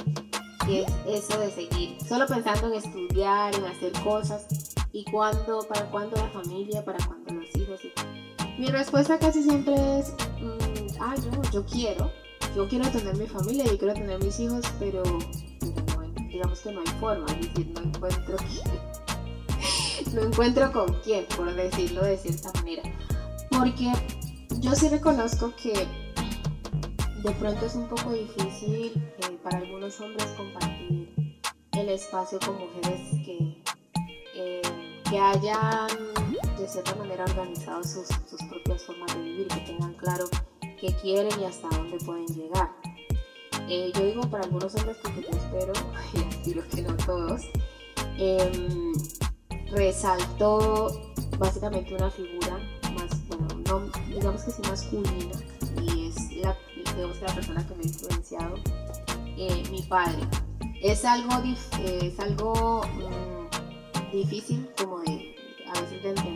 y 0.69 0.79
es 0.79 0.93
eso 1.07 1.39
de 1.39 1.51
seguir, 1.51 1.97
solo 2.07 2.27
pensando 2.27 2.69
en 2.69 2.75
estudiar, 2.75 3.55
en 3.55 3.65
hacer 3.65 3.93
cosas 4.03 4.47
y 4.93 5.05
cuándo, 5.05 5.61
para 5.69 5.91
cuándo 5.91 6.17
la 6.17 6.29
familia, 6.29 6.85
para 6.85 6.99
cuándo 7.07 7.35
los 7.35 7.55
hijos. 7.55 7.85
Y, 7.85 8.16
mi 8.59 8.69
respuesta 8.69 9.19
casi 9.19 9.43
siempre 9.43 9.75
es, 9.99 10.13
mm, 10.41 11.01
ah, 11.01 11.15
yo, 11.17 11.43
yo 11.53 11.67
quiero, 11.67 12.11
yo 12.55 12.69
quiero 12.69 12.89
tener 12.91 13.17
mi 13.17 13.27
familia, 13.27 13.65
yo 13.65 13.79
quiero 13.79 13.95
tener 13.95 14.23
mis 14.23 14.41
hijos, 14.41 14.65
pero, 14.79 15.03
digamos 16.29 16.61
que 16.61 16.73
no 16.73 16.81
hay 16.81 17.01
forma, 17.01 17.27
es 17.27 17.49
decir, 17.49 17.73
no 17.75 17.83
encuentro 17.83 18.37
no 20.15 20.21
encuentro 20.23 20.73
con 20.73 20.95
quién, 21.03 21.27
por 21.37 21.55
decirlo 21.55 22.03
de 22.03 22.17
cierta 22.17 22.53
manera. 22.55 22.83
Porque 23.51 23.93
yo 24.61 24.75
sí 24.75 24.89
reconozco 24.89 25.53
que 25.63 25.87
de 27.23 27.33
pronto 27.33 27.67
es 27.67 27.75
un 27.75 27.89
poco 27.89 28.13
difícil 28.13 28.93
eh, 29.19 29.39
para 29.43 29.59
algunos 29.59 30.01
hombres 30.01 30.27
compartir 30.37 31.37
el 31.73 31.89
espacio 31.89 32.39
con 32.39 32.59
mujeres 32.59 33.01
que, 33.25 33.63
eh, 34.35 34.63
que 35.11 35.19
hayan 35.19 35.89
de 36.67 36.73
cierta 36.73 36.97
manera 36.97 37.23
organizado 37.23 37.81
sus, 37.85 38.09
sus, 38.29 38.43
propias 38.49 38.83
formas 38.83 39.15
de 39.15 39.23
vivir, 39.23 39.47
que 39.47 39.61
tengan 39.61 39.95
claro 39.95 40.25
qué 40.81 40.93
quieren 41.01 41.31
y 41.41 41.45
hasta 41.45 41.69
dónde 41.69 41.97
pueden 41.99 42.27
llegar. 42.27 42.73
Eh, 43.69 43.93
yo 43.95 44.05
digo 44.05 44.23
para 44.23 44.43
algunos 44.43 44.75
hombres 44.75 44.97
porque 45.01 45.23
yo 45.23 45.29
espero, 45.29 45.73
y 46.13 46.19
espero 46.29 46.69
que 46.69 46.83
no 46.83 46.97
todos, 46.97 47.43
eh, 48.19 48.93
resaltó 49.71 51.15
básicamente 51.39 51.95
una 51.95 52.11
figura 52.11 52.59
más, 52.95 53.29
bueno, 53.29 53.47
no, 53.69 53.93
digamos 54.09 54.43
que 54.43 54.51
sí 54.51 54.63
masculina, 54.69 55.37
y 55.83 56.09
es 56.09 56.37
la, 56.39 56.57
digamos 56.97 57.19
que 57.19 57.27
la 57.27 57.35
persona 57.35 57.69
que 57.69 57.75
me 57.77 57.83
ha 57.85 57.87
influenciado, 57.87 58.57
eh, 59.37 59.63
mi 59.71 59.83
padre. 59.83 60.27
Es 60.83 61.05
algo, 61.05 61.31
es 61.85 62.19
algo 62.19 62.83
mm, 62.83 64.13
difícil 64.13 64.69
como 64.77 64.99
de 65.03 65.37
a 65.69 65.81
veces 65.81 66.03
de 66.03 66.11
entender, 66.11 66.36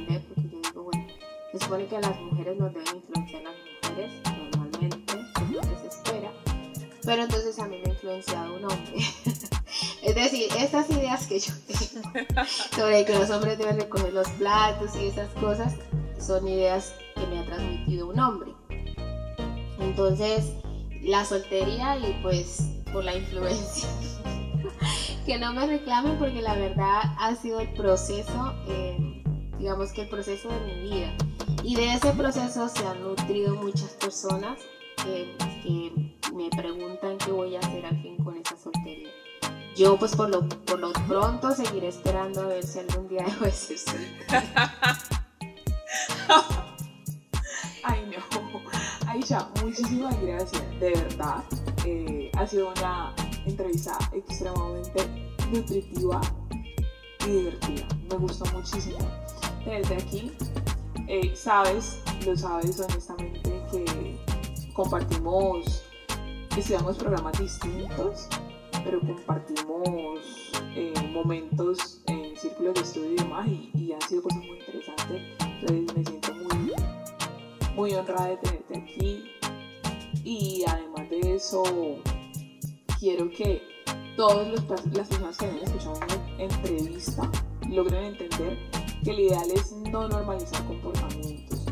supone 1.71 1.87
que 1.87 2.01
las 2.01 2.21
mujeres 2.21 2.59
nos 2.59 2.75
deben 2.75 2.97
influenciar 2.97 3.43
las 3.45 3.55
mujeres, 3.91 4.13
normalmente, 4.51 5.79
se 5.81 5.87
espera, 5.87 6.33
pero 7.05 7.23
entonces 7.23 7.59
a 7.61 7.69
mí 7.69 7.77
me 7.81 7.91
ha 7.91 7.93
influenciado 7.93 8.57
un 8.57 8.65
hombre. 8.65 8.97
es 10.03 10.15
decir, 10.17 10.49
estas 10.59 10.91
ideas 10.91 11.29
que 11.29 11.39
yo 11.39 11.53
tengo 11.69 12.45
sobre 12.77 13.05
que 13.05 13.15
los 13.15 13.31
hombres 13.31 13.57
deben 13.57 13.79
recoger 13.79 14.13
los 14.13 14.29
platos 14.31 14.97
y 14.97 15.07
esas 15.07 15.31
cosas, 15.35 15.77
son 16.19 16.49
ideas 16.49 16.93
que 17.15 17.25
me 17.29 17.39
ha 17.39 17.47
transmitido 17.47 18.09
un 18.09 18.19
hombre. 18.19 18.53
Entonces, 19.79 20.51
la 21.03 21.25
soltería 21.25 21.97
y 21.99 22.19
pues 22.21 22.69
por 22.93 23.05
la 23.05 23.15
influencia. 23.15 23.89
que 25.25 25.39
no 25.39 25.53
me 25.53 25.69
reclamen 25.69 26.19
porque 26.19 26.43
la 26.43 26.57
verdad 26.57 27.03
ha 27.17 27.37
sido 27.37 27.61
el 27.61 27.73
proceso 27.75 28.55
eh, 28.67 29.11
digamos 29.61 29.93
que 29.93 30.03
el 30.03 30.09
proceso 30.09 30.49
de 30.49 30.61
mi 30.61 30.91
vida. 30.91 31.15
Y 31.63 31.77
de 31.77 31.95
ese 31.95 32.11
proceso 32.13 32.69
se 32.69 32.87
han 32.87 33.03
nutrido 33.03 33.55
muchas 33.57 33.91
personas 33.91 34.59
que, 34.97 35.37
me 36.35 36.49
preguntan 36.51 37.19
qué 37.19 37.33
voy 37.33 37.57
a 37.57 37.59
hacer 37.59 37.85
al 37.85 38.01
fin 38.01 38.17
con 38.19 38.37
esa 38.37 38.57
soltería. 38.57 39.11
Yo 39.77 39.99
pues 39.99 40.15
por 40.15 40.31
lo, 40.31 40.49
por 40.49 40.79
lo 40.79 40.93
pronto 41.09 41.51
seguiré 41.53 41.89
esperando 41.89 42.43
a 42.43 42.47
ver 42.47 42.65
si 42.65 42.79
algún 42.79 43.09
día 43.09 43.25
dejo 43.25 43.45
de 43.45 43.53
ser 43.53 44.01
Ay 47.83 48.11
no, 48.11 48.61
Aisha, 49.09 49.49
muchísimas 49.63 50.21
gracias, 50.23 50.63
de 50.81 50.91
verdad. 50.91 51.45
Eh, 51.85 52.31
ha 52.37 52.47
sido 52.47 52.71
una 52.71 53.15
entrevista 53.45 53.99
extremadamente 54.13 55.07
nutritiva 55.51 56.21
y 57.27 57.31
divertida. 57.31 57.89
Me 58.11 58.17
gustó 58.17 58.45
muchísimo 58.53 58.99
desde 59.65 59.97
aquí. 59.97 60.33
Eh, 61.13 61.35
sabes, 61.35 62.01
lo 62.25 62.37
sabes 62.37 62.79
honestamente, 62.79 63.51
que 63.73 64.17
compartimos 64.73 65.83
estudiamos 66.57 66.99
programas 66.99 67.37
distintos, 67.37 68.29
pero 68.85 69.01
compartimos 69.01 70.21
eh, 70.77 70.95
momentos 71.13 72.01
en 72.07 72.37
círculos 72.37 72.75
de 72.75 72.81
estudio 72.83 73.11
y 73.11 73.17
demás 73.17 73.49
y, 73.49 73.93
han 73.93 74.01
sido 74.03 74.23
cosas 74.23 74.39
muy 74.39 74.59
interesantes. 74.61 75.23
Entonces 75.41 75.97
me 75.97 76.05
siento 76.05 76.33
muy, 76.33 76.73
muy 77.75 77.95
honrada 77.95 78.29
de 78.29 78.37
tenerte 78.37 78.79
aquí 78.79 79.25
y 80.23 80.65
además 80.69 81.11
de 81.11 81.35
eso 81.35 81.65
quiero 83.01 83.29
que 83.31 83.61
todas 84.17 84.47
las 84.47 84.61
personas 84.61 85.37
que 85.37 85.45
han 85.45 85.57
escuchado 85.59 85.99
mi 86.37 86.45
entrevista 86.45 87.29
logren 87.69 88.05
entender 88.05 88.70
que 89.03 89.11
el 89.11 89.21
ideal 89.21 89.51
es 89.51 89.73
no 89.73 90.09
normalizar 90.09 90.65
comportamientos. 90.67 91.65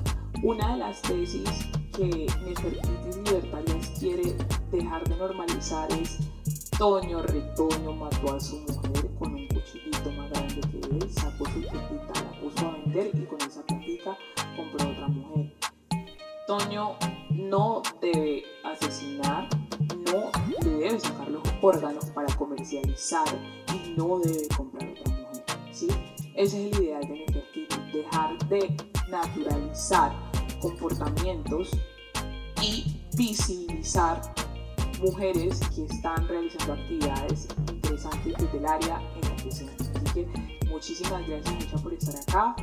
Una 0.42 0.72
de 0.72 0.78
las 0.78 1.02
tesis 1.02 1.48
que 1.96 2.26
Nefertitis 2.44 3.16
Libertarias 3.24 3.88
quiere 3.98 4.36
dejar 4.70 5.06
de 5.08 5.16
normalizar 5.16 5.90
es 5.92 6.18
Toño 6.78 7.22
Retoño 7.22 7.92
mató 7.92 8.34
a 8.34 8.40
su 8.40 8.56
mujer 8.60 9.10
con 9.18 9.34
un 9.34 9.48
cuchillito 9.48 10.10
más 10.12 10.30
grande 10.30 10.60
que 10.70 10.78
él, 10.78 11.10
sacó 11.10 11.44
su 11.46 11.60
platita, 11.62 12.22
la 12.22 12.40
puso 12.40 12.68
a 12.68 12.72
vender 12.72 13.10
y 13.14 13.26
con 13.26 13.40
esa 13.40 13.62
platita 13.62 14.16
compró 14.56 14.90
otra 14.90 15.08
mujer. 15.08 15.52
Toño 16.46 16.96
no 17.30 17.82
debe 18.00 18.44
asesinar, 18.64 19.48
no 20.12 20.30
debe 20.62 21.00
sacar 21.00 21.28
los 21.28 21.42
órganos 21.60 22.06
para 22.06 22.32
comercializar 22.36 23.26
y 23.74 23.94
no 23.96 24.20
debe 24.20 24.46
comprar 24.56 24.88
otra 24.88 25.02
mujer. 25.10 25.17
Ese 26.38 26.68
es 26.68 26.76
el 26.76 26.84
ideal 26.84 27.00
de 27.00 27.26
Nefertiti, 27.26 27.76
dejar 27.92 28.38
de 28.48 28.76
naturalizar 29.10 30.12
comportamientos 30.60 31.68
y 32.62 33.02
visibilizar 33.16 34.22
mujeres 35.02 35.60
que 35.74 35.86
están 35.86 36.28
realizando 36.28 36.74
actividades 36.74 37.48
interesantes 37.72 38.34
desde 38.38 38.56
el 38.56 38.66
área 38.66 39.02
en 39.16 39.28
la 39.28 39.36
que 39.42 39.50
se 39.50 39.64
Así 39.64 40.14
que 40.14 40.28
muchísimas 40.68 41.26
gracias 41.26 41.54
mucha 41.56 41.76
por 41.78 41.92
estar 41.94 42.14
acá. 42.14 42.56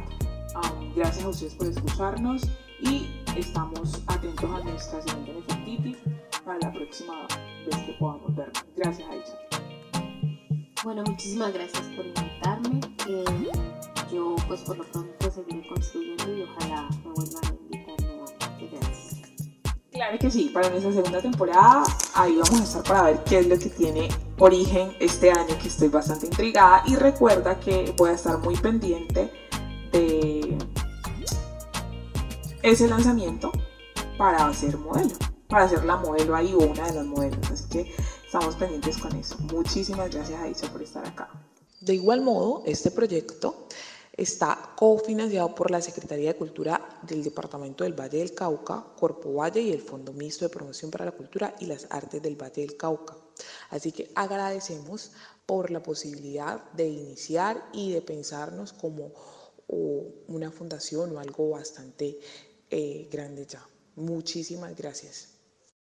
gracias 0.95 1.26
a 1.26 1.28
ustedes 1.28 1.55
por 1.55 1.67
escucharnos 1.67 2.43
y 2.80 3.09
estamos 3.36 4.01
atentos 4.07 4.51
a 4.51 4.63
nuestra 4.63 5.01
siguiente 5.01 5.34
Nefertiti 5.34 5.97
para 6.45 6.59
la 6.59 6.71
próxima 6.71 7.28
vez 7.65 7.78
que 7.86 7.91
podamos 7.99 8.34
vernos. 8.34 8.65
Gracias, 8.78 9.09
Aicha. 9.09 9.44
Bueno, 10.86 11.01
muchísimas 11.03 11.51
gracias 11.51 11.81
por 11.95 12.05
invitarme. 12.05 12.79
Eh, 13.09 13.25
yo 14.13 14.36
pues 14.47 14.61
por 14.61 14.77
lo 14.77 14.83
pronto 14.83 15.31
seguiré 15.31 15.67
construyendo 15.67 16.38
y 16.38 16.43
ojalá 16.43 16.88
me 17.03 17.11
vuelvan 17.11 17.43
a 17.43 17.49
invitar 17.59 18.01
nuevamente. 18.01 18.79
Claro 19.91 20.19
que 20.19 20.29
sí, 20.29 20.51
para 20.53 20.69
nuestra 20.69 20.91
segunda 20.93 21.19
temporada 21.23 21.83
ahí 22.13 22.36
vamos 22.36 22.61
a 22.61 22.63
estar 22.63 22.83
para 22.83 23.01
ver 23.05 23.23
qué 23.23 23.39
es 23.39 23.47
lo 23.47 23.57
que 23.57 23.69
tiene 23.71 24.09
origen 24.38 24.95
este 24.99 25.31
año 25.31 25.57
que 25.59 25.69
estoy 25.69 25.88
bastante 25.88 26.27
intrigada 26.27 26.83
y 26.86 26.95
recuerda 26.95 27.59
que 27.59 27.91
voy 27.97 28.11
a 28.11 28.13
estar 28.13 28.38
muy 28.38 28.55
pendiente 28.55 29.31
de 29.91 30.55
ese 32.61 32.88
lanzamiento 32.88 33.51
para 34.19 34.45
hacer 34.45 34.77
modelo, 34.77 35.15
para 35.47 35.63
hacer 35.63 35.83
la 35.83 35.97
modelo 35.97 36.36
ahí 36.36 36.53
o 36.53 36.59
una 36.59 36.86
de 36.86 36.93
las 36.93 37.05
modelos, 37.07 37.39
así 37.49 37.69
que 37.69 37.95
estamos 38.36 38.57
pendientes 38.57 38.97
con 38.97 39.15
eso. 39.15 39.38
Muchísimas 39.39 40.13
gracias 40.13 40.38
Aisha 40.41 40.69
por 40.69 40.81
estar 40.81 41.07
acá. 41.07 41.29
De 41.79 41.93
igual 41.93 42.19
modo, 42.19 42.63
este 42.65 42.91
proyecto 42.91 43.65
está 44.11 44.73
cofinanciado 44.75 45.55
por 45.55 45.71
la 45.71 45.79
Secretaría 45.79 46.33
de 46.33 46.38
Cultura 46.38 46.99
del 47.03 47.23
Departamento 47.23 47.86
del 47.86 47.97
Valle 47.97 48.17
del 48.17 48.33
Cauca, 48.33 48.88
Corpo 48.99 49.36
Valle 49.36 49.61
y 49.61 49.71
el 49.71 49.81
Fondo 49.81 50.11
Mixto 50.11 50.43
de 50.43 50.49
Promoción 50.49 50.91
para 50.91 51.05
la 51.05 51.13
Cultura 51.13 51.55
y 51.61 51.67
las 51.67 51.88
Artes 51.89 52.21
del 52.21 52.36
Valle 52.36 52.63
del 52.63 52.75
Cauca. 52.75 53.15
Así 53.69 53.93
que 53.93 54.11
agradecemos 54.15 55.13
por 55.45 55.71
la 55.71 55.81
posibilidad 55.81 56.61
de 56.73 56.89
iniciar 56.89 57.69
y 57.71 57.93
de 57.93 58.01
pensarnos 58.01 58.73
como 58.73 59.13
una 60.27 60.51
fundación 60.51 61.15
o 61.15 61.19
algo 61.19 61.51
bastante 61.51 62.19
eh, 62.69 63.07
grande 63.09 63.45
ya. 63.45 63.65
Muchísimas 63.95 64.75
gracias. 64.75 65.34